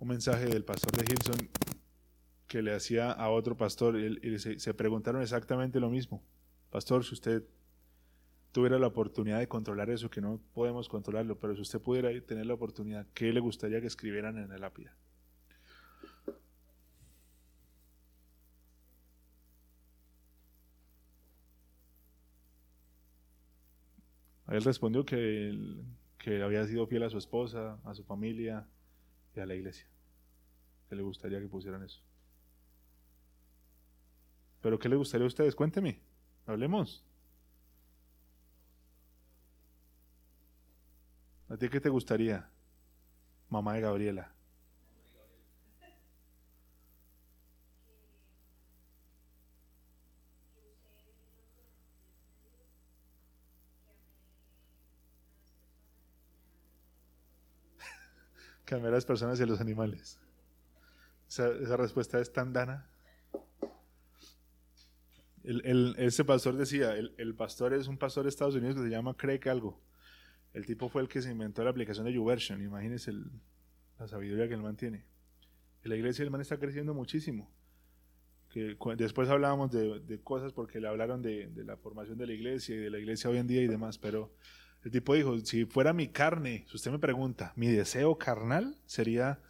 un 0.00 0.08
mensaje 0.08 0.44
del 0.44 0.66
pastor 0.66 0.92
de 0.92 1.04
Hilson 1.10 1.48
que 2.46 2.60
le 2.60 2.74
hacía 2.74 3.10
a 3.10 3.30
otro 3.30 3.56
pastor 3.56 3.98
y 3.98 4.38
se, 4.38 4.58
se 4.58 4.74
preguntaron 4.74 5.22
exactamente 5.22 5.80
lo 5.80 5.88
mismo. 5.88 6.22
Pastor, 6.68 7.06
si 7.06 7.14
usted 7.14 7.42
tuviera 8.54 8.78
la 8.78 8.86
oportunidad 8.86 9.40
de 9.40 9.48
controlar 9.48 9.90
eso, 9.90 10.08
que 10.08 10.20
no 10.20 10.40
podemos 10.54 10.88
controlarlo, 10.88 11.40
pero 11.40 11.56
si 11.56 11.62
usted 11.62 11.80
pudiera 11.80 12.08
tener 12.24 12.46
la 12.46 12.54
oportunidad, 12.54 13.04
¿qué 13.12 13.32
le 13.32 13.40
gustaría 13.40 13.80
que 13.80 13.88
escribieran 13.88 14.38
en 14.38 14.48
la 14.48 14.58
lápida? 14.58 14.96
Él 24.46 24.62
respondió 24.62 25.04
que, 25.04 25.82
que 26.16 26.40
había 26.40 26.64
sido 26.64 26.86
fiel 26.86 27.02
a 27.02 27.10
su 27.10 27.18
esposa, 27.18 27.80
a 27.82 27.92
su 27.92 28.04
familia 28.04 28.68
y 29.34 29.40
a 29.40 29.46
la 29.46 29.56
iglesia. 29.56 29.88
Que 30.88 30.94
le 30.94 31.02
gustaría 31.02 31.40
que 31.40 31.48
pusieran 31.48 31.82
eso. 31.82 32.00
Pero 34.60 34.78
¿qué 34.78 34.88
le 34.88 34.94
gustaría 34.94 35.24
a 35.24 35.26
ustedes? 35.26 35.56
Cuénteme, 35.56 36.02
hablemos. 36.46 37.04
¿A 41.54 41.56
ti 41.56 41.68
qué 41.68 41.80
te 41.80 41.88
gustaría, 41.88 42.50
mamá 43.48 43.74
de 43.74 43.80
Gabriela? 43.82 44.34
Cambiar 58.64 58.92
a 58.92 58.96
las 58.96 59.04
personas 59.04 59.38
y 59.38 59.44
a 59.44 59.46
los 59.46 59.60
animales. 59.60 60.18
Esa, 61.28 61.76
respuesta 61.76 62.18
es 62.18 62.32
tan 62.32 62.52
dana. 62.52 62.90
El, 65.44 65.94
ese 65.98 66.24
pastor 66.24 66.56
decía, 66.56 66.96
el, 66.96 67.14
el, 67.16 67.36
pastor 67.36 67.74
es 67.74 67.86
un 67.86 67.96
pastor 67.96 68.24
de 68.24 68.30
Estados 68.30 68.56
Unidos 68.56 68.74
que 68.74 68.82
se 68.82 68.88
llama 68.88 69.14
Craig 69.16 69.48
algo. 69.48 69.80
El 70.54 70.64
tipo 70.64 70.88
fue 70.88 71.02
el 71.02 71.08
que 71.08 71.20
se 71.20 71.30
inventó 71.30 71.62
la 71.64 71.70
aplicación 71.70 72.06
de 72.06 72.12
YouVersion. 72.12 72.62
Imagínense 72.62 73.12
la 73.98 74.08
sabiduría 74.08 74.48
que 74.48 74.54
el 74.54 74.62
man 74.62 74.76
tiene. 74.76 75.04
En 75.82 75.90
la 75.90 75.96
iglesia 75.96 76.22
el 76.22 76.30
man 76.30 76.40
está 76.40 76.58
creciendo 76.58 76.94
muchísimo. 76.94 77.50
Que, 78.48 78.76
después 78.96 79.28
hablábamos 79.28 79.72
de, 79.72 80.20
cosas 80.22 80.52
porque 80.52 80.80
le 80.80 80.86
hablaron 80.86 81.20
de, 81.20 81.48
de, 81.48 81.64
la 81.64 81.76
formación 81.76 82.16
de 82.16 82.26
la 82.28 82.32
iglesia 82.32 82.76
y 82.76 82.78
de 82.78 82.90
la 82.90 82.98
iglesia 83.00 83.28
hoy 83.28 83.38
en 83.38 83.48
día 83.48 83.62
y 83.62 83.66
demás, 83.66 83.98
pero 83.98 84.32
el 84.84 84.92
tipo 84.92 85.14
dijo, 85.14 85.36
si 85.40 85.64
fuera 85.64 85.92
mi 85.92 86.08
carne, 86.08 86.64
si 86.68 86.76
usted 86.76 86.92
me 86.92 87.00
pregunta, 87.00 87.52
mi 87.56 87.66
deseo 87.66 88.16
carnal 88.16 88.78
sería 88.86 89.40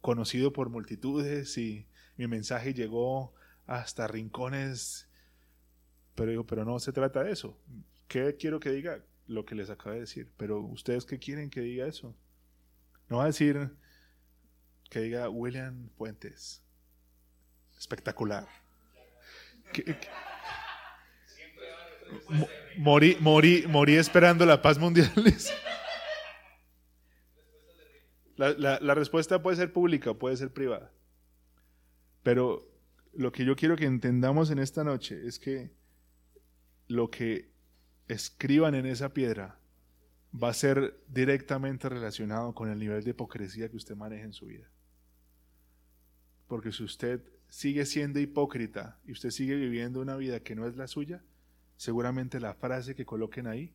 conocido 0.00 0.52
por 0.52 0.70
multitudes 0.70 1.58
y 1.58 1.86
mi 2.16 2.26
mensaje 2.26 2.72
llegó 2.72 3.34
hasta 3.66 4.06
rincones. 4.06 5.08
Pero 6.14 6.30
digo, 6.30 6.46
pero 6.46 6.64
no 6.64 6.78
se 6.78 6.92
trata 6.92 7.22
de 7.22 7.32
eso. 7.32 7.58
¿Qué 8.08 8.36
quiero 8.36 8.60
que 8.60 8.70
diga? 8.70 9.04
Lo 9.30 9.44
que 9.44 9.54
les 9.54 9.70
acabo 9.70 9.94
de 9.94 10.00
decir. 10.00 10.28
Pero 10.36 10.60
ustedes 10.60 11.04
qué 11.04 11.20
quieren 11.20 11.50
que 11.50 11.60
diga 11.60 11.86
eso? 11.86 12.16
No 13.08 13.18
va 13.18 13.24
a 13.24 13.26
decir 13.26 13.70
que 14.90 14.98
diga 14.98 15.28
William 15.28 15.88
Fuentes. 15.90 16.64
Espectacular. 17.78 18.48
¿Qué, 19.72 19.84
qué? 19.84 20.08
Morí, 22.76 23.16
morí, 23.20 23.64
morí 23.68 23.94
esperando 23.94 24.44
la 24.44 24.60
paz 24.60 24.78
mundial. 24.78 25.12
La, 28.36 28.54
la, 28.54 28.78
la 28.80 28.94
respuesta 28.94 29.42
puede 29.42 29.58
ser 29.58 29.70
pública, 29.70 30.14
puede 30.14 30.34
ser 30.34 30.50
privada. 30.50 30.90
Pero 32.22 32.66
lo 33.12 33.32
que 33.32 33.44
yo 33.44 33.54
quiero 33.54 33.76
que 33.76 33.84
entendamos 33.84 34.50
en 34.50 34.58
esta 34.58 34.82
noche 34.82 35.26
es 35.26 35.38
que 35.38 35.70
lo 36.88 37.10
que 37.10 37.50
escriban 38.12 38.74
en 38.74 38.86
esa 38.86 39.12
piedra 39.12 39.58
va 40.32 40.50
a 40.50 40.54
ser 40.54 41.02
directamente 41.08 41.88
relacionado 41.88 42.54
con 42.54 42.70
el 42.70 42.78
nivel 42.78 43.02
de 43.02 43.10
hipocresía 43.10 43.68
que 43.68 43.76
usted 43.76 43.96
maneja 43.96 44.24
en 44.24 44.32
su 44.32 44.46
vida. 44.46 44.68
Porque 46.46 46.72
si 46.72 46.84
usted 46.84 47.22
sigue 47.48 47.84
siendo 47.86 48.20
hipócrita 48.20 48.98
y 49.04 49.12
usted 49.12 49.30
sigue 49.30 49.56
viviendo 49.56 50.00
una 50.00 50.16
vida 50.16 50.40
que 50.40 50.54
no 50.54 50.66
es 50.66 50.76
la 50.76 50.86
suya, 50.86 51.22
seguramente 51.76 52.40
la 52.40 52.54
frase 52.54 52.94
que 52.94 53.06
coloquen 53.06 53.46
ahí 53.46 53.74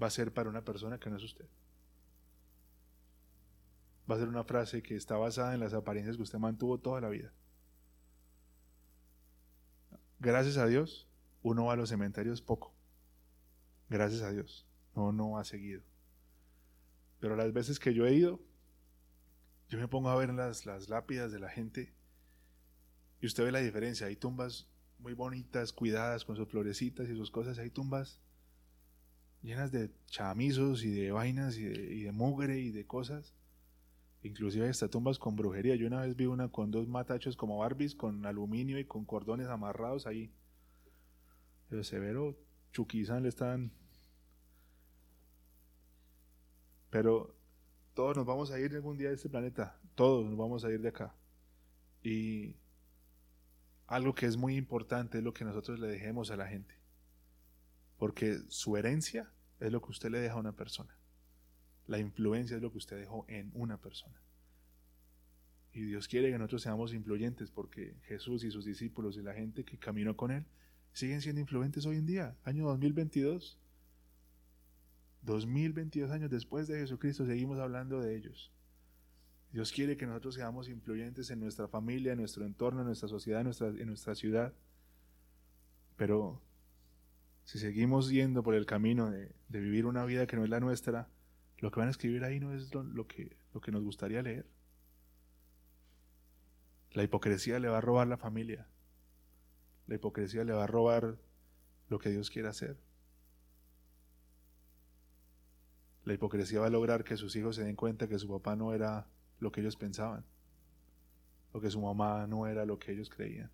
va 0.00 0.06
a 0.06 0.10
ser 0.10 0.32
para 0.32 0.48
una 0.48 0.64
persona 0.64 0.98
que 0.98 1.10
no 1.10 1.16
es 1.16 1.22
usted. 1.22 1.46
Va 4.10 4.16
a 4.16 4.18
ser 4.18 4.28
una 4.28 4.44
frase 4.44 4.82
que 4.82 4.96
está 4.96 5.16
basada 5.16 5.54
en 5.54 5.60
las 5.60 5.74
apariencias 5.74 6.16
que 6.16 6.22
usted 6.22 6.38
mantuvo 6.38 6.78
toda 6.78 7.00
la 7.00 7.08
vida 7.08 7.32
gracias 10.22 10.56
a 10.56 10.66
Dios, 10.66 11.08
uno 11.42 11.66
va 11.66 11.74
a 11.74 11.76
los 11.76 11.88
cementerios 11.88 12.40
poco. 12.40 12.72
Gracias 13.92 14.22
a 14.22 14.30
Dios. 14.30 14.66
No, 14.96 15.12
no 15.12 15.38
ha 15.38 15.44
seguido. 15.44 15.82
Pero 17.20 17.36
las 17.36 17.52
veces 17.52 17.78
que 17.78 17.92
yo 17.92 18.06
he 18.06 18.14
ido, 18.14 18.40
yo 19.68 19.78
me 19.78 19.86
pongo 19.86 20.08
a 20.08 20.16
ver 20.16 20.32
las, 20.32 20.64
las 20.64 20.88
lápidas 20.88 21.30
de 21.30 21.38
la 21.38 21.50
gente 21.50 21.92
y 23.20 23.26
usted 23.26 23.44
ve 23.44 23.52
la 23.52 23.60
diferencia. 23.60 24.06
Hay 24.06 24.16
tumbas 24.16 24.66
muy 24.98 25.12
bonitas, 25.12 25.74
cuidadas 25.74 26.24
con 26.24 26.36
sus 26.36 26.48
florecitas 26.48 27.06
y 27.10 27.14
sus 27.14 27.30
cosas. 27.30 27.58
Hay 27.58 27.68
tumbas 27.68 28.18
llenas 29.42 29.70
de 29.72 29.90
chamizos 30.06 30.84
y 30.84 30.90
de 30.90 31.12
vainas 31.12 31.58
y 31.58 31.64
de, 31.64 32.12
mugre 32.12 32.60
y 32.60 32.70
de 32.70 32.86
cosas. 32.86 33.34
Inclusive 34.22 34.70
hasta 34.70 34.88
tumbas 34.88 35.18
con 35.18 35.36
brujería. 35.36 35.76
Yo 35.76 35.86
una 35.86 36.00
vez 36.00 36.16
vi 36.16 36.24
una 36.24 36.48
con 36.48 36.70
dos 36.70 36.88
matachos 36.88 37.36
como 37.36 37.58
Barbies, 37.58 37.94
con 37.94 38.24
aluminio 38.24 38.78
y 38.78 38.86
con 38.86 39.04
cordones 39.04 39.48
amarrados 39.48 40.06
ahí. 40.06 40.32
Pero 41.68 41.84
severo 41.84 42.38
chuquizán 42.72 43.24
le 43.24 43.28
están... 43.28 43.81
Pero 46.92 47.34
todos 47.94 48.14
nos 48.14 48.26
vamos 48.26 48.50
a 48.50 48.60
ir 48.60 48.74
algún 48.74 48.98
día 48.98 49.08
de 49.08 49.14
este 49.14 49.30
planeta. 49.30 49.80
Todos 49.94 50.26
nos 50.26 50.36
vamos 50.36 50.62
a 50.62 50.70
ir 50.70 50.82
de 50.82 50.90
acá. 50.90 51.14
Y 52.02 52.54
algo 53.86 54.14
que 54.14 54.26
es 54.26 54.36
muy 54.36 54.56
importante 54.56 55.16
es 55.16 55.24
lo 55.24 55.32
que 55.32 55.46
nosotros 55.46 55.80
le 55.80 55.86
dejemos 55.86 56.30
a 56.30 56.36
la 56.36 56.46
gente. 56.46 56.74
Porque 57.96 58.40
su 58.48 58.76
herencia 58.76 59.32
es 59.58 59.72
lo 59.72 59.80
que 59.80 59.90
usted 59.90 60.10
le 60.10 60.18
deja 60.18 60.34
a 60.34 60.40
una 60.40 60.54
persona. 60.54 60.94
La 61.86 61.98
influencia 61.98 62.56
es 62.56 62.62
lo 62.62 62.70
que 62.70 62.76
usted 62.76 62.98
dejó 62.98 63.24
en 63.26 63.50
una 63.54 63.78
persona. 63.78 64.20
Y 65.72 65.80
Dios 65.86 66.08
quiere 66.08 66.30
que 66.30 66.36
nosotros 66.36 66.60
seamos 66.60 66.92
influyentes 66.92 67.50
porque 67.50 67.96
Jesús 68.02 68.44
y 68.44 68.50
sus 68.50 68.66
discípulos 68.66 69.16
y 69.16 69.22
la 69.22 69.32
gente 69.32 69.64
que 69.64 69.78
caminó 69.78 70.14
con 70.14 70.30
Él 70.30 70.44
siguen 70.92 71.22
siendo 71.22 71.40
influyentes 71.40 71.86
hoy 71.86 71.96
en 71.96 72.04
día, 72.04 72.36
año 72.44 72.66
2022. 72.66 73.61
2022 75.22 76.10
años 76.10 76.30
después 76.30 76.66
de 76.66 76.78
Jesucristo 76.78 77.24
seguimos 77.24 77.58
hablando 77.58 78.00
de 78.00 78.16
ellos. 78.16 78.52
Dios 79.52 79.70
quiere 79.70 79.96
que 79.96 80.06
nosotros 80.06 80.34
seamos 80.34 80.68
influyentes 80.68 81.30
en 81.30 81.40
nuestra 81.40 81.68
familia, 81.68 82.12
en 82.12 82.18
nuestro 82.18 82.44
entorno, 82.44 82.80
en 82.80 82.86
nuestra 82.86 83.08
sociedad, 83.08 83.40
en 83.40 83.86
nuestra, 83.86 84.14
ciudad. 84.14 84.54
Pero 85.96 86.42
si 87.44 87.58
seguimos 87.58 88.10
yendo 88.10 88.42
por 88.42 88.54
el 88.54 88.64
camino 88.64 89.10
de, 89.10 89.34
vivir 89.48 89.84
una 89.84 90.04
vida 90.06 90.26
que 90.26 90.36
no 90.36 90.44
es 90.44 90.50
la 90.50 90.58
nuestra, 90.58 91.08
lo 91.58 91.70
que 91.70 91.80
van 91.80 91.88
a 91.88 91.90
escribir 91.90 92.24
ahí 92.24 92.40
no 92.40 92.54
es 92.54 92.74
lo, 92.74 92.82
lo, 92.82 93.06
que, 93.06 93.36
lo 93.52 93.60
que 93.60 93.70
nos 93.70 93.84
gustaría 93.84 94.22
leer. 94.22 94.46
La 96.92 97.02
hipocresía 97.02 97.58
le 97.58 97.68
va 97.68 97.78
a 97.78 97.82
robar 97.82 98.06
la 98.06 98.16
familia. 98.16 98.66
La 99.86 99.96
hipocresía 99.96 100.44
le 100.44 100.54
va 100.54 100.64
a 100.64 100.66
robar 100.66 101.18
lo 101.88 101.98
que 101.98 102.10
Dios 102.10 102.30
quiere 102.30 102.48
hacer. 102.48 102.78
La 106.04 106.14
hipocresía 106.14 106.60
va 106.60 106.66
a 106.66 106.70
lograr 106.70 107.04
que 107.04 107.16
sus 107.16 107.34
hijos 107.36 107.56
se 107.56 107.64
den 107.64 107.76
cuenta 107.76 108.08
que 108.08 108.18
su 108.18 108.28
papá 108.28 108.56
no 108.56 108.74
era 108.74 109.06
lo 109.38 109.52
que 109.52 109.60
ellos 109.60 109.76
pensaban, 109.76 110.24
o 111.52 111.60
que 111.60 111.70
su 111.70 111.80
mamá 111.80 112.26
no 112.26 112.46
era 112.46 112.64
lo 112.64 112.78
que 112.78 112.92
ellos 112.92 113.08
creían. 113.08 113.50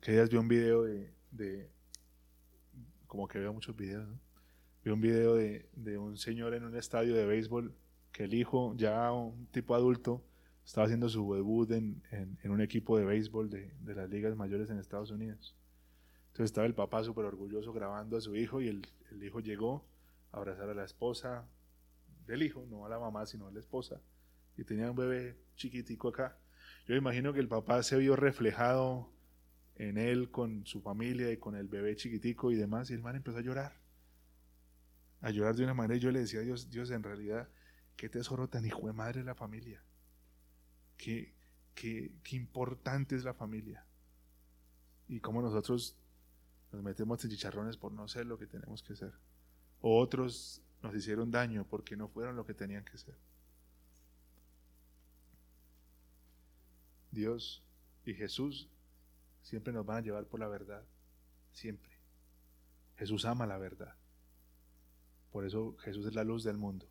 Que 0.00 0.22
vi 0.24 0.36
un 0.36 0.48
video 0.48 0.82
de, 0.82 1.12
de- 1.30 1.70
como 3.06 3.26
que 3.26 3.38
veo 3.38 3.52
muchos 3.52 3.74
videos, 3.76 4.06
¿no? 4.08 4.18
Vi 4.84 4.90
un 4.90 5.00
video 5.00 5.34
de, 5.34 5.68
de 5.74 5.96
un 5.98 6.16
señor 6.18 6.52
en 6.54 6.64
un 6.64 6.76
estadio 6.76 7.14
de 7.14 7.24
béisbol 7.24 7.74
que 8.12 8.24
el 8.24 8.34
hijo, 8.34 8.74
ya 8.76 9.10
un 9.12 9.46
tipo 9.46 9.74
adulto, 9.74 10.22
estaba 10.64 10.84
haciendo 10.84 11.08
su 11.08 11.32
debut 11.34 11.70
en, 11.72 12.02
en- 12.10 12.38
en 12.42 12.50
un 12.50 12.60
equipo 12.60 12.98
de 12.98 13.04
béisbol 13.04 13.50
de, 13.50 13.72
de 13.80 13.94
las 13.94 14.08
ligas 14.10 14.36
mayores 14.36 14.70
en 14.70 14.78
Estados 14.78 15.10
Unidos. 15.10 15.56
Entonces 16.28 16.46
estaba 16.46 16.66
el 16.66 16.74
papá 16.74 17.02
súper 17.02 17.24
orgulloso 17.24 17.72
grabando 17.72 18.16
a 18.16 18.20
su 18.20 18.36
hijo 18.36 18.60
y 18.60 18.68
el, 18.68 18.86
el 19.10 19.22
hijo 19.24 19.40
llegó 19.40 19.84
abrazar 20.34 20.68
a 20.68 20.74
la 20.74 20.84
esposa 20.84 21.48
del 22.26 22.42
hijo, 22.42 22.66
no 22.66 22.86
a 22.86 22.88
la 22.88 22.98
mamá, 22.98 23.26
sino 23.26 23.46
a 23.46 23.50
la 23.50 23.60
esposa. 23.60 24.00
Y 24.56 24.64
tenía 24.64 24.90
un 24.90 24.96
bebé 24.96 25.38
chiquitico 25.56 26.08
acá. 26.08 26.38
Yo 26.86 26.94
imagino 26.94 27.32
que 27.32 27.40
el 27.40 27.48
papá 27.48 27.82
se 27.82 27.96
vio 27.96 28.16
reflejado 28.16 29.10
en 29.76 29.98
él 29.98 30.30
con 30.30 30.66
su 30.66 30.80
familia 30.80 31.30
y 31.32 31.36
con 31.36 31.56
el 31.56 31.68
bebé 31.68 31.96
chiquitico 31.96 32.50
y 32.50 32.56
demás, 32.56 32.90
y 32.90 32.94
el 32.94 33.02
man 33.02 33.16
empezó 33.16 33.38
a 33.38 33.42
llorar. 33.42 33.80
A 35.20 35.30
llorar 35.30 35.54
de 35.54 35.64
una 35.64 35.74
manera. 35.74 35.96
Y 35.96 36.00
yo 36.00 36.10
le 36.10 36.20
decía 36.20 36.40
a 36.40 36.42
Dios, 36.42 36.70
Dios, 36.70 36.90
en 36.90 37.02
realidad, 37.02 37.48
qué 37.96 38.08
tesoro 38.08 38.48
tan 38.48 38.64
hijo 38.64 38.86
de 38.86 38.92
madre 38.92 39.24
la 39.24 39.34
familia. 39.34 39.82
Qué, 40.96 41.34
qué, 41.74 42.12
qué 42.22 42.36
importante 42.36 43.16
es 43.16 43.24
la 43.24 43.34
familia. 43.34 43.86
Y 45.08 45.20
cómo 45.20 45.42
nosotros 45.42 45.96
nos 46.72 46.82
metemos 46.82 47.24
en 47.24 47.30
chicharrones 47.30 47.76
por 47.76 47.92
no 47.92 48.08
ser 48.08 48.26
lo 48.26 48.38
que 48.38 48.46
tenemos 48.46 48.82
que 48.82 48.96
ser. 48.96 49.12
O 49.86 50.00
otros 50.00 50.62
nos 50.82 50.94
hicieron 50.94 51.30
daño 51.30 51.66
porque 51.68 51.94
no 51.94 52.08
fueron 52.08 52.36
lo 52.36 52.46
que 52.46 52.54
tenían 52.54 52.86
que 52.86 52.96
ser. 52.96 53.14
Dios 57.10 57.62
y 58.06 58.14
Jesús 58.14 58.70
siempre 59.42 59.74
nos 59.74 59.84
van 59.84 59.98
a 59.98 60.00
llevar 60.00 60.24
por 60.24 60.40
la 60.40 60.48
verdad. 60.48 60.82
Siempre. 61.52 61.90
Jesús 62.96 63.26
ama 63.26 63.46
la 63.46 63.58
verdad. 63.58 63.94
Por 65.30 65.44
eso 65.44 65.76
Jesús 65.80 66.06
es 66.06 66.14
la 66.14 66.24
luz 66.24 66.44
del 66.44 66.56
mundo. 66.56 66.88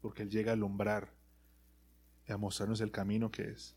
Porque 0.00 0.22
Él 0.22 0.30
llega 0.30 0.52
a 0.52 0.54
alumbrar 0.54 1.12
y 2.26 2.32
a 2.32 2.38
mostrarnos 2.38 2.80
el 2.80 2.90
camino 2.90 3.30
que 3.30 3.50
es. 3.50 3.76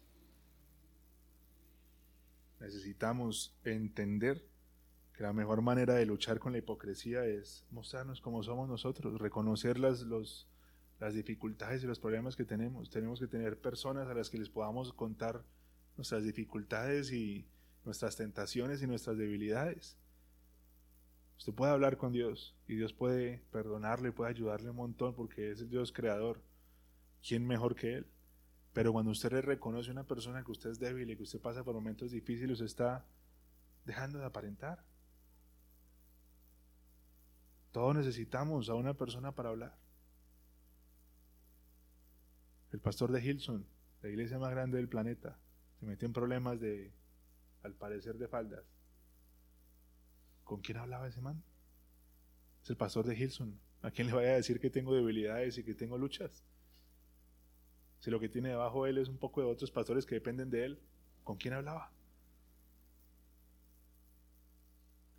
Necesitamos 2.62 3.54
entender 3.66 4.48
la 5.24 5.32
mejor 5.32 5.62
manera 5.62 5.94
de 5.94 6.06
luchar 6.06 6.38
con 6.38 6.52
la 6.52 6.58
hipocresía 6.58 7.26
es 7.26 7.66
mostrarnos 7.72 8.20
como 8.20 8.44
somos 8.44 8.68
nosotros, 8.68 9.22
reconocer 9.22 9.80
las, 9.80 10.02
los, 10.02 10.50
las 11.00 11.14
dificultades 11.14 11.82
y 11.82 11.88
los 11.88 11.98
problemas 11.98 12.36
que 12.36 12.44
tenemos. 12.44 12.90
Tenemos 12.90 13.22
que 13.22 13.28
tener 13.28 13.58
personas 13.58 14.10
a 14.10 14.14
las 14.14 14.30
que 14.30 14.38
les 14.38 14.50
podamos 14.50 14.92
contar 14.92 15.42
nuestras 15.96 16.26
dificultades 16.26 17.14
y 17.14 17.48
nuestras 17.86 18.18
tentaciones 18.18 18.84
y 18.84 18.88
nuestras 18.88 19.18
debilidades. 19.18 19.98
Usted 21.38 21.54
puede 21.54 21.72
hablar 21.72 21.96
con 21.96 22.12
Dios 22.12 22.54
y 22.68 22.76
Dios 22.76 22.92
puede 22.92 23.42
perdonarle, 23.50 24.12
puede 24.12 24.32
ayudarle 24.32 24.72
un 24.72 24.76
montón 24.76 25.16
porque 25.16 25.52
es 25.52 25.62
el 25.62 25.70
Dios 25.70 25.94
creador. 25.94 26.42
¿Quién 27.26 27.48
mejor 27.48 27.76
que 27.76 27.94
Él? 27.94 28.08
Pero 28.74 28.92
cuando 28.92 29.12
usted 29.12 29.32
le 29.32 29.42
reconoce 29.42 29.90
a 29.90 29.94
una 29.94 30.06
persona 30.06 30.44
que 30.44 30.52
usted 30.52 30.72
es 30.72 30.80
débil 30.80 31.10
y 31.10 31.16
que 31.16 31.24
usted 31.24 31.40
pasa 31.40 31.64
por 31.64 31.76
momentos 31.76 32.12
difíciles, 32.12 32.60
usted 32.60 32.66
está 32.66 33.06
dejando 33.86 34.20
de 34.20 34.26
aparentar. 34.26 34.84
Todos 37.74 37.96
necesitamos 37.96 38.70
a 38.70 38.76
una 38.76 38.94
persona 38.94 39.32
para 39.34 39.50
hablar. 39.50 39.76
El 42.72 42.80
pastor 42.80 43.12
de 43.12 43.20
Hilson, 43.20 43.66
la 44.04 44.10
iglesia 44.10 44.38
más 44.38 44.52
grande 44.52 44.78
del 44.78 44.88
planeta, 44.88 45.40
se 45.80 45.88
metió 45.88 46.06
en 46.06 46.14
problemas 46.14 46.60
de, 46.60 46.94
al 47.64 47.74
parecer, 47.74 48.20
de 48.20 48.28
faldas. 48.28 48.64
¿Con 50.44 50.62
quién 50.62 50.78
hablaba 50.78 51.08
ese 51.08 51.20
man? 51.20 51.44
Es 52.62 52.70
el 52.70 52.78
pastor 52.78 53.08
de 53.08 53.18
Hilson. 53.18 53.60
¿A 53.82 53.90
quién 53.90 54.06
le 54.06 54.14
vaya 54.14 54.30
a 54.30 54.36
decir 54.36 54.60
que 54.60 54.70
tengo 54.70 54.94
debilidades 54.94 55.58
y 55.58 55.64
que 55.64 55.74
tengo 55.74 55.98
luchas? 55.98 56.44
Si 58.02 58.12
lo 58.12 58.20
que 58.20 58.30
tiene 58.30 58.50
debajo 58.50 58.84
de 58.84 58.92
él 58.92 58.98
es 59.00 59.10
un 59.10 59.18
poco 59.18 59.42
de 59.42 59.48
otros 59.48 59.72
pastores 59.72 60.06
que 60.06 60.14
dependen 60.14 60.52
de 60.52 60.66
él, 60.66 60.80
¿con 61.24 61.38
quién 61.38 61.56
hablaba? 61.56 61.92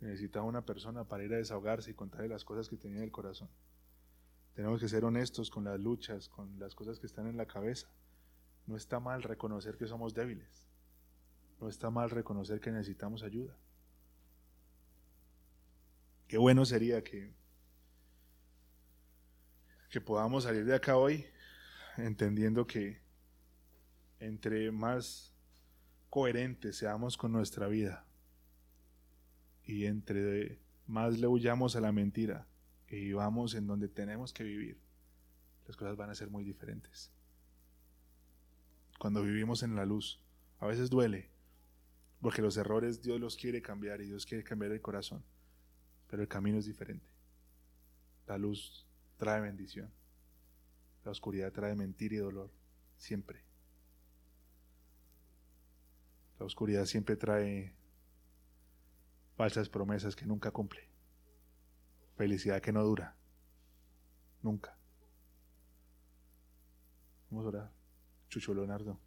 Necesitaba 0.05 0.45
una 0.45 0.63
persona 0.63 1.03
para 1.03 1.23
ir 1.23 1.33
a 1.33 1.37
desahogarse 1.37 1.89
y 1.89 1.95
contarle 1.95 2.27
las 2.27 2.45
cosas 2.45 2.69
que 2.69 2.77
tenía 2.77 2.99
en 2.99 3.05
el 3.05 3.11
corazón. 3.11 3.49
Tenemos 4.53 4.79
que 4.79 4.87
ser 4.87 5.03
honestos 5.03 5.49
con 5.49 5.63
las 5.63 5.79
luchas, 5.79 6.29
con 6.29 6.59
las 6.59 6.75
cosas 6.75 6.99
que 6.99 7.07
están 7.07 7.25
en 7.25 7.37
la 7.37 7.47
cabeza. 7.47 7.87
No 8.67 8.75
está 8.75 8.99
mal 8.99 9.23
reconocer 9.23 9.77
que 9.77 9.87
somos 9.87 10.13
débiles. 10.13 10.67
No 11.59 11.67
está 11.69 11.89
mal 11.89 12.11
reconocer 12.11 12.59
que 12.59 12.71
necesitamos 12.71 13.23
ayuda. 13.23 13.57
Qué 16.27 16.37
bueno 16.37 16.65
sería 16.65 17.03
que, 17.03 17.33
que 19.89 20.01
podamos 20.01 20.43
salir 20.43 20.65
de 20.65 20.75
acá 20.75 20.97
hoy 20.97 21.25
entendiendo 21.97 22.67
que 22.67 23.01
entre 24.19 24.71
más 24.71 25.33
coherentes 26.11 26.77
seamos 26.77 27.17
con 27.17 27.31
nuestra 27.31 27.67
vida 27.67 28.04
y 29.65 29.85
entre 29.85 30.59
más 30.87 31.17
le 31.17 31.27
huyamos 31.27 31.75
a 31.75 31.81
la 31.81 31.91
mentira 31.91 32.47
y 32.87 32.97
vivamos 32.97 33.55
en 33.55 33.67
donde 33.67 33.87
tenemos 33.87 34.31
que 34.31 34.43
vivir, 34.43 34.79
las 35.67 35.75
cosas 35.75 35.97
van 35.97 36.09
a 36.09 36.15
ser 36.15 36.29
muy 36.29 36.43
diferentes. 36.43 37.11
Cuando 38.99 39.23
vivimos 39.23 39.63
en 39.63 39.75
la 39.75 39.85
luz, 39.85 40.19
a 40.59 40.67
veces 40.67 40.89
duele, 40.89 41.29
porque 42.21 42.41
los 42.41 42.57
errores 42.57 43.01
Dios 43.01 43.19
los 43.19 43.35
quiere 43.35 43.61
cambiar 43.61 44.01
y 44.01 44.05
Dios 44.05 44.25
quiere 44.25 44.43
cambiar 44.43 44.71
el 44.71 44.81
corazón, 44.81 45.23
pero 46.07 46.21
el 46.21 46.27
camino 46.27 46.57
es 46.57 46.65
diferente. 46.65 47.05
La 48.27 48.37
luz 48.37 48.85
trae 49.17 49.41
bendición. 49.41 49.91
La 51.03 51.11
oscuridad 51.11 51.51
trae 51.51 51.75
mentira 51.75 52.15
y 52.15 52.19
dolor, 52.19 52.51
siempre. 52.97 53.43
La 56.39 56.45
oscuridad 56.45 56.85
siempre 56.85 57.15
trae 57.15 57.73
falsas 59.35 59.69
promesas 59.69 60.15
que 60.15 60.25
nunca 60.25 60.51
cumple. 60.51 60.89
Felicidad 62.15 62.61
que 62.61 62.71
no 62.71 62.83
dura. 62.83 63.15
Nunca. 64.41 64.77
Vamos 67.29 67.45
a 67.45 67.49
orar. 67.49 67.71
Chucho 68.29 68.53
Leonardo. 68.53 68.99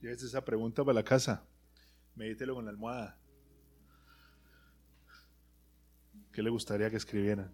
Llévese 0.00 0.26
esa 0.26 0.44
pregunta 0.44 0.82
para 0.82 0.94
la 0.94 1.04
casa. 1.04 1.44
Medítelo 2.16 2.56
con 2.56 2.64
la 2.64 2.72
almohada. 2.72 3.21
¿Qué 6.32 6.42
le 6.42 6.50
gustaría 6.50 6.90
que 6.90 6.96
escribieran? 6.96 7.52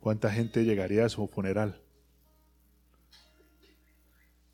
¿Cuánta 0.00 0.30
gente 0.30 0.64
llegaría 0.64 1.06
a 1.06 1.08
su 1.08 1.26
funeral? 1.28 1.80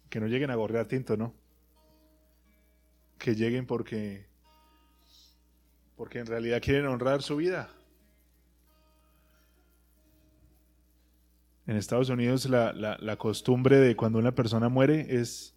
Que 0.08 0.20
no 0.20 0.26
lleguen 0.26 0.50
a 0.50 0.54
gorrear 0.54 0.86
tinto, 0.86 1.16
¿no? 1.16 1.34
Que 3.18 3.34
lleguen 3.34 3.66
porque 3.66 4.26
porque 5.96 6.18
en 6.18 6.26
realidad 6.26 6.60
quieren 6.60 6.86
honrar 6.86 7.22
su 7.22 7.36
vida. 7.36 7.70
En 11.66 11.76
Estados 11.76 12.10
Unidos 12.10 12.46
la, 12.46 12.72
la, 12.72 13.16
costumbre 13.16 13.78
de 13.78 13.96
cuando 13.96 14.18
una 14.18 14.34
persona 14.34 14.68
muere 14.68 15.06
es, 15.20 15.54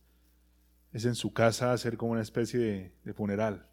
es 0.93 1.05
en 1.05 1.15
su 1.15 1.33
casa 1.33 1.73
hacer 1.73 1.97
como 1.97 2.13
una 2.13 2.21
especie 2.21 2.59
de, 2.59 2.93
de 3.03 3.13
funeral. 3.13 3.67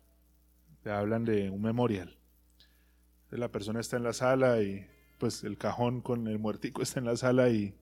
Le 0.85 0.93
hablan 0.93 1.25
de 1.25 1.51
un 1.51 1.63
memorial. 1.63 2.17
Entonces, 3.25 3.39
la 3.39 3.51
persona 3.51 3.81
está 3.81 3.97
en 3.97 4.05
la 4.05 4.13
sala 4.13 4.63
y 4.63 4.87
pues 5.19 5.45
el 5.45 5.59
cajón 5.59 6.01
con 6.01 6.29
el 6.29 6.39
muertico 6.39 6.83
está 6.83 7.01
en 7.01 7.07
la 7.07 7.17
sala 7.17 7.49
y 7.49 7.75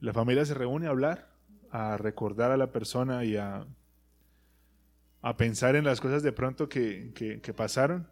la 0.00 0.12
familia 0.12 0.44
se 0.44 0.54
reúne 0.54 0.86
a 0.86 0.90
hablar, 0.90 1.28
a 1.70 1.96
recordar 1.96 2.50
a 2.52 2.56
la 2.56 2.72
persona 2.72 3.24
y 3.24 3.36
a, 3.36 3.66
a 5.22 5.36
pensar 5.36 5.76
en 5.76 5.84
las 5.84 6.00
cosas 6.00 6.22
de 6.22 6.32
pronto 6.32 6.68
que, 6.68 7.12
que, 7.14 7.54
pasaron. 7.54 8.08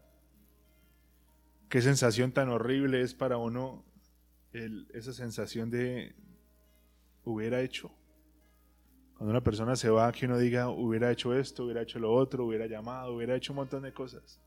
Qué 1.68 1.80
sensación 1.80 2.32
tan 2.32 2.48
horrible 2.48 3.02
es 3.02 3.14
para 3.14 3.38
uno 3.38 3.84
esa 4.52 5.12
sensación 5.12 5.70
de 5.70 6.14
hubiera 7.24 7.60
hecho. 7.60 7.95
Cuando 9.16 9.30
una 9.30 9.42
persona 9.42 9.76
se 9.76 9.88
va, 9.88 10.12
que 10.12 10.26
uno 10.26 10.38
diga, 10.38 10.68
hubiera 10.68 11.10
hecho 11.10 11.34
esto, 11.34 11.64
hubiera 11.64 11.82
hecho 11.82 11.98
lo 11.98 12.12
otro, 12.12 12.44
hubiera 12.44 12.66
llamado, 12.66 13.14
hubiera 13.14 13.34
hecho 13.34 13.52
un 13.52 13.56
montón 13.56 13.82
de 13.82 13.92
cosas. 13.92 14.40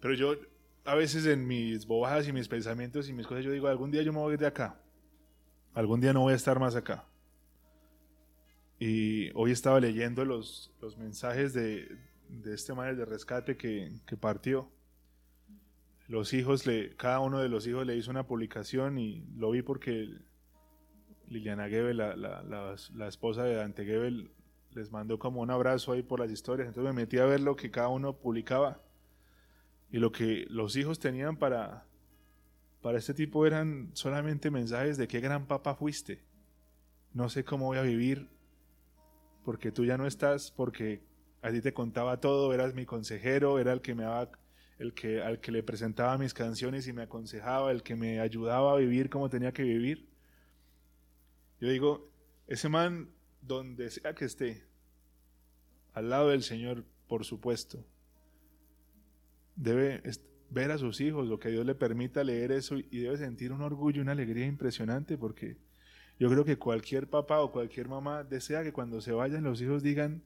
Pero 0.00 0.14
yo, 0.14 0.34
a 0.84 0.94
veces 0.94 1.26
en 1.26 1.46
mis 1.46 1.86
bobadas 1.86 2.26
y 2.26 2.32
mis 2.32 2.48
pensamientos 2.48 3.08
y 3.08 3.12
mis 3.12 3.26
cosas, 3.26 3.44
yo 3.44 3.52
digo, 3.52 3.68
algún 3.68 3.90
día 3.90 4.02
yo 4.02 4.12
me 4.12 4.20
voy 4.20 4.36
de 4.36 4.46
acá. 4.46 4.80
Algún 5.74 6.00
día 6.00 6.12
no 6.12 6.20
voy 6.20 6.32
a 6.32 6.36
estar 6.36 6.58
más 6.58 6.74
acá. 6.74 7.06
Y 8.78 9.30
hoy 9.34 9.52
estaba 9.52 9.78
leyendo 9.78 10.24
los, 10.24 10.74
los 10.80 10.96
mensajes 10.96 11.52
de, 11.52 11.88
de 12.28 12.54
este 12.54 12.74
manual 12.74 12.96
de 12.96 13.04
rescate 13.04 13.56
que, 13.56 14.00
que, 14.06 14.16
partió. 14.16 14.70
Los 16.08 16.32
hijos, 16.32 16.66
le, 16.66 16.96
cada 16.96 17.20
uno 17.20 17.38
de 17.38 17.48
los 17.48 17.66
hijos 17.66 17.86
le 17.86 17.96
hizo 17.96 18.10
una 18.10 18.26
publicación 18.26 18.98
y 18.98 19.24
lo 19.36 19.50
vi 19.50 19.62
porque 19.62 20.08
Liliana 21.32 21.68
Gebel, 21.68 21.96
la, 21.96 22.14
la, 22.16 22.42
la, 22.94 23.08
esposa 23.08 23.44
de 23.44 23.54
Dante 23.54 23.84
Gebel, 23.84 24.30
les 24.70 24.90
mandó 24.90 25.18
como 25.18 25.40
un 25.40 25.50
abrazo 25.50 25.92
ahí 25.92 26.02
por 26.02 26.20
las 26.20 26.30
historias. 26.30 26.68
Entonces 26.68 26.94
me 26.94 27.00
metí 27.02 27.18
a 27.18 27.24
ver 27.24 27.40
lo 27.40 27.56
que 27.56 27.70
cada 27.70 27.88
uno 27.88 28.16
publicaba. 28.16 28.80
Y 29.90 29.98
lo 29.98 30.12
que 30.12 30.46
los 30.48 30.76
hijos 30.76 30.98
tenían 30.98 31.36
para, 31.36 31.84
para 32.80 32.98
este 32.98 33.14
tipo 33.14 33.46
eran 33.46 33.90
solamente 33.94 34.50
mensajes 34.50 34.96
de 34.96 35.08
qué 35.08 35.20
gran 35.20 35.46
papá 35.46 35.74
fuiste. 35.74 36.22
No 37.12 37.28
sé 37.28 37.44
cómo 37.44 37.66
voy 37.66 37.78
a 37.78 37.82
vivir 37.82 38.28
porque 39.44 39.72
tú 39.72 39.84
ya 39.84 39.98
no 39.98 40.06
estás, 40.06 40.50
porque 40.50 41.02
a 41.42 41.50
ti 41.50 41.60
te 41.60 41.74
contaba 41.74 42.20
todo, 42.20 42.52
eras 42.54 42.74
mi 42.74 42.86
consejero, 42.86 43.58
era 43.58 43.72
el 43.72 43.80
que 43.80 43.94
me 43.94 44.04
daba, 44.04 44.30
el 44.78 44.94
que, 44.94 45.20
al 45.20 45.40
que 45.40 45.52
le 45.52 45.62
presentaba 45.62 46.16
mis 46.16 46.32
canciones 46.32 46.86
y 46.86 46.92
me 46.92 47.02
aconsejaba, 47.02 47.70
el 47.70 47.82
que 47.82 47.96
me 47.96 48.20
ayudaba 48.20 48.72
a 48.72 48.76
vivir 48.76 49.10
como 49.10 49.28
tenía 49.28 49.52
que 49.52 49.62
vivir. 49.62 50.11
Yo 51.62 51.68
digo, 51.68 52.10
ese 52.48 52.68
man, 52.68 53.08
donde 53.40 53.88
sea 53.88 54.16
que 54.16 54.24
esté, 54.24 54.64
al 55.94 56.10
lado 56.10 56.30
del 56.30 56.42
Señor, 56.42 56.84
por 57.06 57.24
supuesto, 57.24 57.86
debe 59.54 60.02
ver 60.50 60.72
a 60.72 60.78
sus 60.78 61.00
hijos, 61.00 61.28
lo 61.28 61.38
que 61.38 61.50
Dios 61.50 61.64
le 61.64 61.76
permita 61.76 62.24
leer 62.24 62.50
eso 62.50 62.78
y 62.78 62.98
debe 62.98 63.16
sentir 63.16 63.52
un 63.52 63.62
orgullo, 63.62 64.02
una 64.02 64.10
alegría 64.10 64.44
impresionante 64.44 65.16
porque 65.16 65.56
yo 66.18 66.28
creo 66.28 66.44
que 66.44 66.58
cualquier 66.58 67.08
papá 67.08 67.40
o 67.42 67.52
cualquier 67.52 67.86
mamá 67.86 68.24
desea 68.24 68.64
que 68.64 68.72
cuando 68.72 69.00
se 69.00 69.12
vayan 69.12 69.44
los 69.44 69.60
hijos 69.60 69.84
digan, 69.84 70.24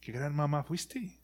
qué 0.00 0.10
gran 0.10 0.34
mamá 0.34 0.64
fuiste, 0.64 1.20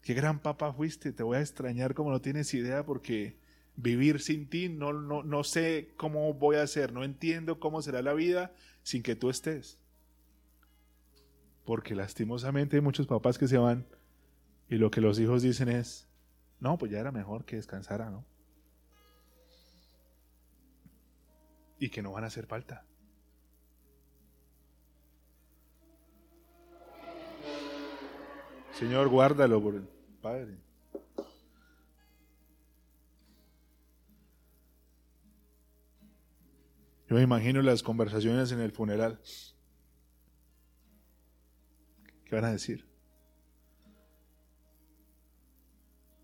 qué 0.00 0.14
gran 0.14 0.38
papá 0.38 0.72
fuiste, 0.72 1.12
te 1.12 1.24
voy 1.24 1.38
a 1.38 1.40
extrañar 1.40 1.92
como 1.92 2.12
no 2.12 2.20
tienes 2.20 2.54
idea 2.54 2.86
porque 2.86 3.36
vivir 3.76 4.20
sin 4.20 4.48
ti 4.48 4.68
no, 4.68 4.92
no, 4.92 5.22
no 5.22 5.44
sé 5.44 5.92
cómo 5.96 6.32
voy 6.34 6.56
a 6.56 6.62
hacer, 6.62 6.92
no 6.92 7.04
entiendo 7.04 7.60
cómo 7.60 7.82
será 7.82 8.02
la 8.02 8.14
vida 8.14 8.54
sin 8.82 9.02
que 9.02 9.16
tú 9.16 9.30
estés. 9.30 9.78
Porque 11.64 11.94
lastimosamente 11.94 12.76
hay 12.76 12.82
muchos 12.82 13.06
papás 13.06 13.38
que 13.38 13.48
se 13.48 13.58
van 13.58 13.86
y 14.68 14.76
lo 14.76 14.90
que 14.90 15.00
los 15.00 15.18
hijos 15.18 15.42
dicen 15.42 15.68
es, 15.68 16.08
no, 16.60 16.78
pues 16.78 16.90
ya 16.90 16.98
era 16.98 17.12
mejor 17.12 17.44
que 17.44 17.56
descansara, 17.56 18.10
¿no? 18.10 18.24
Y 21.78 21.90
que 21.90 22.02
no 22.02 22.12
van 22.12 22.24
a 22.24 22.28
hacer 22.28 22.46
falta. 22.46 22.84
Señor, 28.72 29.08
guárdalo 29.08 29.62
por 29.62 29.82
Padre. 30.20 30.65
Yo 37.08 37.14
me 37.14 37.22
imagino 37.22 37.62
las 37.62 37.82
conversaciones 37.82 38.50
en 38.50 38.60
el 38.60 38.72
funeral. 38.72 39.20
¿Qué 42.24 42.34
van 42.34 42.44
a 42.44 42.52
decir? 42.52 42.84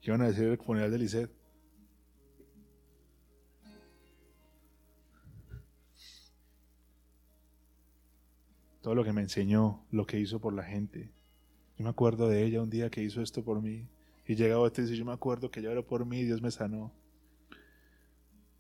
¿Qué 0.00 0.10
van 0.10 0.22
a 0.22 0.26
decir 0.26 0.44
el 0.44 0.58
funeral 0.58 0.90
de 0.90 0.98
Lisset? 0.98 1.30
Todo 8.80 8.96
lo 8.96 9.04
que 9.04 9.12
me 9.12 9.20
enseñó, 9.20 9.86
lo 9.92 10.04
que 10.06 10.18
hizo 10.18 10.40
por 10.40 10.52
la 10.52 10.64
gente. 10.64 11.12
Yo 11.78 11.84
me 11.84 11.90
acuerdo 11.90 12.28
de 12.28 12.42
ella 12.42 12.60
un 12.60 12.70
día 12.70 12.90
que 12.90 13.04
hizo 13.04 13.22
esto 13.22 13.44
por 13.44 13.62
mí. 13.62 13.88
Y 14.26 14.34
llega 14.34 14.58
otra 14.58 14.82
y 14.82 14.86
dice, 14.86 14.98
yo 14.98 15.04
me 15.04 15.12
acuerdo 15.12 15.52
que 15.52 15.60
ella 15.60 15.80
por 15.82 16.04
mí 16.04 16.18
y 16.18 16.24
Dios 16.24 16.42
me 16.42 16.50
sanó. 16.50 16.92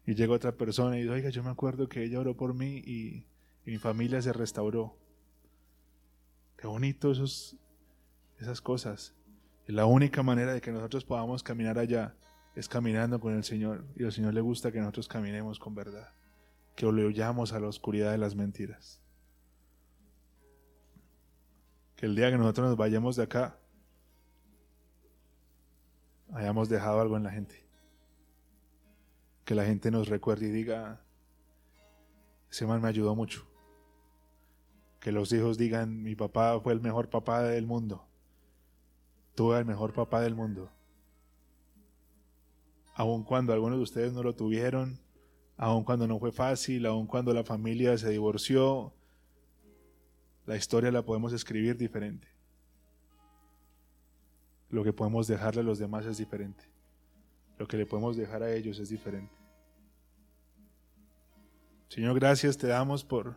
Y 0.06 0.14
llega 0.14 0.34
otra 0.34 0.52
persona 0.52 0.96
y 0.96 1.02
dice, 1.02 1.12
oiga, 1.12 1.30
yo 1.30 1.42
me 1.42 1.50
acuerdo 1.50 1.88
que 1.88 2.02
ella 2.02 2.18
oró 2.18 2.36
por 2.36 2.54
mí 2.54 2.78
y, 2.78 3.26
mi 3.64 3.78
familia 3.78 4.20
se 4.20 4.32
restauró. 4.32 4.98
Qué 6.56 6.66
bonito 6.66 7.12
esos, 7.12 7.56
esas 8.40 8.60
cosas. 8.60 9.14
Y 9.68 9.72
la 9.72 9.86
única 9.86 10.24
manera 10.24 10.52
de 10.52 10.60
que 10.60 10.72
nosotros 10.72 11.04
podamos 11.04 11.44
caminar 11.44 11.78
allá 11.78 12.16
es 12.56 12.68
caminando 12.68 13.20
con 13.20 13.34
el 13.34 13.44
Señor. 13.44 13.84
Y 13.94 14.04
al 14.04 14.10
Señor 14.10 14.34
le 14.34 14.40
gusta 14.40 14.72
que 14.72 14.80
nosotros 14.80 15.06
caminemos 15.06 15.60
con 15.60 15.76
verdad. 15.76 16.12
Que 16.74 16.90
le 16.90 17.22
a 17.22 17.60
la 17.60 17.68
oscuridad 17.68 18.10
de 18.10 18.18
las 18.18 18.34
mentiras. 18.34 19.00
Que 21.94 22.06
el 22.06 22.16
día 22.16 22.32
que 22.32 22.38
nosotros 22.38 22.66
nos 22.66 22.76
vayamos 22.76 23.14
de 23.14 23.22
acá, 23.22 23.60
hayamos 26.32 26.68
dejado 26.68 27.00
algo 27.00 27.16
en 27.16 27.22
la 27.22 27.30
gente. 27.30 27.61
Que 29.44 29.54
la 29.54 29.64
gente 29.64 29.90
nos 29.90 30.08
recuerde 30.08 30.46
y 30.46 30.50
diga, 30.50 31.04
ese 32.50 32.66
man 32.66 32.80
me 32.80 32.88
ayudó 32.88 33.14
mucho. 33.14 33.46
Que 35.00 35.12
los 35.12 35.32
hijos 35.32 35.58
digan, 35.58 36.02
mi 36.02 36.14
papá 36.14 36.60
fue 36.60 36.72
el 36.72 36.80
mejor 36.80 37.10
papá 37.10 37.42
del 37.42 37.66
mundo 37.66 38.06
tuve 39.34 39.58
el 39.58 39.64
mejor 39.64 39.92
papá 39.92 40.20
del 40.20 40.34
mundo. 40.34 40.70
Aun 42.94 43.24
cuando 43.24 43.52
algunos 43.52 43.78
de 43.78 43.82
ustedes 43.82 44.12
no 44.12 44.22
lo 44.22 44.34
tuvieron, 44.34 44.98
aun 45.56 45.84
cuando 45.84 46.06
no 46.06 46.18
fue 46.18 46.32
fácil, 46.32 46.86
aun 46.86 47.06
cuando 47.06 47.32
la 47.32 47.44
familia 47.44 47.96
se 47.96 48.10
divorció, 48.10 48.92
la 50.44 50.56
historia 50.56 50.90
la 50.90 51.02
podemos 51.02 51.32
escribir 51.32 51.76
diferente. 51.76 52.28
Lo 54.68 54.84
que 54.84 54.92
podemos 54.92 55.26
dejarle 55.26 55.60
a 55.60 55.64
los 55.64 55.78
demás 55.78 56.04
es 56.06 56.18
diferente. 56.18 56.64
Lo 57.62 57.68
que 57.68 57.76
le 57.76 57.86
podemos 57.86 58.16
dejar 58.16 58.42
a 58.42 58.52
ellos 58.52 58.80
es 58.80 58.88
diferente. 58.88 59.32
Señor, 61.86 62.18
gracias 62.18 62.58
te 62.58 62.66
damos 62.66 63.04
por, 63.04 63.36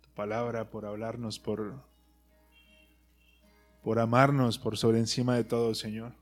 tu 0.00 0.08
palabra, 0.14 0.70
por 0.70 0.86
hablarnos, 0.86 1.38
por 1.38 1.74
por 3.82 3.98
amarnos 3.98 4.58
por 4.58 4.78
sobre 4.78 4.98
encima 4.98 5.36
de 5.36 5.44
todo, 5.44 5.74
Señor. 5.74 6.14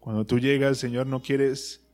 Cuando 0.00 0.24
tú 0.24 0.38
llegas, 0.38 0.78
Señor, 0.78 1.06
no 1.06 1.20
quieres 1.20 1.86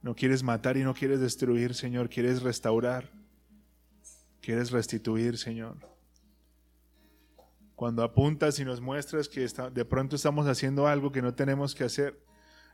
no 0.00 0.14
quieres 0.14 0.42
matar 0.42 0.78
y 0.78 0.82
no 0.82 0.94
quieres 0.94 1.20
destruir, 1.20 1.74
Señor, 1.74 2.08
quieres 2.08 2.40
restaurar. 2.40 3.10
Quieres 4.40 4.70
restituir, 4.70 5.36
Señor. 5.36 5.91
Cuando 7.82 8.04
apuntas 8.04 8.60
y 8.60 8.64
nos 8.64 8.80
muestras 8.80 9.28
que 9.28 9.44
de 9.44 9.84
pronto 9.84 10.14
estamos 10.14 10.46
haciendo 10.46 10.86
algo 10.86 11.10
que 11.10 11.20
no 11.20 11.34
tenemos 11.34 11.74
que 11.74 11.82
hacer, 11.82 12.16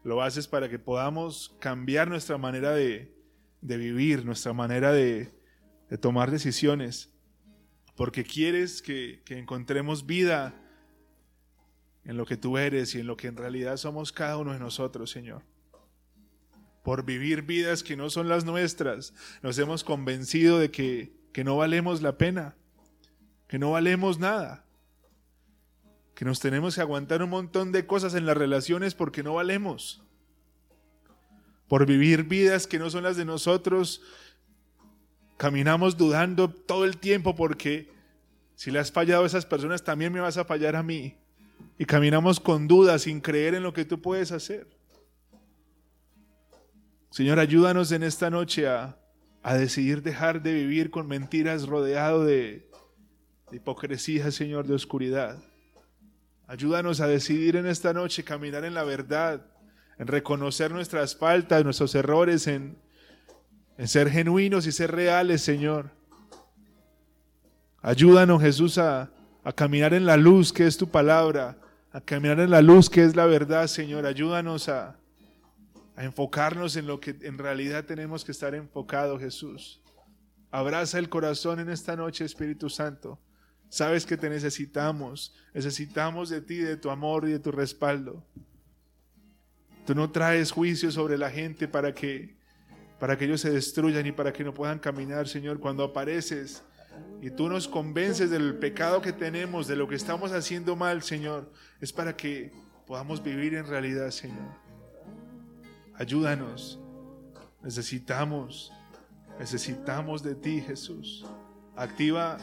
lo 0.05 0.21
haces 0.21 0.47
para 0.47 0.69
que 0.69 0.79
podamos 0.79 1.57
cambiar 1.61 2.09
nuestra 2.09 2.37
manera 2.37 2.73
de, 2.73 3.11
de 3.63 3.77
vivir, 3.79 4.27
nuestra 4.27 4.53
manera 4.53 4.93
de, 4.93 5.33
de 5.89 5.97
tomar 5.97 6.31
decisiones, 6.31 7.11
porque 7.97 8.23
quieres 8.23 8.83
que, 8.83 9.23
encontremos 9.31 10.05
vida 10.05 10.55
en 12.05 12.19
lo 12.19 12.27
que 12.27 12.37
tú 12.37 12.59
eres 12.59 12.95
y 12.95 13.01
en 13.01 13.07
lo 13.07 13.17
que 13.17 13.29
en 13.29 13.39
realidad 13.39 13.79
somos 13.79 14.13
cada 14.13 14.37
uno 14.37 14.53
de 14.53 14.59
nosotros, 14.59 15.11
Señor. 15.11 15.43
Por 16.85 17.07
vivir 17.07 17.41
vidas 17.45 17.83
que 17.83 17.97
no 17.97 18.11
son 18.11 18.29
las 18.29 18.45
nuestras, 18.45 19.15
nos 19.43 19.59
hemos 19.59 19.85
convencido 19.85 20.59
de 20.59 20.71
que, 20.71 21.15
que 21.33 21.45
no 21.45 21.57
valemos 21.57 22.03
la 22.03 22.19
pena, 22.19 22.57
que 23.47 23.59
no 23.59 23.71
valemos 23.71 24.19
nada, 24.19 24.67
que 26.19 26.25
nos 26.25 26.41
tenemos 26.41 26.75
que 26.75 26.81
aguantar 26.81 27.23
un 27.23 27.31
montón 27.31 27.71
de 27.71 27.87
cosas 27.87 28.15
en 28.15 28.27
las 28.27 28.37
relaciones 28.37 28.97
porque 28.97 29.23
no 29.23 29.35
valemos. 29.35 30.03
Por 31.69 31.87
vivir 31.87 32.25
vidas 32.25 32.67
que 32.67 32.81
no 32.81 32.91
son 32.91 33.05
las 33.05 33.17
de 33.17 33.25
nosotros, 33.25 34.03
Caminamos 35.37 35.97
dudando 35.97 36.51
todo 36.51 36.85
el 36.85 36.97
tiempo 36.97 37.37
porque 37.37 37.93
si 38.57 38.73
le 38.73 38.81
has 38.81 38.91
fallado 38.91 39.23
a 39.23 39.27
esas 39.29 39.47
personas, 39.47 39.85
también 39.85 40.13
me 40.13 40.19
vas 40.19 40.37
a 40.37 40.45
fallar 40.45 40.75
a 40.75 40.83
mí. 40.83 41.17
Y 41.79 41.85
caminamos 41.85 42.41
con 42.41 42.67
dudas, 42.67 43.03
sin 43.03 43.21
creer 43.21 43.55
en 43.55 43.63
lo 43.63 43.73
que 43.73 43.85
tú 43.85 44.03
puedes 44.03 44.33
hacer. 44.33 44.67
Señor, 47.13 47.39
ayúdanos 47.39 47.93
en 47.93 48.03
esta 48.03 48.31
noche 48.31 48.67
a, 48.67 48.99
decidir 49.45 50.03
dejar 50.03 50.43
de 50.43 50.53
vivir 50.53 50.91
con 50.91 51.07
mentiras 51.07 51.69
rodeado 51.69 52.25
de, 52.25 52.69
de 53.53 53.57
hipocresía, 53.57 54.33
Señor, 54.33 54.67
de 54.67 54.75
oscuridad. 54.75 55.39
Ayúdanos 56.49 57.01
a 57.01 57.07
decidir 57.07 57.55
en 57.55 57.67
esta 57.67 57.93
noche 57.93 58.25
caminar 58.25 58.65
en 58.65 58.75
la 58.75 58.83
verdad, 58.83 59.47
en 59.99 60.09
reconocer 60.09 60.73
nuestras 60.73 61.15
faltas, 61.15 61.63
nuestros 61.63 61.95
errores, 61.95 62.49
en 62.49 62.77
en 63.79 63.87
ser 63.87 64.11
genuinos 64.11 64.67
y 64.67 64.73
ser 64.73 64.91
reales, 64.91 65.41
Señor. 65.41 65.91
Ayúdanos, 67.81 68.43
Jesús, 68.43 68.77
a, 68.77 69.11
caminar 69.55 69.95
en 69.95 70.05
la 70.05 70.19
luz 70.19 70.53
que 70.53 70.67
es 70.67 70.77
tu 70.77 70.91
palabra, 70.91 71.57
a 71.93 72.01
caminar 72.03 72.41
en 72.41 72.51
la 72.51 72.61
luz 72.61 72.91
que 72.91 73.05
es 73.05 73.17
la 73.17 73.25
verdad, 73.25 73.69
Señor. 73.69 74.05
Ayúdanos 74.05 74.69
a, 74.69 74.99
a 75.95 76.05
enfocarnos 76.05 76.77
en 76.77 76.87
lo 76.87 77.01
que 77.01 77.17
en 77.23 77.39
realidad 77.39 77.85
tenemos 77.85 78.25
que 78.25 78.33
estar 78.33 78.55
enfocado, 78.55 79.19
Jesús. 79.19 79.81
Abraza 80.51 80.99
el 80.99 81.09
corazón 81.09 81.61
en 81.61 81.71
esta 81.71 81.95
noche, 81.95 82.25
Espíritu 82.25 82.69
Santo. 82.69 83.19
Sabes 83.69 84.07
que 84.07 84.17
te 84.17 84.31
necesitamos, 84.31 85.35
necesitamos 85.53 86.31
de 86.31 86.41
ti, 86.41 86.57
de 86.57 86.77
tu 86.77 86.91
amor 86.91 87.29
y 87.29 87.33
de 87.33 87.39
tu 87.39 87.53
respaldo. 87.53 88.25
Tú 89.87 89.95
no 89.95 90.11
traes 90.11 90.53
juicio 90.53 90.91
sobre 90.91 91.19
la 91.19 91.31
gente 91.31 91.69
para 91.69 91.95
que 91.95 92.39
para 92.99 93.17
que 93.17 93.27
ellos 93.27 93.41
se 93.41 93.51
destruyan 93.51 94.07
y 94.07 94.13
para 94.13 94.33
que 94.33 94.45
no 94.45 94.53
puedan 94.53 94.79
caminar, 94.79 95.29
Señor. 95.29 95.61
Cuando 95.61 95.85
apareces 95.85 96.63
y 97.23 97.31
tú 97.31 97.49
nos 97.49 97.69
convences 97.69 98.31
del 98.31 98.57
pecado 98.57 99.01
que 99.01 99.13
tenemos, 99.13 99.69
de 99.69 99.77
lo 99.77 99.87
que 99.87 99.95
estamos 99.95 100.33
haciendo 100.33 100.75
mal, 100.75 101.03
Señor, 101.03 101.53
es 101.81 101.93
para 101.93 102.17
que 102.17 102.53
podamos 102.87 103.23
vivir 103.23 103.55
en 103.55 103.67
realidad, 103.67 104.11
Señor. 104.11 104.49
Ayúdanos. 105.95 106.81
Necesitamos, 107.63 108.73
necesitamos 109.39 110.23
de 110.23 110.35
ti, 110.35 110.61
Jesús. 110.61 111.25
Activa 111.77 112.39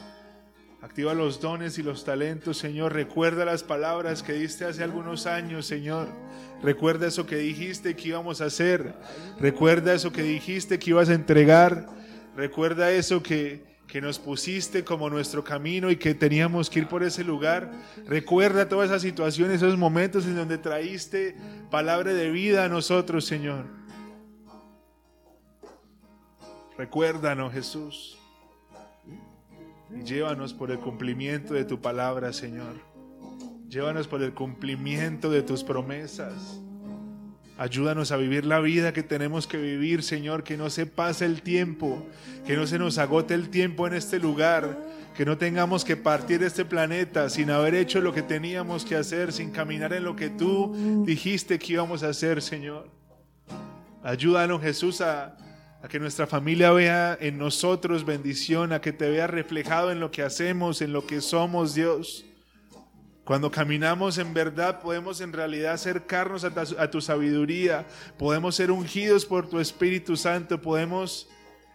Activa 0.85 1.15
los 1.15 1.41
dones 1.41 1.79
y 1.79 1.83
los 1.83 2.05
talentos, 2.05 2.59
Señor. 2.59 2.93
Recuerda 2.93 3.43
las 3.43 3.63
palabras 3.63 4.21
que 4.21 4.33
diste 4.33 4.65
hace 4.65 4.83
algunos 4.83 5.25
años, 5.25 5.65
Señor. 5.65 6.07
Recuerda 6.61 7.07
eso 7.07 7.25
que 7.25 7.37
dijiste 7.37 7.95
que 7.95 8.09
íbamos 8.09 8.39
a 8.39 8.45
hacer. 8.45 8.93
Recuerda 9.39 9.95
eso 9.95 10.11
que 10.11 10.21
dijiste 10.21 10.77
que 10.77 10.91
ibas 10.91 11.09
a 11.09 11.15
entregar. 11.15 11.87
Recuerda 12.35 12.91
eso 12.91 13.23
que, 13.23 13.63
que 13.87 13.99
nos 13.99 14.19
pusiste 14.19 14.83
como 14.83 15.09
nuestro 15.09 15.43
camino 15.43 15.89
y 15.89 15.95
que 15.95 16.13
teníamos 16.13 16.69
que 16.69 16.81
ir 16.81 16.87
por 16.87 17.01
ese 17.01 17.23
lugar. 17.23 17.71
Recuerda 18.05 18.69
todas 18.69 18.91
esas 18.91 19.01
situaciones, 19.01 19.63
esos 19.63 19.79
momentos 19.79 20.27
en 20.27 20.35
donde 20.35 20.59
traíste 20.59 21.35
palabra 21.71 22.13
de 22.13 22.29
vida 22.29 22.63
a 22.63 22.69
nosotros, 22.69 23.25
Señor. 23.25 23.65
Recuérdanos, 26.77 27.51
Jesús 27.53 28.19
y 29.95 30.03
llévanos 30.03 30.53
por 30.53 30.71
el 30.71 30.79
cumplimiento 30.79 31.53
de 31.53 31.65
tu 31.65 31.81
palabra, 31.81 32.33
Señor. 32.33 32.75
Llévanos 33.69 34.07
por 34.07 34.21
el 34.21 34.33
cumplimiento 34.33 35.29
de 35.29 35.41
tus 35.41 35.63
promesas. 35.63 36.59
Ayúdanos 37.57 38.11
a 38.11 38.17
vivir 38.17 38.45
la 38.45 38.59
vida 38.59 38.91
que 38.91 39.03
tenemos 39.03 39.47
que 39.47 39.57
vivir, 39.57 40.03
Señor, 40.03 40.43
que 40.43 40.57
no 40.57 40.69
se 40.69 40.85
pase 40.85 41.25
el 41.25 41.41
tiempo, 41.41 42.05
que 42.45 42.57
no 42.57 42.67
se 42.67 42.77
nos 42.77 42.97
agote 42.97 43.33
el 43.33 43.49
tiempo 43.49 43.87
en 43.87 43.93
este 43.93 44.19
lugar, 44.19 44.77
que 45.15 45.25
no 45.25 45.37
tengamos 45.37 45.85
que 45.85 45.95
partir 45.95 46.39
de 46.39 46.47
este 46.47 46.65
planeta 46.65 47.29
sin 47.29 47.49
haber 47.49 47.73
hecho 47.75 48.01
lo 48.01 48.13
que 48.13 48.21
teníamos 48.21 48.83
que 48.83 48.97
hacer, 48.97 49.31
sin 49.31 49.51
caminar 49.51 49.93
en 49.93 50.03
lo 50.03 50.17
que 50.17 50.29
tú 50.29 51.03
dijiste 51.05 51.57
que 51.57 51.73
íbamos 51.73 52.03
a 52.03 52.09
hacer, 52.09 52.41
Señor. 52.41 52.89
Ayúdanos, 54.03 54.61
Jesús, 54.61 54.99
a, 54.99 55.37
a 55.85 55.87
que 55.87 55.99
nuestra 55.99 56.25
familia 56.25 56.71
vea 56.71 57.15
en 57.21 57.37
nosotros 57.37 58.05
bendición, 58.05 58.73
a 58.73 58.81
que 58.81 58.91
te 58.91 59.07
vea 59.07 59.27
reflejado 59.27 59.91
en 59.91 59.99
lo 59.99 60.09
que 60.09 60.23
hacemos, 60.23 60.81
en 60.81 60.91
lo 60.91 61.05
que 61.05 61.21
somos, 61.21 61.75
Dios. 61.75 62.25
Cuando 63.23 63.51
caminamos 63.51 64.17
en 64.17 64.33
verdad 64.33 64.81
podemos 64.81 65.21
en 65.21 65.31
realidad 65.31 65.73
acercarnos 65.73 66.43
a 66.43 66.89
tu, 66.89 67.01
sabiduría, 67.01 67.85
podemos 68.17 68.55
ser 68.55 68.71
ungidos 68.71 69.27
por 69.27 69.47
tu 69.47 69.59
Espíritu 69.59 70.17
Santo, 70.17 70.59
podemos 70.59 71.29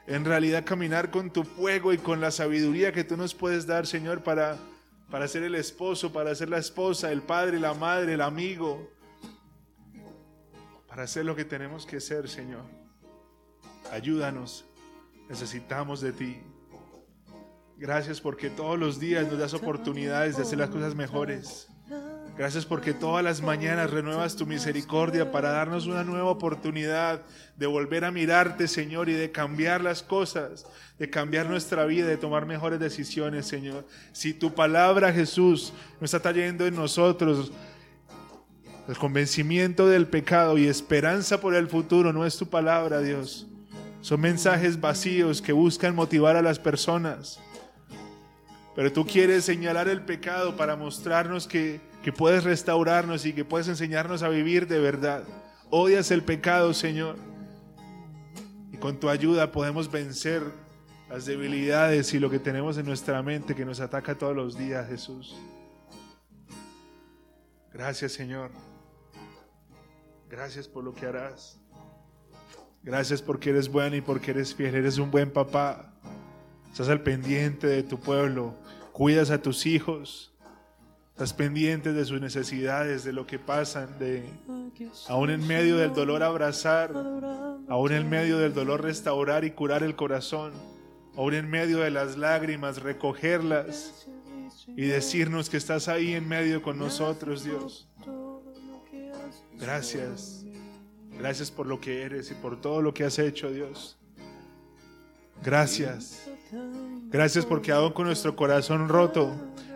en 0.08 0.24
realidad 0.24 0.64
caminar 0.64 1.12
con 1.12 1.30
tu 1.30 1.44
fuego 1.44 1.92
y 1.92 1.98
con 1.98 2.20
la 2.20 2.32
sabiduría 2.32 2.90
que 2.90 3.04
tú 3.04 3.16
nos 3.16 3.32
puedes 3.32 3.64
dar, 3.64 3.86
Señor, 3.86 4.24
para, 4.24 4.56
para 5.08 5.28
ser 5.28 5.44
el 5.44 5.54
esposo, 5.54 6.12
para 6.12 6.34
ser 6.34 6.48
la 6.48 6.58
esposa, 6.58 7.12
el 7.12 7.22
padre, 7.22 7.60
la 7.60 7.74
madre, 7.74 8.14
el 8.14 8.22
amigo, 8.22 8.90
para 10.88 11.04
hacer 11.04 11.24
lo 11.24 11.36
que 11.36 11.44
tenemos 11.44 11.86
que 11.86 12.00
ser, 12.00 12.28
Señor. 12.28 12.79
Ayúdanos. 13.90 14.64
Necesitamos 15.28 16.00
de 16.00 16.12
ti. 16.12 16.38
Gracias 17.76 18.20
porque 18.20 18.50
todos 18.50 18.78
los 18.78 19.00
días 19.00 19.26
nos 19.26 19.38
das 19.38 19.54
oportunidades 19.54 20.36
de 20.36 20.42
hacer 20.42 20.58
las 20.58 20.70
cosas 20.70 20.94
mejores. 20.94 21.68
Gracias 22.36 22.64
porque 22.64 22.94
todas 22.94 23.22
las 23.22 23.42
mañanas 23.42 23.90
renuevas 23.90 24.36
tu 24.36 24.46
misericordia 24.46 25.30
para 25.30 25.50
darnos 25.50 25.86
una 25.86 26.04
nueva 26.04 26.30
oportunidad 26.30 27.22
de 27.56 27.66
volver 27.66 28.04
a 28.04 28.10
mirarte, 28.10 28.66
Señor, 28.66 29.08
y 29.08 29.12
de 29.12 29.30
cambiar 29.30 29.82
las 29.82 30.02
cosas, 30.02 30.64
de 30.98 31.10
cambiar 31.10 31.50
nuestra 31.50 31.84
vida, 31.84 32.06
de 32.06 32.16
tomar 32.16 32.46
mejores 32.46 32.80
decisiones, 32.80 33.46
Señor. 33.46 33.86
Si 34.12 34.32
tu 34.32 34.54
palabra, 34.54 35.12
Jesús, 35.12 35.72
no 36.00 36.04
está 36.04 36.20
trayendo 36.20 36.66
en 36.66 36.76
nosotros 36.76 37.52
el 38.88 38.96
convencimiento 38.96 39.86
del 39.86 40.06
pecado 40.06 40.56
y 40.56 40.66
esperanza 40.66 41.40
por 41.40 41.54
el 41.54 41.68
futuro, 41.68 42.12
no 42.12 42.24
es 42.24 42.38
tu 42.38 42.48
palabra, 42.48 43.00
Dios. 43.00 43.49
Son 44.00 44.20
mensajes 44.20 44.80
vacíos 44.80 45.42
que 45.42 45.52
buscan 45.52 45.94
motivar 45.94 46.36
a 46.36 46.42
las 46.42 46.58
personas. 46.58 47.40
Pero 48.74 48.92
tú 48.92 49.06
quieres 49.06 49.44
señalar 49.44 49.88
el 49.88 50.02
pecado 50.02 50.56
para 50.56 50.76
mostrarnos 50.76 51.46
que, 51.46 51.80
que 52.02 52.12
puedes 52.12 52.44
restaurarnos 52.44 53.26
y 53.26 53.32
que 53.32 53.44
puedes 53.44 53.68
enseñarnos 53.68 54.22
a 54.22 54.28
vivir 54.28 54.66
de 54.66 54.78
verdad. 54.78 55.24
Odias 55.68 56.10
el 56.10 56.22
pecado, 56.22 56.72
Señor. 56.72 57.16
Y 58.72 58.78
con 58.78 58.98
tu 58.98 59.10
ayuda 59.10 59.52
podemos 59.52 59.90
vencer 59.90 60.42
las 61.10 61.26
debilidades 61.26 62.14
y 62.14 62.20
lo 62.20 62.30
que 62.30 62.38
tenemos 62.38 62.78
en 62.78 62.86
nuestra 62.86 63.22
mente 63.22 63.54
que 63.54 63.64
nos 63.64 63.80
ataca 63.80 64.16
todos 64.16 64.34
los 64.34 64.56
días, 64.56 64.88
Jesús. 64.88 65.36
Gracias, 67.72 68.12
Señor. 68.12 68.50
Gracias 70.28 70.68
por 70.68 70.84
lo 70.84 70.94
que 70.94 71.06
harás. 71.06 71.59
Gracias 72.82 73.20
porque 73.20 73.50
eres 73.50 73.68
bueno 73.68 73.96
y 73.96 74.00
porque 74.00 74.30
eres 74.30 74.54
fiel. 74.54 74.74
Eres 74.74 74.98
un 74.98 75.10
buen 75.10 75.30
papá. 75.30 75.92
Estás 76.70 76.88
al 76.88 77.02
pendiente 77.02 77.66
de 77.66 77.82
tu 77.82 77.98
pueblo. 77.98 78.54
Cuidas 78.92 79.30
a 79.30 79.42
tus 79.42 79.66
hijos. 79.66 80.30
Estás 81.20 81.34
pendiente 81.34 81.92
de 81.92 82.04
sus 82.06 82.18
necesidades, 82.18 83.04
de 83.04 83.12
lo 83.12 83.26
que 83.26 83.38
pasan, 83.38 83.98
de 83.98 84.24
aún 85.06 85.28
en 85.28 85.46
medio 85.46 85.76
del 85.76 85.92
dolor 85.92 86.22
abrazar, 86.22 86.92
aún 87.68 87.92
en 87.92 88.08
medio 88.08 88.38
del 88.38 88.54
dolor 88.54 88.82
restaurar 88.82 89.44
y 89.44 89.50
curar 89.50 89.82
el 89.82 89.96
corazón, 89.96 90.52
aún 91.14 91.34
en 91.34 91.50
medio 91.50 91.80
de 91.80 91.90
las 91.90 92.16
lágrimas 92.16 92.82
recogerlas 92.82 94.08
y 94.68 94.86
decirnos 94.86 95.50
que 95.50 95.58
estás 95.58 95.88
ahí 95.88 96.14
en 96.14 96.26
medio 96.26 96.62
con 96.62 96.78
nosotros, 96.78 97.44
Dios. 97.44 97.86
Gracias. 99.58 100.39
Gracias 101.20 101.50
por 101.50 101.66
lo 101.66 101.78
que 101.78 102.02
eres 102.02 102.30
y 102.30 102.34
por 102.34 102.58
todo 102.58 102.80
lo 102.80 102.94
que 102.94 103.04
has 103.04 103.18
hecho, 103.18 103.50
Dios. 103.50 103.98
Gracias. 105.44 106.30
Gracias 107.10 107.44
porque 107.44 107.72
aún 107.72 107.92
con 107.92 108.06
nuestro 108.06 108.34
corazón 108.34 108.88
roto, 108.88 109.30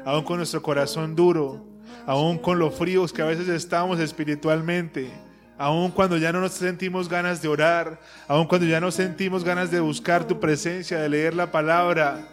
aún 0.06 0.24
con 0.24 0.38
nuestro 0.38 0.62
corazón 0.62 1.14
duro, 1.14 1.62
aún 2.06 2.38
con 2.38 2.58
lo 2.58 2.70
fríos 2.70 3.12
que 3.12 3.20
a 3.20 3.26
veces 3.26 3.48
estamos 3.48 4.00
espiritualmente, 4.00 5.10
aún 5.58 5.90
cuando 5.90 6.16
ya 6.16 6.32
no 6.32 6.40
nos 6.40 6.52
sentimos 6.52 7.10
ganas 7.10 7.42
de 7.42 7.48
orar, 7.48 8.00
aún 8.26 8.46
cuando 8.46 8.66
ya 8.66 8.80
no 8.80 8.90
sentimos 8.90 9.44
ganas 9.44 9.70
de 9.70 9.80
buscar 9.80 10.26
tu 10.26 10.40
presencia, 10.40 10.98
de 10.98 11.10
leer 11.10 11.34
la 11.34 11.52
palabra, 11.52 12.26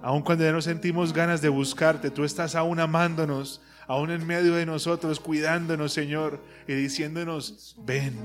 aún 0.00 0.22
cuando 0.22 0.44
ya 0.44 0.52
no 0.52 0.62
sentimos 0.62 1.12
ganas 1.12 1.42
de 1.42 1.50
buscarte, 1.50 2.10
tú 2.10 2.24
estás 2.24 2.54
aún 2.54 2.80
amándonos, 2.80 3.60
aún 3.86 4.10
en 4.10 4.26
medio 4.26 4.54
de 4.54 4.66
nosotros, 4.66 5.20
cuidándonos, 5.20 5.92
Señor, 5.92 6.40
y 6.66 6.74
diciéndonos, 6.74 7.76
ven, 7.84 8.16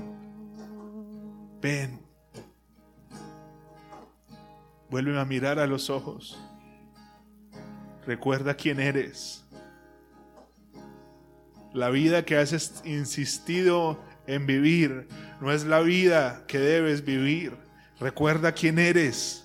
ven. 1.60 2.00
Vuelve 4.90 5.18
a 5.18 5.24
mirar 5.24 5.58
a 5.58 5.66
los 5.66 5.90
ojos. 5.90 6.38
Recuerda 8.06 8.54
quién 8.54 8.80
eres. 8.80 9.44
La 11.74 11.90
vida 11.90 12.24
que 12.24 12.36
has 12.36 12.82
insistido 12.86 14.02
en 14.26 14.46
vivir 14.46 15.08
no 15.40 15.52
es 15.52 15.64
la 15.64 15.80
vida 15.80 16.44
que 16.46 16.58
debes 16.58 17.04
vivir. 17.04 17.56
Recuerda 18.00 18.52
quién 18.52 18.78
eres. 18.78 19.44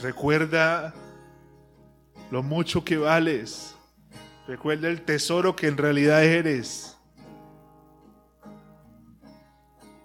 Recuerda 0.00 0.94
lo 2.30 2.42
mucho 2.42 2.84
que 2.84 2.96
vales. 2.96 3.74
Recuerda 4.46 4.88
el 4.88 5.02
tesoro 5.02 5.56
que 5.56 5.66
en 5.66 5.76
realidad 5.76 6.24
eres. 6.24 6.96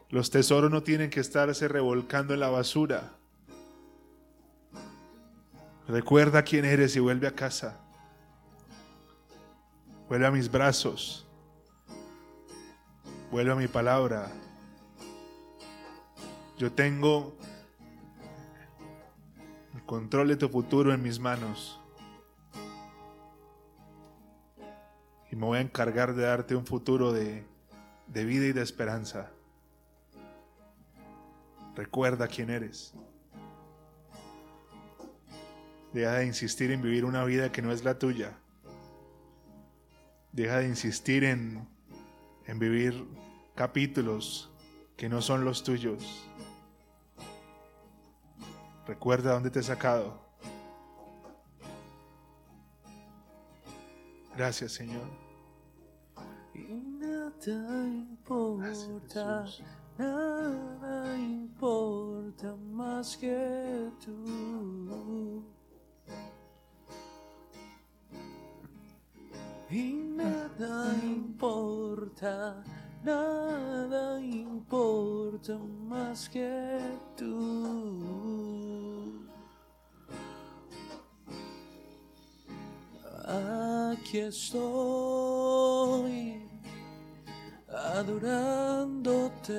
Los 0.09 0.29
tesoros 0.29 0.69
no 0.69 0.83
tienen 0.83 1.09
que 1.09 1.19
estarse 1.19 1.67
revolcando 1.67 2.33
en 2.33 2.39
la 2.39 2.49
basura. 2.49 3.13
Recuerda 5.87 6.43
quién 6.43 6.65
eres 6.65 6.95
y 6.95 6.99
vuelve 6.99 7.27
a 7.27 7.35
casa. 7.35 7.79
Vuelve 10.07 10.27
a 10.27 10.31
mis 10.31 10.51
brazos. 10.51 11.25
Vuelve 13.31 13.51
a 13.51 13.55
mi 13.55 13.67
palabra. 13.67 14.31
Yo 16.57 16.71
tengo 16.71 17.35
el 19.73 19.81
control 19.83 20.27
de 20.27 20.35
tu 20.35 20.49
futuro 20.49 20.93
en 20.93 21.01
mis 21.01 21.19
manos. 21.19 21.80
Y 25.31 25.35
me 25.35 25.45
voy 25.45 25.57
a 25.59 25.61
encargar 25.61 26.13
de 26.13 26.23
darte 26.23 26.55
un 26.55 26.65
futuro 26.65 27.13
de, 27.13 27.45
de 28.07 28.25
vida 28.25 28.45
y 28.45 28.51
de 28.51 28.61
esperanza. 28.61 29.31
Recuerda 31.75 32.27
quién 32.27 32.49
eres. 32.49 32.93
Deja 35.93 36.15
de 36.15 36.25
insistir 36.25 36.71
en 36.71 36.81
vivir 36.81 37.05
una 37.05 37.23
vida 37.23 37.51
que 37.51 37.61
no 37.61 37.71
es 37.71 37.83
la 37.85 37.97
tuya. 37.97 38.37
Deja 40.33 40.59
de 40.59 40.67
insistir 40.67 41.23
en, 41.23 41.67
en 42.45 42.59
vivir 42.59 43.05
capítulos 43.55 44.51
que 44.97 45.07
no 45.07 45.21
son 45.21 45.45
los 45.45 45.63
tuyos. 45.63 46.25
Recuerda 48.85 49.33
dónde 49.33 49.49
te 49.49 49.59
he 49.59 49.63
sacado. 49.63 50.20
Gracias, 54.35 54.71
Señor. 54.73 55.07
Y 56.53 56.73
nada 56.99 57.87
importa, 57.87 59.45
nada 59.97 61.17
importa 61.17 62.55
más 62.71 63.17
que 63.17 63.89
tú. 64.03 65.43
Y 69.69 69.93
nada 69.93 70.93
importa, 71.03 72.63
nada 73.03 74.19
importa 74.21 75.57
más 75.87 76.27
que 76.29 76.79
tú. 77.15 78.50
Aquí 83.31 84.19
estoy 84.19 84.59
adorándote. 87.69 89.55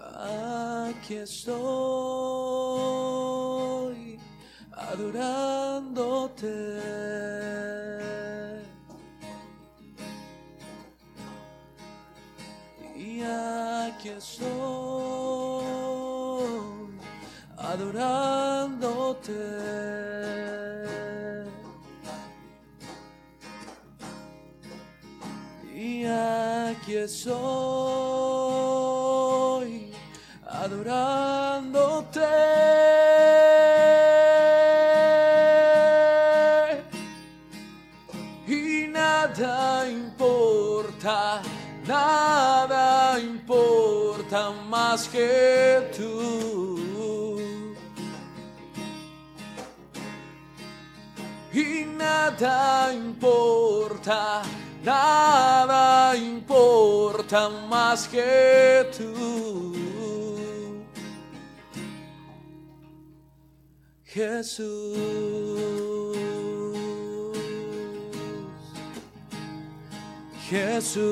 Aquí 0.00 1.16
estoy 1.16 1.60
adorándote. 4.72 5.60
Y 25.74 26.06
aquí 26.06 26.96
estoy 26.96 27.30
adorándote. 30.46 32.20
Y 38.46 38.88
nada 38.88 39.86
importa, 39.88 41.42
nada 41.86 43.20
importa 43.20 44.50
más 44.68 45.06
que 45.08 45.69
nada 52.40 52.92
importa, 52.94 54.42
nada 54.82 56.16
importa 56.16 57.48
más 57.68 58.08
que 58.08 58.86
tú. 58.96 59.74
Jesús. 64.04 64.96
Jesús. 70.48 71.10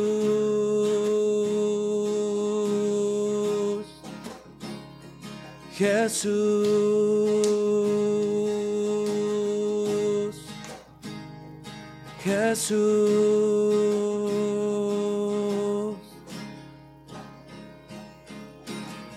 Jesús. 5.76 7.27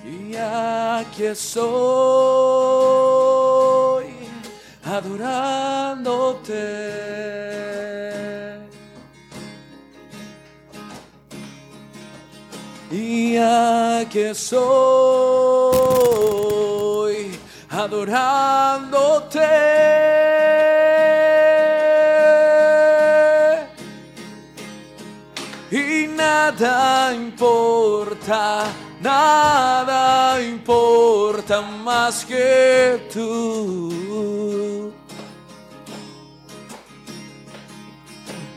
Y 0.06 0.36
aquí 0.36 1.24
estoy 1.26 1.62
adorándote. 4.84 6.52
Y 12.92 13.38
aquí 13.38 14.20
estoy 14.20 14.62
adorándote. 17.70 19.42
Importa 31.32 31.62
más 31.62 32.26
que 32.26 33.08
tú. 33.14 34.92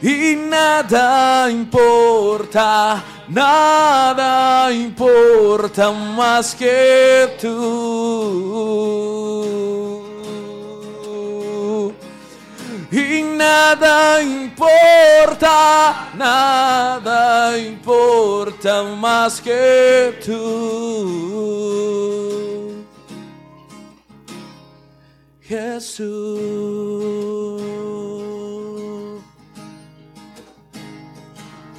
Y 0.02 0.34
nada 0.34 1.48
importa, 1.50 3.04
nada 3.28 4.72
importa 4.72 5.92
más 5.92 6.56
que 6.56 7.36
tú. 7.40 7.54
Y 12.90 13.22
nada 13.22 14.20
importa, 14.20 16.10
nada 16.16 17.56
importa 17.56 18.82
más 18.82 19.40
que 19.40 20.18
tú. 20.24 22.23
Jesús. 25.46 26.14